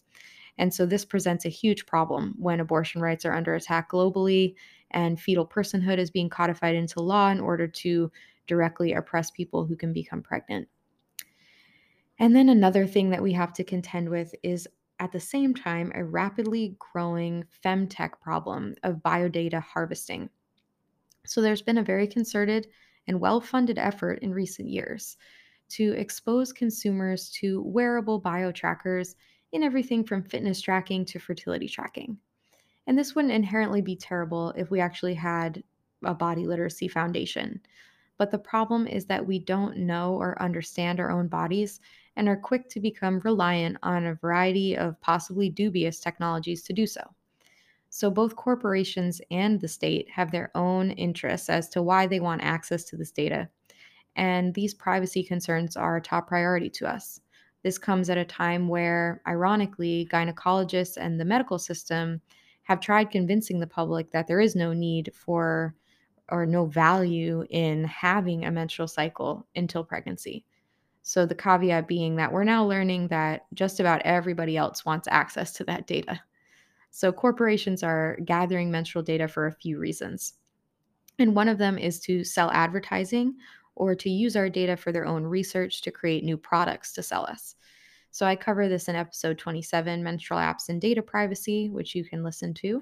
And 0.57 0.73
so 0.73 0.85
this 0.85 1.05
presents 1.05 1.45
a 1.45 1.49
huge 1.49 1.85
problem 1.85 2.35
when 2.37 2.59
abortion 2.59 3.01
rights 3.01 3.25
are 3.25 3.33
under 3.33 3.55
attack 3.55 3.91
globally 3.91 4.55
and 4.95 5.19
fetal 5.19 5.45
personhood 5.45 5.99
is 5.99 6.09
being 6.09 6.29
codified 6.29 6.73
into 6.73 7.01
law 7.01 7.29
in 7.29 7.39
order 7.39 7.67
to 7.67 8.11
directly 8.47 8.93
oppress 8.93 9.29
people 9.29 9.65
who 9.65 9.75
can 9.75 9.93
become 9.93 10.23
pregnant. 10.23 10.67
And 12.17 12.33
then 12.33 12.47
another 12.47 12.87
thing 12.87 13.09
that 13.09 13.21
we 13.21 13.33
have 13.33 13.51
to 13.53 13.63
contend 13.63 14.09
with 14.09 14.33
is 14.41 14.67
at 14.99 15.11
the 15.11 15.19
same 15.19 15.53
time 15.53 15.91
a 15.93 16.05
rapidly 16.05 16.77
growing 16.79 17.43
femtech 17.63 18.21
problem 18.21 18.73
of 18.83 19.03
biodata 19.03 19.61
harvesting. 19.61 20.29
So 21.25 21.41
there's 21.41 21.61
been 21.61 21.77
a 21.77 21.83
very 21.83 22.07
concerted 22.07 22.67
and 23.07 23.19
well 23.19 23.41
funded 23.41 23.77
effort 23.77 24.19
in 24.19 24.33
recent 24.33 24.69
years 24.69 25.17
to 25.67 25.91
expose 25.93 26.53
consumers 26.53 27.29
to 27.31 27.61
wearable 27.63 28.19
bio 28.19 28.51
trackers 28.51 29.15
in 29.51 29.61
everything 29.61 30.05
from 30.05 30.23
fitness 30.23 30.61
tracking 30.61 31.03
to 31.05 31.19
fertility 31.19 31.67
tracking. 31.67 32.17
And 32.87 32.97
this 32.97 33.15
wouldn't 33.15 33.33
inherently 33.33 33.81
be 33.81 33.95
terrible 33.95 34.51
if 34.55 34.69
we 34.69 34.79
actually 34.79 35.15
had 35.15 35.63
a 36.03 36.13
body 36.13 36.45
literacy 36.45 36.87
foundation. 36.87 37.61
But 38.17 38.31
the 38.31 38.39
problem 38.39 38.87
is 38.87 39.05
that 39.05 39.25
we 39.25 39.39
don't 39.39 39.77
know 39.77 40.13
or 40.13 40.41
understand 40.41 40.99
our 40.99 41.11
own 41.11 41.27
bodies 41.27 41.81
and 42.15 42.29
are 42.29 42.37
quick 42.37 42.69
to 42.69 42.79
become 42.79 43.19
reliant 43.19 43.77
on 43.83 44.05
a 44.05 44.15
variety 44.15 44.77
of 44.77 44.99
possibly 45.01 45.49
dubious 45.49 45.99
technologies 45.99 46.63
to 46.63 46.73
do 46.73 46.87
so. 46.87 47.01
So, 47.89 48.09
both 48.09 48.35
corporations 48.35 49.21
and 49.31 49.59
the 49.59 49.67
state 49.67 50.09
have 50.09 50.31
their 50.31 50.51
own 50.55 50.91
interests 50.91 51.49
as 51.49 51.69
to 51.69 51.81
why 51.81 52.07
they 52.07 52.19
want 52.19 52.43
access 52.43 52.83
to 52.85 52.97
this 52.97 53.11
data. 53.11 53.49
And 54.15 54.53
these 54.53 54.73
privacy 54.73 55.23
concerns 55.23 55.75
are 55.75 55.97
a 55.97 56.01
top 56.01 56.27
priority 56.27 56.69
to 56.71 56.87
us. 56.87 57.21
This 57.63 57.77
comes 57.77 58.09
at 58.09 58.17
a 58.17 58.25
time 58.25 58.67
where, 58.67 59.21
ironically, 59.27 60.07
gynecologists 60.11 60.97
and 60.97 61.19
the 61.19 61.25
medical 61.25 61.57
system 61.57 62.21
have 62.65 62.79
tried 62.79 63.11
convincing 63.11 63.59
the 63.59 63.67
public 63.67 64.11
that 64.11 64.27
there 64.27 64.41
is 64.41 64.55
no 64.55 64.73
need 64.73 65.11
for 65.13 65.73
or 66.29 66.45
no 66.45 66.65
value 66.65 67.45
in 67.51 67.83
having 67.83 68.45
a 68.45 68.51
menstrual 68.51 68.87
cycle 68.87 69.45
until 69.55 69.83
pregnancy. 69.83 70.43
So, 71.03 71.27
the 71.27 71.35
caveat 71.35 71.87
being 71.87 72.15
that 72.15 72.31
we're 72.33 72.43
now 72.43 72.65
learning 72.65 73.09
that 73.09 73.45
just 73.53 73.79
about 73.79 74.01
everybody 74.01 74.57
else 74.57 74.83
wants 74.83 75.07
access 75.07 75.53
to 75.53 75.63
that 75.65 75.85
data. 75.85 76.19
So, 76.89 77.11
corporations 77.11 77.83
are 77.83 78.17
gathering 78.25 78.71
menstrual 78.71 79.03
data 79.03 79.27
for 79.27 79.45
a 79.45 79.51
few 79.51 79.77
reasons. 79.77 80.33
And 81.19 81.35
one 81.35 81.47
of 81.47 81.59
them 81.59 81.77
is 81.77 81.99
to 82.01 82.23
sell 82.23 82.49
advertising 82.51 83.35
or 83.75 83.93
to 83.93 84.09
use 84.09 84.35
our 84.35 84.49
data 84.49 84.75
for 84.75 84.91
their 84.91 85.05
own 85.05 85.23
research 85.23 85.83
to 85.83 85.91
create 85.91 86.23
new 86.23 86.37
products 86.37 86.93
to 86.93 87.03
sell 87.03 87.25
us. 87.25 87.55
So 88.15 88.25
I 88.25 88.37
cover 88.37 88.69
this 88.69 88.87
in 88.87 88.95
episode 88.95 89.37
27 89.37 90.01
Menstrual 90.01 90.39
Apps 90.39 90.69
and 90.69 90.79
Data 90.79 91.01
Privacy, 91.01 91.69
which 91.69 91.93
you 91.93 92.05
can 92.05 92.23
listen 92.23 92.53
to. 92.53 92.81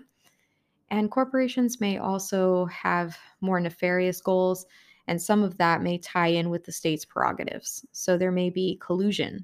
And 0.91 1.09
corporations 1.09 1.81
may 1.81 1.97
also 1.97 2.65
have 2.65 3.17
more 3.41 3.59
nefarious 3.59 4.21
goals, 4.21 4.67
and 5.07 5.19
some 5.19 5.41
of 5.41 5.57
that 5.57 5.81
may 5.81 5.97
tie 5.97 6.27
in 6.27 6.51
with 6.51 6.65
the 6.65 6.71
state's 6.71 7.03
prerogatives. 7.03 7.83
So 7.93 8.15
there 8.15 8.31
may 8.31 8.51
be 8.51 8.77
collusion 8.79 9.43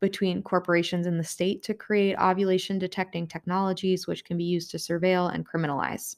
between 0.00 0.42
corporations 0.42 1.06
and 1.06 1.20
the 1.20 1.24
state 1.24 1.62
to 1.64 1.74
create 1.74 2.16
ovulation 2.16 2.78
detecting 2.78 3.26
technologies 3.26 4.06
which 4.06 4.24
can 4.24 4.38
be 4.38 4.44
used 4.44 4.70
to 4.70 4.78
surveil 4.78 5.30
and 5.34 5.46
criminalize 5.46 6.16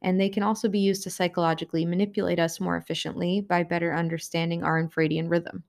and 0.00 0.18
they 0.18 0.28
can 0.28 0.42
also 0.42 0.68
be 0.68 0.80
used 0.80 1.02
to 1.04 1.10
psychologically 1.10 1.84
manipulate 1.84 2.38
us 2.38 2.60
more 2.60 2.76
efficiently 2.76 3.40
by 3.40 3.62
better 3.62 3.94
understanding 3.94 4.64
our 4.64 4.82
infradian 4.82 5.30
rhythm. 5.30 5.62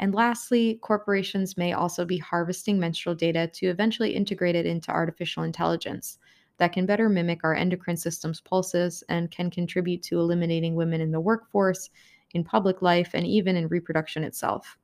And 0.00 0.14
lastly, 0.14 0.78
corporations 0.82 1.56
may 1.56 1.72
also 1.72 2.04
be 2.04 2.18
harvesting 2.18 2.78
menstrual 2.78 3.14
data 3.14 3.48
to 3.54 3.66
eventually 3.66 4.14
integrate 4.14 4.56
it 4.56 4.66
into 4.66 4.90
artificial 4.90 5.44
intelligence 5.44 6.18
that 6.58 6.72
can 6.72 6.86
better 6.86 7.08
mimic 7.08 7.44
our 7.44 7.54
endocrine 7.54 7.96
system's 7.96 8.40
pulses 8.40 9.02
and 9.08 9.30
can 9.30 9.50
contribute 9.50 10.02
to 10.04 10.18
eliminating 10.18 10.74
women 10.74 11.00
in 11.00 11.10
the 11.10 11.20
workforce, 11.20 11.90
in 12.32 12.44
public 12.44 12.82
life, 12.82 13.10
and 13.14 13.26
even 13.26 13.56
in 13.56 13.68
reproduction 13.68 14.24
itself. 14.24 14.78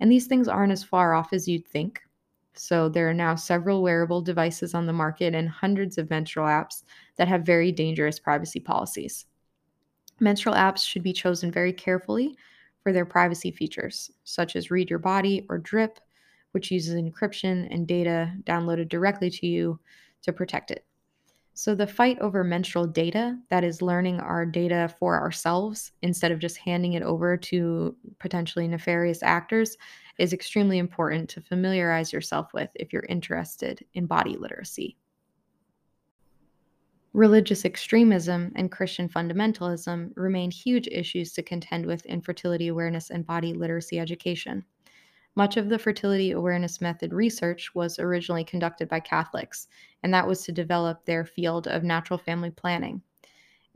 And 0.00 0.10
these 0.10 0.26
things 0.26 0.48
aren't 0.48 0.72
as 0.72 0.84
far 0.84 1.14
off 1.14 1.32
as 1.32 1.48
you'd 1.48 1.66
think. 1.66 2.02
So 2.54 2.88
there 2.88 3.08
are 3.08 3.14
now 3.14 3.34
several 3.34 3.82
wearable 3.82 4.22
devices 4.22 4.74
on 4.74 4.86
the 4.86 4.92
market 4.92 5.34
and 5.34 5.48
hundreds 5.48 5.98
of 5.98 6.10
menstrual 6.10 6.46
apps 6.46 6.84
that 7.16 7.28
have 7.28 7.42
very 7.42 7.72
dangerous 7.72 8.18
privacy 8.18 8.60
policies. 8.60 9.26
Menstrual 10.20 10.54
apps 10.54 10.84
should 10.86 11.02
be 11.02 11.12
chosen 11.12 11.50
very 11.50 11.72
carefully 11.72 12.36
for 12.84 12.92
their 12.92 13.06
privacy 13.06 13.50
features, 13.50 14.12
such 14.22 14.54
as 14.54 14.70
Read 14.70 14.90
Your 14.90 14.98
Body 15.00 15.44
or 15.48 15.58
DRIP, 15.58 15.98
which 16.52 16.70
uses 16.70 16.94
encryption 16.94 17.66
and 17.72 17.88
data 17.88 18.32
downloaded 18.44 18.88
directly 18.88 19.30
to 19.30 19.46
you 19.46 19.80
to 20.22 20.32
protect 20.32 20.70
it. 20.70 20.84
So, 21.54 21.74
the 21.74 21.86
fight 21.86 22.18
over 22.18 22.44
menstrual 22.44 22.86
data, 22.86 23.38
that 23.48 23.64
is 23.64 23.80
learning 23.80 24.20
our 24.20 24.44
data 24.44 24.92
for 24.98 25.20
ourselves 25.20 25.92
instead 26.02 26.30
of 26.32 26.40
just 26.40 26.58
handing 26.58 26.92
it 26.92 27.02
over 27.02 27.36
to 27.36 27.96
potentially 28.18 28.68
nefarious 28.68 29.22
actors, 29.22 29.76
is 30.18 30.32
extremely 30.32 30.78
important 30.78 31.30
to 31.30 31.40
familiarize 31.40 32.12
yourself 32.12 32.52
with 32.52 32.70
if 32.74 32.92
you're 32.92 33.06
interested 33.08 33.84
in 33.94 34.06
body 34.06 34.36
literacy. 34.36 34.96
Religious 37.14 37.64
extremism 37.64 38.50
and 38.56 38.72
Christian 38.72 39.08
fundamentalism 39.08 40.10
remain 40.16 40.50
huge 40.50 40.88
issues 40.88 41.32
to 41.32 41.44
contend 41.44 41.86
with 41.86 42.04
in 42.06 42.20
fertility 42.20 42.66
awareness 42.66 43.08
and 43.10 43.24
body 43.24 43.52
literacy 43.52 44.00
education. 44.00 44.64
Much 45.36 45.56
of 45.56 45.68
the 45.68 45.78
fertility 45.78 46.32
awareness 46.32 46.80
method 46.80 47.12
research 47.12 47.72
was 47.72 48.00
originally 48.00 48.42
conducted 48.42 48.88
by 48.88 48.98
Catholics, 48.98 49.68
and 50.02 50.12
that 50.12 50.26
was 50.26 50.42
to 50.42 50.50
develop 50.50 51.04
their 51.04 51.24
field 51.24 51.68
of 51.68 51.84
natural 51.84 52.18
family 52.18 52.50
planning. 52.50 53.00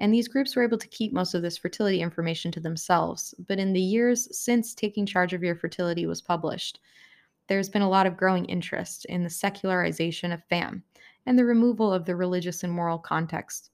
And 0.00 0.12
these 0.12 0.26
groups 0.26 0.56
were 0.56 0.64
able 0.64 0.78
to 0.78 0.88
keep 0.88 1.12
most 1.12 1.32
of 1.32 1.42
this 1.42 1.58
fertility 1.58 2.02
information 2.02 2.50
to 2.50 2.60
themselves. 2.60 3.36
But 3.46 3.60
in 3.60 3.72
the 3.72 3.80
years 3.80 4.36
since 4.36 4.74
Taking 4.74 5.06
Charge 5.06 5.32
of 5.32 5.44
Your 5.44 5.54
Fertility 5.54 6.06
was 6.06 6.20
published, 6.20 6.80
there's 7.46 7.68
been 7.68 7.82
a 7.82 7.88
lot 7.88 8.06
of 8.08 8.16
growing 8.16 8.46
interest 8.46 9.04
in 9.04 9.22
the 9.22 9.30
secularization 9.30 10.32
of 10.32 10.42
FAM 10.50 10.82
and 11.28 11.38
the 11.38 11.44
removal 11.44 11.92
of 11.92 12.04
the 12.04 12.16
religious 12.16 12.64
and 12.64 12.72
moral 12.72 12.98
context 12.98 13.70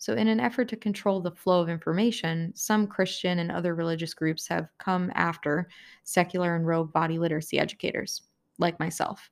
so, 0.00 0.14
in 0.14 0.28
an 0.28 0.40
effort 0.40 0.66
to 0.70 0.76
control 0.76 1.20
the 1.20 1.30
flow 1.30 1.60
of 1.60 1.68
information, 1.68 2.54
some 2.56 2.86
Christian 2.86 3.38
and 3.38 3.52
other 3.52 3.74
religious 3.74 4.14
groups 4.14 4.48
have 4.48 4.70
come 4.78 5.12
after 5.14 5.68
secular 6.04 6.56
and 6.56 6.66
rogue 6.66 6.90
body 6.90 7.18
literacy 7.18 7.58
educators, 7.58 8.22
like 8.56 8.80
myself, 8.80 9.30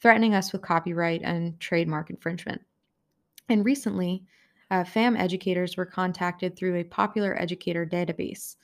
threatening 0.00 0.34
us 0.34 0.52
with 0.52 0.60
copyright 0.60 1.22
and 1.22 1.60
trademark 1.60 2.10
infringement. 2.10 2.60
And 3.48 3.64
recently, 3.64 4.24
uh, 4.72 4.82
FAM 4.82 5.16
educators 5.16 5.76
were 5.76 5.86
contacted 5.86 6.56
through 6.56 6.74
a 6.74 6.84
popular 6.84 7.40
educator 7.40 7.86
database 7.86 8.56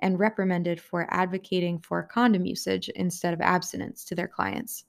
and 0.00 0.18
reprimanded 0.18 0.80
for 0.80 1.06
advocating 1.10 1.78
for 1.78 2.02
condom 2.04 2.46
usage 2.46 2.88
instead 2.88 3.34
of 3.34 3.42
abstinence 3.42 4.02
to 4.06 4.14
their 4.14 4.28
clients. 4.28 4.86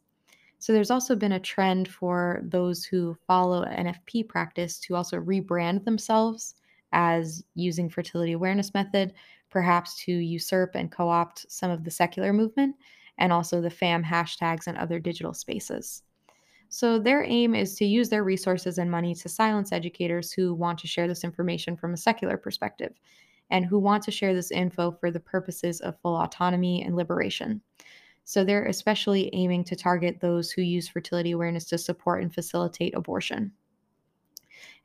So 0.63 0.71
there's 0.71 0.91
also 0.91 1.17
been 1.17 1.33
a 1.33 1.41
trend 1.41 1.89
for 1.89 2.39
those 2.41 2.85
who 2.85 3.17
follow 3.27 3.65
NFP 3.65 4.29
practice 4.29 4.79
to 4.79 4.95
also 4.95 5.19
rebrand 5.19 5.83
themselves 5.83 6.55
as 6.93 7.43
using 7.53 7.89
fertility 7.89 8.31
awareness 8.31 8.73
method, 8.73 9.11
perhaps 9.49 10.01
to 10.05 10.13
usurp 10.13 10.75
and 10.75 10.89
co-opt 10.89 11.45
some 11.51 11.69
of 11.69 11.83
the 11.83 11.91
secular 11.91 12.31
movement 12.31 12.77
and 13.17 13.33
also 13.33 13.59
the 13.59 13.69
FAM 13.69 14.05
hashtags 14.05 14.67
and 14.67 14.77
other 14.77 14.99
digital 14.99 15.33
spaces. 15.33 16.03
So 16.69 16.97
their 16.97 17.25
aim 17.25 17.55
is 17.55 17.75
to 17.75 17.85
use 17.85 18.07
their 18.07 18.23
resources 18.23 18.77
and 18.77 18.89
money 18.89 19.13
to 19.15 19.27
silence 19.27 19.73
educators 19.73 20.31
who 20.31 20.53
want 20.53 20.79
to 20.79 20.87
share 20.87 21.09
this 21.09 21.25
information 21.25 21.75
from 21.75 21.93
a 21.93 21.97
secular 21.97 22.37
perspective 22.37 22.93
and 23.49 23.65
who 23.65 23.79
want 23.79 24.01
to 24.03 24.11
share 24.11 24.33
this 24.33 24.49
info 24.49 24.91
for 24.93 25.11
the 25.11 25.19
purposes 25.19 25.81
of 25.81 25.99
full 25.99 26.15
autonomy 26.15 26.83
and 26.83 26.95
liberation. 26.95 27.59
So 28.25 28.43
they're 28.43 28.65
especially 28.65 29.29
aiming 29.33 29.65
to 29.65 29.75
target 29.75 30.19
those 30.19 30.51
who 30.51 30.61
use 30.61 30.87
fertility 30.87 31.31
awareness 31.31 31.65
to 31.65 31.77
support 31.77 32.21
and 32.21 32.33
facilitate 32.33 32.95
abortion. 32.95 33.51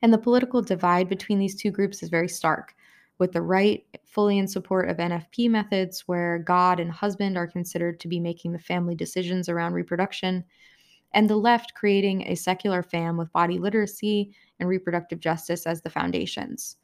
And 0.01 0.13
the 0.13 0.17
political 0.17 0.61
divide 0.61 1.09
between 1.09 1.39
these 1.39 1.55
two 1.55 1.71
groups 1.71 2.03
is 2.03 2.09
very 2.09 2.29
stark, 2.29 2.75
with 3.17 3.31
the 3.31 3.41
right 3.41 3.85
fully 4.05 4.37
in 4.37 4.47
support 4.47 4.89
of 4.89 4.97
NFP 4.97 5.49
methods 5.49 6.01
where 6.07 6.39
God 6.39 6.79
and 6.79 6.91
husband 6.91 7.37
are 7.37 7.47
considered 7.47 7.99
to 7.99 8.07
be 8.07 8.19
making 8.19 8.51
the 8.51 8.59
family 8.59 8.95
decisions 8.95 9.49
around 9.49 9.73
reproduction, 9.73 10.43
and 11.13 11.29
the 11.29 11.35
left 11.35 11.73
creating 11.73 12.23
a 12.23 12.35
secular 12.35 12.83
fam 12.83 13.17
with 13.17 13.31
body 13.33 13.57
literacy 13.57 14.33
and 14.59 14.69
reproductive 14.69 15.19
justice 15.19 15.65
as 15.65 15.81
the 15.81 15.89
foundations. 15.89 16.77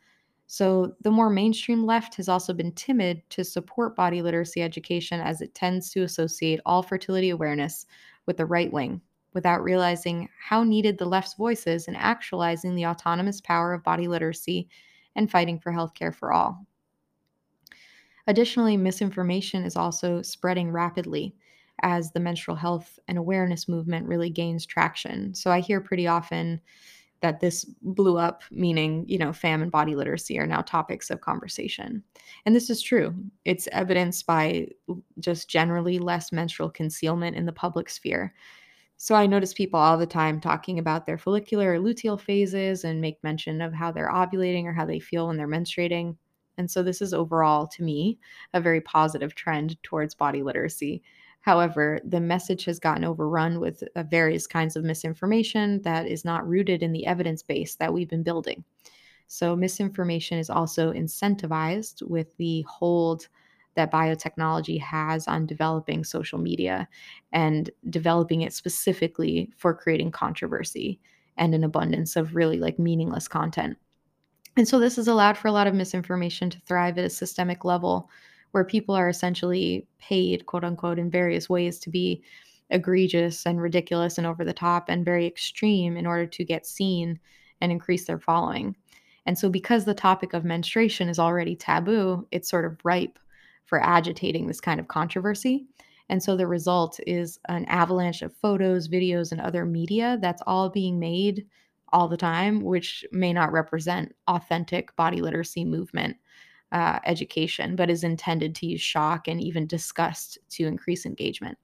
So, 0.47 0.95
the 1.01 1.11
more 1.11 1.29
mainstream 1.29 1.85
left 1.85 2.15
has 2.15 2.27
also 2.29 2.53
been 2.53 2.71
timid 2.71 3.21
to 3.31 3.43
support 3.43 3.95
body 3.95 4.21
literacy 4.21 4.61
education 4.61 5.19
as 5.19 5.41
it 5.41 5.53
tends 5.53 5.89
to 5.91 6.03
associate 6.03 6.59
all 6.65 6.81
fertility 6.83 7.29
awareness 7.29 7.85
with 8.25 8.37
the 8.37 8.45
right 8.45 8.71
wing 8.73 9.01
without 9.33 9.63
realizing 9.63 10.29
how 10.39 10.63
needed 10.63 10.97
the 10.97 11.05
left's 11.05 11.33
voice 11.35 11.67
is 11.67 11.87
in 11.87 11.95
actualizing 11.95 12.75
the 12.75 12.85
autonomous 12.87 13.41
power 13.41 13.73
of 13.73 13.83
body 13.83 14.07
literacy 14.07 14.67
and 15.15 15.29
fighting 15.29 15.59
for 15.59 15.71
healthcare 15.71 16.13
for 16.13 16.31
all. 16.33 16.65
Additionally, 18.27 18.77
misinformation 18.77 19.63
is 19.63 19.75
also 19.75 20.21
spreading 20.21 20.71
rapidly 20.71 21.35
as 21.81 22.11
the 22.11 22.19
menstrual 22.19 22.55
health 22.57 22.99
and 23.07 23.17
awareness 23.17 23.67
movement 23.67 24.07
really 24.07 24.29
gains 24.29 24.65
traction. 24.65 25.33
So 25.33 25.51
I 25.51 25.59
hear 25.59 25.81
pretty 25.81 26.07
often 26.07 26.61
that 27.21 27.39
this 27.39 27.65
blew 27.81 28.17
up, 28.17 28.43
meaning, 28.51 29.05
you 29.07 29.17
know, 29.17 29.33
fam 29.33 29.61
and 29.61 29.71
body 29.71 29.95
literacy 29.95 30.37
are 30.37 30.47
now 30.47 30.61
topics 30.61 31.09
of 31.09 31.21
conversation. 31.21 32.03
And 32.45 32.55
this 32.55 32.69
is 32.69 32.81
true. 32.81 33.15
It's 33.45 33.67
evidenced 33.71 34.25
by 34.25 34.67
just 35.19 35.49
generally 35.49 35.97
less 35.97 36.31
menstrual 36.31 36.69
concealment 36.69 37.35
in 37.35 37.45
the 37.45 37.51
public 37.51 37.89
sphere. 37.89 38.33
So 38.97 39.15
I 39.15 39.25
notice 39.25 39.53
people 39.53 39.79
all 39.79 39.97
the 39.97 40.05
time 40.05 40.39
talking 40.39 40.79
about 40.79 41.05
their 41.05 41.17
follicular 41.17 41.73
or 41.73 41.79
luteal 41.79 42.19
phases 42.19 42.85
and 42.85 43.01
make 43.01 43.23
mention 43.23 43.61
of 43.61 43.73
how 43.73 43.91
they're 43.91 44.11
ovulating 44.11 44.65
or 44.65 44.73
how 44.73 44.85
they 44.85 44.99
feel 44.99 45.27
when 45.27 45.37
they're 45.37 45.47
menstruating. 45.47 46.15
And 46.57 46.71
so 46.71 46.81
this 46.81 47.01
is 47.01 47.13
overall, 47.13 47.67
to 47.67 47.83
me, 47.83 48.17
a 48.53 48.61
very 48.61 48.79
positive 48.79 49.35
trend 49.35 49.81
towards 49.83 50.15
body 50.15 50.43
literacy. 50.43 51.03
However, 51.45 51.99
the 52.03 52.19
message 52.19 52.65
has 52.65 52.79
gotten 52.79 53.05
overrun 53.05 53.59
with 53.59 53.83
uh, 53.95 54.01
various 54.01 54.47
kinds 54.47 54.75
of 54.75 54.83
misinformation 54.83 55.79
that 55.83 56.07
is 56.07 56.25
not 56.25 56.47
rooted 56.47 56.81
in 56.81 56.91
the 56.91 57.05
evidence 57.05 57.43
base 57.43 57.75
that 57.75 57.93
we've 57.93 58.09
been 58.09 58.23
building. 58.23 58.63
So, 59.27 59.55
misinformation 59.55 60.39
is 60.39 60.49
also 60.49 60.91
incentivized 60.91 62.01
with 62.01 62.35
the 62.37 62.63
hold 62.63 63.27
that 63.75 63.91
biotechnology 63.91 64.81
has 64.81 65.27
on 65.27 65.45
developing 65.45 66.03
social 66.03 66.39
media 66.39 66.87
and 67.31 67.69
developing 67.91 68.41
it 68.41 68.51
specifically 68.51 69.51
for 69.55 69.75
creating 69.75 70.09
controversy 70.09 70.99
and 71.37 71.53
an 71.53 71.63
abundance 71.63 72.15
of 72.15 72.35
really 72.35 72.57
like 72.57 72.79
meaningless 72.79 73.27
content. 73.27 73.77
And 74.57 74.67
so, 74.67 74.79
this 74.79 74.95
has 74.95 75.07
allowed 75.07 75.37
for 75.37 75.47
a 75.47 75.51
lot 75.51 75.67
of 75.67 75.75
misinformation 75.75 76.49
to 76.49 76.61
thrive 76.61 76.97
at 76.97 77.05
a 77.05 77.09
systemic 77.11 77.63
level 77.63 78.09
where 78.55 78.63
people 78.63 78.95
are 78.95 79.09
essentially 79.09 79.85
paid, 79.99 80.45
quote 80.45 80.63
unquote, 80.63 80.97
in 80.97 81.11
various 81.11 81.49
ways 81.49 81.77
to 81.77 81.89
be 81.89 82.23
egregious 82.69 83.45
and 83.45 83.61
ridiculous 83.61 84.17
and 84.17 84.25
over 84.25 84.45
the 84.45 84.53
top 84.53 84.85
and 84.87 85.03
very 85.03 85.27
extreme 85.27 85.97
in 85.97 86.07
order 86.07 86.25
to 86.25 86.45
get 86.45 86.65
seen 86.65 87.19
and 87.59 87.69
increase 87.69 88.05
their 88.05 88.17
following. 88.17 88.73
And 89.25 89.37
so, 89.37 89.49
because 89.49 89.83
the 89.83 89.93
topic 89.93 90.31
of 90.31 90.45
menstruation 90.45 91.09
is 91.09 91.19
already 91.19 91.57
taboo, 91.57 92.25
it's 92.31 92.49
sort 92.49 92.63
of 92.63 92.79
ripe 92.85 93.19
for 93.65 93.83
agitating 93.83 94.47
this 94.47 94.61
kind 94.61 94.79
of 94.79 94.87
controversy. 94.87 95.67
And 96.07 96.23
so, 96.23 96.37
the 96.37 96.47
result 96.47 96.97
is 97.05 97.37
an 97.49 97.65
avalanche 97.65 98.21
of 98.21 98.37
photos, 98.37 98.87
videos, 98.87 99.33
and 99.33 99.41
other 99.41 99.65
media 99.65 100.17
that's 100.21 100.41
all 100.47 100.69
being 100.69 100.97
made 100.97 101.45
all 101.91 102.07
the 102.07 102.15
time, 102.15 102.61
which 102.61 103.03
may 103.11 103.33
not 103.33 103.51
represent 103.51 104.15
authentic 104.29 104.95
body 104.95 105.19
literacy 105.19 105.65
movement 105.65 106.15
uh, 106.75 106.99
education, 107.05 107.77
but 107.77 107.89
is 107.89 108.03
intended 108.03 108.53
to 108.53 108.67
use 108.67 108.81
shock 108.81 109.29
and 109.29 109.39
even 109.39 109.65
disgust 109.65 110.37
to 110.49 110.67
increase 110.67 111.05
engagement. 111.05 111.57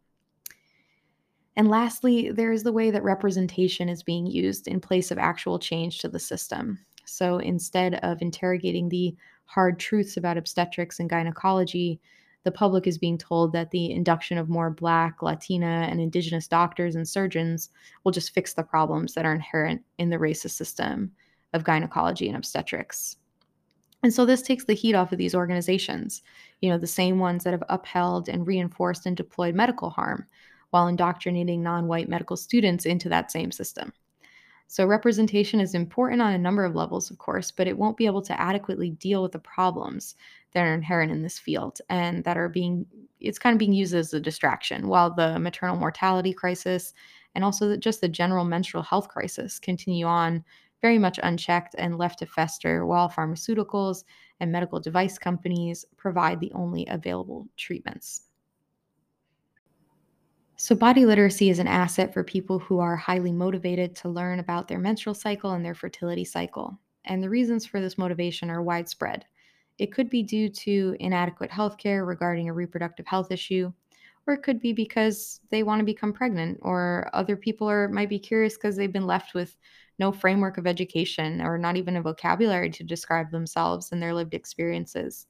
And 1.57 1.67
lastly, 1.67 2.31
there 2.31 2.53
is 2.53 2.63
the 2.63 2.71
way 2.71 2.91
that 2.91 3.03
representation 3.03 3.89
is 3.89 4.03
being 4.03 4.25
used 4.25 4.69
in 4.69 4.79
place 4.79 5.11
of 5.11 5.17
actual 5.17 5.59
change 5.59 5.99
to 5.99 6.07
the 6.07 6.17
system. 6.17 6.79
So 7.03 7.39
instead 7.39 7.95
of 7.95 8.21
interrogating 8.21 8.87
the 8.87 9.13
hard 9.43 9.79
truths 9.79 10.15
about 10.15 10.37
obstetrics 10.37 11.01
and 11.01 11.09
gynecology, 11.09 11.99
the 12.45 12.51
public 12.51 12.87
is 12.87 12.97
being 12.97 13.17
told 13.17 13.51
that 13.51 13.69
the 13.71 13.91
induction 13.91 14.37
of 14.37 14.47
more 14.47 14.69
Black, 14.69 15.21
Latina, 15.21 15.87
and 15.91 15.99
Indigenous 15.99 16.47
doctors 16.47 16.95
and 16.95 17.05
surgeons 17.05 17.69
will 18.05 18.13
just 18.13 18.33
fix 18.33 18.53
the 18.53 18.63
problems 18.63 19.13
that 19.15 19.25
are 19.25 19.35
inherent 19.35 19.81
in 19.97 20.09
the 20.09 20.15
racist 20.15 20.51
system 20.51 21.11
of 21.51 21.65
gynecology 21.65 22.29
and 22.29 22.37
obstetrics. 22.37 23.17
And 24.03 24.13
so 24.13 24.25
this 24.25 24.41
takes 24.41 24.65
the 24.65 24.73
heat 24.73 24.95
off 24.95 25.11
of 25.11 25.17
these 25.17 25.35
organizations, 25.35 26.23
you 26.59 26.69
know, 26.69 26.77
the 26.77 26.87
same 26.87 27.19
ones 27.19 27.43
that 27.43 27.51
have 27.51 27.63
upheld 27.69 28.29
and 28.29 28.47
reinforced 28.47 29.05
and 29.05 29.15
deployed 29.15 29.53
medical 29.53 29.91
harm 29.91 30.25
while 30.71 30.87
indoctrinating 30.87 31.61
non 31.61 31.87
white 31.87 32.09
medical 32.09 32.37
students 32.37 32.85
into 32.85 33.09
that 33.09 33.31
same 33.31 33.51
system. 33.51 33.93
So, 34.67 34.85
representation 34.85 35.59
is 35.59 35.75
important 35.75 36.21
on 36.21 36.33
a 36.33 36.37
number 36.37 36.63
of 36.63 36.75
levels, 36.75 37.11
of 37.11 37.17
course, 37.17 37.51
but 37.51 37.67
it 37.67 37.77
won't 37.77 37.97
be 37.97 38.05
able 38.05 38.21
to 38.21 38.39
adequately 38.39 38.91
deal 38.91 39.21
with 39.21 39.33
the 39.33 39.39
problems 39.39 40.15
that 40.53 40.65
are 40.65 40.73
inherent 40.73 41.11
in 41.11 41.21
this 41.21 41.37
field 41.37 41.79
and 41.89 42.23
that 42.23 42.37
are 42.37 42.47
being, 42.47 42.85
it's 43.19 43.37
kind 43.37 43.53
of 43.53 43.59
being 43.59 43.73
used 43.73 43.93
as 43.93 44.13
a 44.13 44.19
distraction 44.19 44.87
while 44.87 45.13
the 45.13 45.37
maternal 45.39 45.75
mortality 45.75 46.33
crisis 46.33 46.93
and 47.35 47.43
also 47.43 47.75
just 47.77 48.01
the 48.01 48.07
general 48.07 48.45
menstrual 48.45 48.83
health 48.83 49.09
crisis 49.09 49.59
continue 49.59 50.05
on 50.05 50.43
very 50.81 50.97
much 50.97 51.19
unchecked 51.23 51.75
and 51.77 51.97
left 51.97 52.19
to 52.19 52.25
fester 52.25 52.85
while 52.85 53.09
pharmaceuticals 53.09 54.03
and 54.39 54.51
medical 54.51 54.79
device 54.79 55.17
companies 55.17 55.85
provide 55.97 56.39
the 56.39 56.51
only 56.53 56.85
available 56.89 57.47
treatments. 57.57 58.23
So, 60.57 60.75
body 60.75 61.05
literacy 61.07 61.49
is 61.49 61.57
an 61.57 61.67
asset 61.67 62.13
for 62.13 62.23
people 62.23 62.59
who 62.59 62.79
are 62.79 62.95
highly 62.95 63.31
motivated 63.31 63.95
to 63.95 64.09
learn 64.09 64.39
about 64.39 64.67
their 64.67 64.77
menstrual 64.77 65.15
cycle 65.15 65.53
and 65.53 65.65
their 65.65 65.73
fertility 65.73 66.23
cycle. 66.23 66.79
And 67.05 67.23
the 67.23 67.31
reasons 67.31 67.65
for 67.65 67.81
this 67.81 67.97
motivation 67.97 68.51
are 68.51 68.61
widespread. 68.61 69.25
It 69.79 69.91
could 69.91 70.07
be 70.07 70.21
due 70.21 70.49
to 70.49 70.95
inadequate 70.99 71.49
healthcare 71.49 72.05
regarding 72.05 72.47
a 72.47 72.53
reproductive 72.53 73.07
health 73.07 73.31
issue, 73.31 73.73
or 74.27 74.35
it 74.35 74.43
could 74.43 74.59
be 74.59 74.71
because 74.71 75.41
they 75.49 75.63
want 75.63 75.79
to 75.79 75.85
become 75.85 76.13
pregnant, 76.13 76.59
or 76.61 77.09
other 77.13 77.35
people 77.35 77.67
are 77.67 77.87
might 77.89 78.09
be 78.09 78.19
curious 78.19 78.55
because 78.55 78.75
they've 78.75 78.93
been 78.93 79.07
left 79.07 79.33
with 79.33 79.57
no 80.01 80.11
framework 80.11 80.57
of 80.57 80.65
education 80.65 81.41
or 81.41 81.59
not 81.59 81.77
even 81.77 81.95
a 81.95 82.01
vocabulary 82.01 82.71
to 82.71 82.83
describe 82.83 83.29
themselves 83.29 83.91
and 83.91 84.01
their 84.01 84.15
lived 84.15 84.33
experiences. 84.33 85.27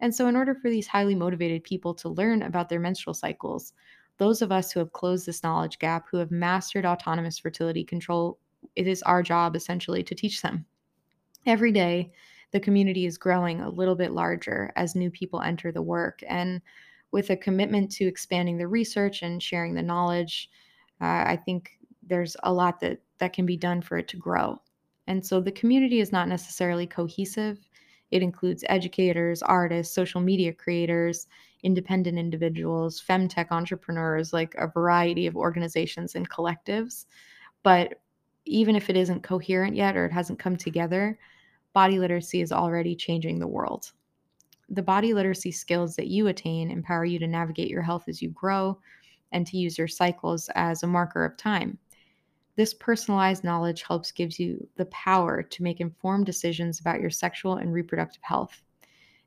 And 0.00 0.14
so, 0.14 0.28
in 0.28 0.34
order 0.34 0.54
for 0.54 0.70
these 0.70 0.86
highly 0.86 1.14
motivated 1.14 1.62
people 1.62 1.92
to 1.96 2.08
learn 2.08 2.42
about 2.42 2.70
their 2.70 2.80
menstrual 2.80 3.12
cycles, 3.12 3.74
those 4.16 4.40
of 4.40 4.50
us 4.50 4.72
who 4.72 4.80
have 4.80 4.94
closed 4.94 5.26
this 5.26 5.42
knowledge 5.42 5.78
gap, 5.78 6.06
who 6.10 6.16
have 6.16 6.30
mastered 6.30 6.86
autonomous 6.86 7.38
fertility 7.38 7.84
control, 7.84 8.38
it 8.76 8.88
is 8.88 9.02
our 9.02 9.22
job 9.22 9.54
essentially 9.54 10.02
to 10.02 10.14
teach 10.14 10.40
them. 10.40 10.64
Every 11.44 11.70
day, 11.70 12.10
the 12.52 12.60
community 12.60 13.04
is 13.04 13.18
growing 13.18 13.60
a 13.60 13.68
little 13.68 13.94
bit 13.94 14.12
larger 14.12 14.72
as 14.74 14.94
new 14.94 15.10
people 15.10 15.42
enter 15.42 15.70
the 15.70 15.82
work. 15.82 16.20
And 16.26 16.62
with 17.12 17.28
a 17.28 17.36
commitment 17.36 17.90
to 17.92 18.06
expanding 18.06 18.56
the 18.56 18.68
research 18.68 19.22
and 19.22 19.42
sharing 19.42 19.74
the 19.74 19.82
knowledge, 19.82 20.48
uh, 21.00 21.24
I 21.26 21.38
think 21.44 21.77
there's 22.08 22.36
a 22.42 22.52
lot 22.52 22.80
that 22.80 23.00
that 23.18 23.32
can 23.32 23.46
be 23.46 23.56
done 23.56 23.82
for 23.82 23.98
it 23.98 24.08
to 24.08 24.16
grow. 24.16 24.60
And 25.06 25.24
so 25.24 25.40
the 25.40 25.52
community 25.52 26.00
is 26.00 26.12
not 26.12 26.28
necessarily 26.28 26.86
cohesive. 26.86 27.58
It 28.10 28.22
includes 28.22 28.64
educators, 28.68 29.42
artists, 29.42 29.94
social 29.94 30.20
media 30.20 30.52
creators, 30.52 31.26
independent 31.62 32.18
individuals, 32.18 33.02
femtech 33.06 33.48
entrepreneurs, 33.50 34.32
like 34.32 34.54
a 34.56 34.68
variety 34.68 35.26
of 35.26 35.36
organizations 35.36 36.14
and 36.14 36.28
collectives. 36.28 37.06
But 37.62 38.00
even 38.44 38.76
if 38.76 38.88
it 38.88 38.96
isn't 38.96 39.22
coherent 39.22 39.76
yet 39.76 39.96
or 39.96 40.06
it 40.06 40.12
hasn't 40.12 40.38
come 40.38 40.56
together, 40.56 41.18
body 41.72 41.98
literacy 41.98 42.40
is 42.40 42.52
already 42.52 42.94
changing 42.94 43.38
the 43.38 43.46
world. 43.46 43.92
The 44.70 44.82
body 44.82 45.14
literacy 45.14 45.52
skills 45.52 45.96
that 45.96 46.08
you 46.08 46.28
attain 46.28 46.70
empower 46.70 47.04
you 47.04 47.18
to 47.18 47.26
navigate 47.26 47.68
your 47.70 47.82
health 47.82 48.04
as 48.08 48.22
you 48.22 48.30
grow 48.30 48.78
and 49.32 49.46
to 49.46 49.58
use 49.58 49.76
your 49.76 49.88
cycles 49.88 50.48
as 50.54 50.82
a 50.82 50.86
marker 50.86 51.24
of 51.24 51.36
time. 51.36 51.78
This 52.58 52.74
personalized 52.74 53.44
knowledge 53.44 53.84
helps 53.84 54.10
gives 54.10 54.40
you 54.40 54.68
the 54.74 54.86
power 54.86 55.44
to 55.44 55.62
make 55.62 55.80
informed 55.80 56.26
decisions 56.26 56.80
about 56.80 57.00
your 57.00 57.08
sexual 57.08 57.54
and 57.54 57.72
reproductive 57.72 58.24
health. 58.24 58.64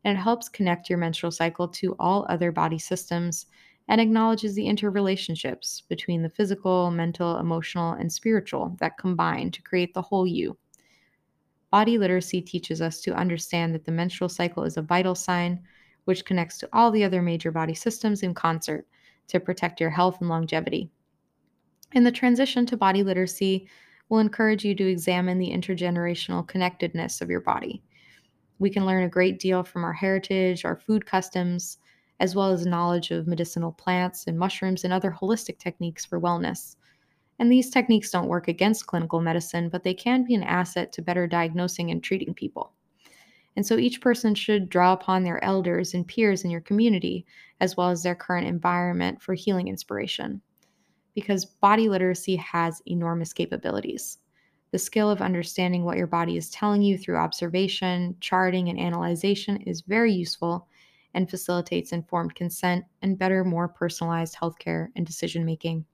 And 0.03 0.17
it 0.17 0.21
helps 0.21 0.49
connect 0.49 0.89
your 0.89 0.99
menstrual 0.99 1.31
cycle 1.31 1.69
to 1.69 1.95
all 1.97 2.25
other 2.27 2.51
body 2.51 2.77
systems 2.77 3.45
and 3.87 4.01
acknowledges 4.01 4.53
the 4.53 4.65
interrelationships 4.65 5.87
between 5.87 6.21
the 6.21 6.29
physical, 6.29 6.91
mental, 6.91 7.37
emotional, 7.37 7.93
and 7.93 8.11
spiritual 8.11 8.75
that 8.81 8.97
combine 8.97 9.49
to 9.51 9.61
create 9.61 9.93
the 9.93 10.01
whole 10.01 10.27
you. 10.27 10.57
Body 11.69 11.97
literacy 11.97 12.41
teaches 12.41 12.81
us 12.81 12.99
to 12.99 13.15
understand 13.15 13.73
that 13.73 13.85
the 13.85 13.93
menstrual 13.93 14.27
cycle 14.27 14.65
is 14.65 14.75
a 14.75 14.81
vital 14.81 15.15
sign 15.15 15.63
which 16.03 16.25
connects 16.25 16.57
to 16.57 16.69
all 16.73 16.91
the 16.91 17.05
other 17.05 17.21
major 17.21 17.53
body 17.53 17.75
systems 17.75 18.23
in 18.23 18.33
concert 18.33 18.85
to 19.29 19.39
protect 19.39 19.79
your 19.79 19.89
health 19.89 20.19
and 20.19 20.27
longevity. 20.27 20.91
And 21.93 22.05
the 22.05 22.11
transition 22.11 22.65
to 22.67 22.77
body 22.77 23.03
literacy 23.03 23.67
will 24.07 24.19
encourage 24.19 24.63
you 24.63 24.75
to 24.75 24.89
examine 24.89 25.37
the 25.37 25.51
intergenerational 25.51 26.47
connectedness 26.47 27.21
of 27.21 27.29
your 27.29 27.41
body. 27.41 27.83
We 28.59 28.69
can 28.69 28.85
learn 28.85 29.03
a 29.03 29.09
great 29.09 29.39
deal 29.39 29.63
from 29.63 29.83
our 29.83 29.93
heritage, 29.93 30.63
our 30.63 30.77
food 30.77 31.05
customs, 31.05 31.79
as 32.19 32.35
well 32.35 32.51
as 32.51 32.65
knowledge 32.65 33.11
of 33.11 33.27
medicinal 33.27 33.71
plants 33.71 34.27
and 34.27 34.37
mushrooms 34.37 34.83
and 34.83 34.93
other 34.93 35.11
holistic 35.11 35.57
techniques 35.57 36.05
for 36.05 36.21
wellness. 36.21 36.75
And 37.39 37.51
these 37.51 37.71
techniques 37.71 38.11
don't 38.11 38.27
work 38.27 38.47
against 38.47 38.85
clinical 38.85 39.19
medicine, 39.19 39.69
but 39.69 39.83
they 39.83 39.95
can 39.95 40.23
be 40.23 40.35
an 40.35 40.43
asset 40.43 40.91
to 40.93 41.01
better 41.01 41.25
diagnosing 41.25 41.89
and 41.89 42.03
treating 42.03 42.33
people. 42.33 42.73
And 43.55 43.65
so 43.65 43.77
each 43.77 43.99
person 43.99 44.35
should 44.35 44.69
draw 44.69 44.93
upon 44.93 45.23
their 45.23 45.43
elders 45.43 45.93
and 45.93 46.07
peers 46.07 46.43
in 46.43 46.51
your 46.51 46.61
community, 46.61 47.25
as 47.59 47.75
well 47.75 47.89
as 47.89 48.03
their 48.03 48.15
current 48.15 48.47
environment, 48.47 49.21
for 49.21 49.33
healing 49.33 49.67
inspiration 49.67 50.41
because 51.13 51.45
body 51.45 51.89
literacy 51.89 52.35
has 52.37 52.81
enormous 52.85 53.33
capabilities. 53.33 54.19
The 54.71 54.79
skill 54.79 55.09
of 55.09 55.21
understanding 55.21 55.83
what 55.83 55.97
your 55.97 56.07
body 56.07 56.37
is 56.37 56.49
telling 56.49 56.81
you 56.81 56.97
through 56.97 57.17
observation, 57.17 58.15
charting, 58.21 58.69
and 58.69 58.79
analyzation 58.79 59.57
is 59.57 59.81
very 59.81 60.13
useful 60.13 60.67
and 61.13 61.29
facilitates 61.29 61.91
informed 61.91 62.35
consent 62.35 62.85
and 63.01 63.17
better, 63.17 63.43
more 63.43 63.67
personalized 63.67 64.35
healthcare 64.35 64.87
and 64.95 65.05
decision 65.05 65.43
making. 65.45 65.85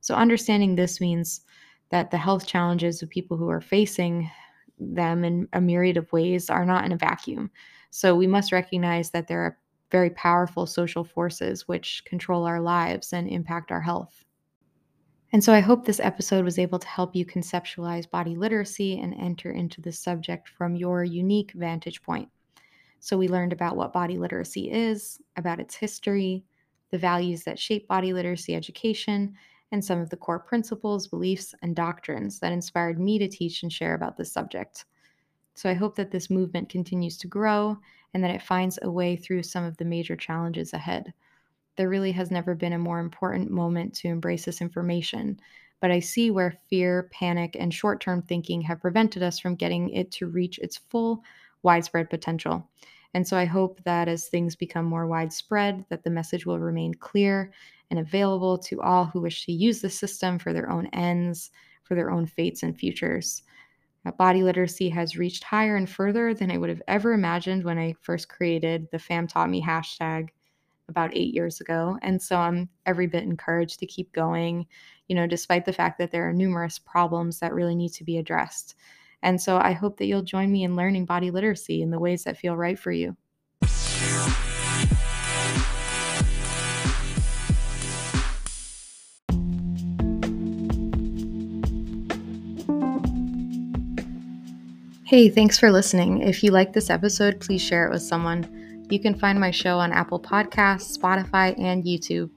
So, 0.00 0.14
understanding 0.14 0.74
this 0.74 1.00
means 1.00 1.42
that 1.90 2.10
the 2.10 2.18
health 2.18 2.46
challenges 2.46 3.02
of 3.02 3.08
people 3.08 3.36
who 3.36 3.48
are 3.48 3.60
facing 3.60 4.30
them 4.78 5.24
in 5.24 5.48
a 5.52 5.60
myriad 5.60 5.96
of 5.96 6.12
ways 6.12 6.50
are 6.50 6.66
not 6.66 6.84
in 6.84 6.92
a 6.92 6.96
vacuum. 6.96 7.50
So, 7.90 8.14
we 8.14 8.26
must 8.26 8.52
recognize 8.52 9.10
that 9.12 9.28
there 9.28 9.40
are 9.40 9.58
very 9.90 10.10
powerful 10.10 10.66
social 10.66 11.04
forces 11.04 11.68
which 11.68 12.04
control 12.04 12.44
our 12.44 12.60
lives 12.60 13.12
and 13.12 13.28
impact 13.28 13.70
our 13.70 13.80
health. 13.80 14.24
And 15.32 15.42
so 15.42 15.52
I 15.52 15.60
hope 15.60 15.84
this 15.84 16.00
episode 16.00 16.44
was 16.44 16.58
able 16.58 16.78
to 16.78 16.86
help 16.86 17.16
you 17.16 17.24
conceptualize 17.24 18.08
body 18.10 18.36
literacy 18.36 18.98
and 19.00 19.14
enter 19.14 19.50
into 19.50 19.80
the 19.80 19.92
subject 19.92 20.48
from 20.48 20.76
your 20.76 21.04
unique 21.04 21.52
vantage 21.52 22.02
point. 22.02 22.28
So 23.00 23.16
we 23.16 23.28
learned 23.28 23.52
about 23.52 23.76
what 23.76 23.92
body 23.92 24.18
literacy 24.18 24.70
is, 24.70 25.20
about 25.36 25.58
its 25.58 25.74
history, 25.74 26.44
the 26.90 26.98
values 26.98 27.44
that 27.44 27.58
shape 27.58 27.88
body 27.88 28.12
literacy 28.12 28.54
education, 28.54 29.34
and 29.72 29.82
some 29.84 30.00
of 30.00 30.10
the 30.10 30.16
core 30.16 30.38
principles, 30.38 31.08
beliefs, 31.08 31.54
and 31.62 31.74
doctrines 31.74 32.38
that 32.40 32.52
inspired 32.52 33.00
me 33.00 33.18
to 33.18 33.28
teach 33.28 33.62
and 33.62 33.72
share 33.72 33.94
about 33.94 34.16
this 34.16 34.30
subject. 34.30 34.84
So 35.54 35.70
I 35.70 35.74
hope 35.74 35.96
that 35.96 36.10
this 36.10 36.30
movement 36.30 36.68
continues 36.68 37.16
to 37.18 37.26
grow 37.26 37.78
and 38.12 38.22
that 38.22 38.34
it 38.34 38.42
finds 38.42 38.78
a 38.82 38.90
way 38.90 39.16
through 39.16 39.42
some 39.44 39.64
of 39.64 39.78
the 39.78 39.84
major 39.84 40.14
challenges 40.14 40.74
ahead. 40.74 41.14
There 41.76 41.88
really 41.88 42.12
has 42.12 42.30
never 42.30 42.54
been 42.54 42.74
a 42.74 42.78
more 42.78 42.98
important 42.98 43.50
moment 43.50 43.94
to 43.96 44.08
embrace 44.08 44.44
this 44.44 44.60
information, 44.60 45.40
but 45.80 45.90
I 45.90 46.00
see 46.00 46.30
where 46.30 46.58
fear, 46.68 47.08
panic, 47.12 47.56
and 47.58 47.72
short 47.72 48.00
term 48.00 48.22
thinking 48.22 48.60
have 48.62 48.80
prevented 48.80 49.22
us 49.22 49.38
from 49.38 49.56
getting 49.56 49.90
it 49.90 50.10
to 50.12 50.26
reach 50.26 50.58
its 50.58 50.76
full, 50.76 51.22
widespread 51.62 52.10
potential. 52.10 52.68
And 53.14 53.26
so 53.26 53.36
I 53.36 53.44
hope 53.44 53.82
that 53.84 54.08
as 54.08 54.28
things 54.28 54.56
become 54.56 54.84
more 54.84 55.06
widespread, 55.06 55.84
that 55.88 56.02
the 56.02 56.10
message 56.10 56.46
will 56.46 56.58
remain 56.58 56.94
clear 56.94 57.52
and 57.90 57.98
available 57.98 58.56
to 58.58 58.80
all 58.80 59.04
who 59.06 59.20
wish 59.20 59.44
to 59.46 59.52
use 59.52 59.80
the 59.80 59.90
system 59.90 60.38
for 60.38 60.52
their 60.52 60.70
own 60.70 60.86
ends, 60.92 61.50
for 61.82 61.94
their 61.94 62.10
own 62.10 62.26
fates 62.26 62.62
and 62.62 62.78
futures. 62.78 63.42
Uh, 64.04 64.12
body 64.12 64.42
literacy 64.42 64.88
has 64.88 65.16
reached 65.16 65.44
higher 65.44 65.76
and 65.76 65.88
further 65.88 66.34
than 66.34 66.50
I 66.50 66.58
would 66.58 66.70
have 66.70 66.82
ever 66.88 67.12
imagined 67.12 67.64
when 67.64 67.78
I 67.78 67.94
first 68.00 68.28
created 68.28 68.88
the 68.90 68.98
Fam 68.98 69.26
Taught 69.26 69.50
Me 69.50 69.62
hashtag 69.62 70.30
about 70.88 71.16
eight 71.16 71.34
years 71.34 71.60
ago. 71.60 71.98
And 72.02 72.20
so 72.20 72.36
I'm 72.36 72.68
every 72.86 73.06
bit 73.06 73.24
encouraged 73.24 73.78
to 73.80 73.86
keep 73.86 74.12
going, 74.12 74.66
you 75.08 75.16
know, 75.16 75.26
despite 75.26 75.64
the 75.64 75.72
fact 75.72 75.98
that 75.98 76.10
there 76.10 76.28
are 76.28 76.32
numerous 76.32 76.78
problems 76.78 77.40
that 77.40 77.54
really 77.54 77.74
need 77.74 77.92
to 77.94 78.04
be 78.04 78.18
addressed. 78.18 78.74
And 79.22 79.40
so 79.40 79.58
I 79.58 79.72
hope 79.72 79.98
that 79.98 80.06
you'll 80.06 80.22
join 80.22 80.50
me 80.50 80.64
in 80.64 80.76
learning 80.76 81.06
body 81.06 81.30
literacy 81.30 81.82
in 81.82 81.90
the 81.90 82.00
ways 82.00 82.24
that 82.24 82.38
feel 82.38 82.56
right 82.56 82.78
for 82.78 82.92
you. 82.92 83.16
Hey, 95.12 95.28
thanks 95.28 95.58
for 95.58 95.70
listening. 95.70 96.22
If 96.22 96.42
you 96.42 96.52
like 96.52 96.72
this 96.72 96.88
episode, 96.88 97.38
please 97.38 97.60
share 97.60 97.86
it 97.86 97.92
with 97.92 98.00
someone. 98.00 98.61
You 98.90 99.00
can 99.00 99.18
find 99.18 99.40
my 99.40 99.50
show 99.50 99.78
on 99.78 99.92
Apple 99.92 100.20
Podcasts, 100.20 100.96
Spotify, 100.96 101.58
and 101.58 101.84
YouTube. 101.84 102.30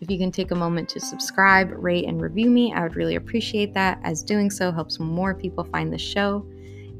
If 0.00 0.10
you 0.10 0.18
can 0.18 0.32
take 0.32 0.50
a 0.50 0.56
moment 0.56 0.88
to 0.90 1.00
subscribe, 1.00 1.70
rate, 1.70 2.06
and 2.06 2.20
review 2.20 2.50
me, 2.50 2.72
I 2.72 2.82
would 2.82 2.96
really 2.96 3.14
appreciate 3.14 3.72
that, 3.74 4.00
as 4.02 4.22
doing 4.22 4.50
so 4.50 4.72
helps 4.72 4.98
more 4.98 5.34
people 5.34 5.64
find 5.64 5.92
the 5.92 5.98
show. 5.98 6.44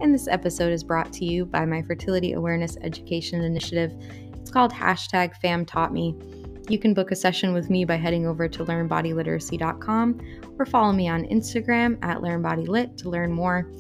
And 0.01 0.15
this 0.15 0.29
episode 0.29 0.73
is 0.73 0.85
brought 0.85 1.13
to 1.15 1.25
you 1.25 1.45
by 1.45 1.65
my 1.65 1.83
Fertility 1.83 2.33
Awareness 2.33 2.77
Education 2.83 3.43
Initiative. 3.43 3.93
It's 4.35 4.51
called 4.51 4.73
hashtag 4.73 5.33
FamTaughtMe. 5.43 6.71
You 6.71 6.79
can 6.79 6.95
book 6.95 7.11
a 7.11 7.17
session 7.17 7.53
with 7.53 7.71
me 7.71 7.85
by 7.85 7.97
heading 7.97 8.27
over 8.27 8.49
to 8.49 8.65
learnbodyliteracy.com 8.65 10.21
or 10.59 10.67
follow 10.67 10.93
me 10.93 11.09
on 11.09 11.25
Instagram 11.25 11.99
at 12.03 12.19
learnbodylit 12.19 12.97
to 12.99 13.11
learn 13.11 13.33
more. 13.33 13.71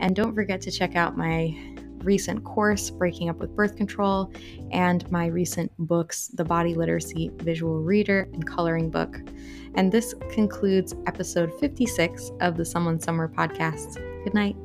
And 0.00 0.16
don't 0.16 0.34
forget 0.34 0.60
to 0.62 0.70
check 0.70 0.96
out 0.96 1.16
my 1.16 1.56
recent 2.04 2.44
course, 2.44 2.90
Breaking 2.90 3.28
Up 3.28 3.38
with 3.38 3.54
Birth 3.54 3.76
Control, 3.76 4.32
and 4.70 5.10
my 5.10 5.26
recent 5.26 5.72
books, 5.78 6.28
The 6.28 6.44
Body 6.44 6.74
Literacy 6.74 7.30
Visual 7.38 7.82
Reader 7.82 8.28
and 8.32 8.46
Coloring 8.46 8.90
Book. 8.90 9.18
And 9.74 9.90
this 9.90 10.14
concludes 10.30 10.94
episode 11.06 11.52
56 11.58 12.30
of 12.40 12.56
the 12.56 12.64
Someone 12.64 13.00
Summer 13.00 13.28
podcast. 13.28 13.94
Good 14.24 14.34
night. 14.34 14.56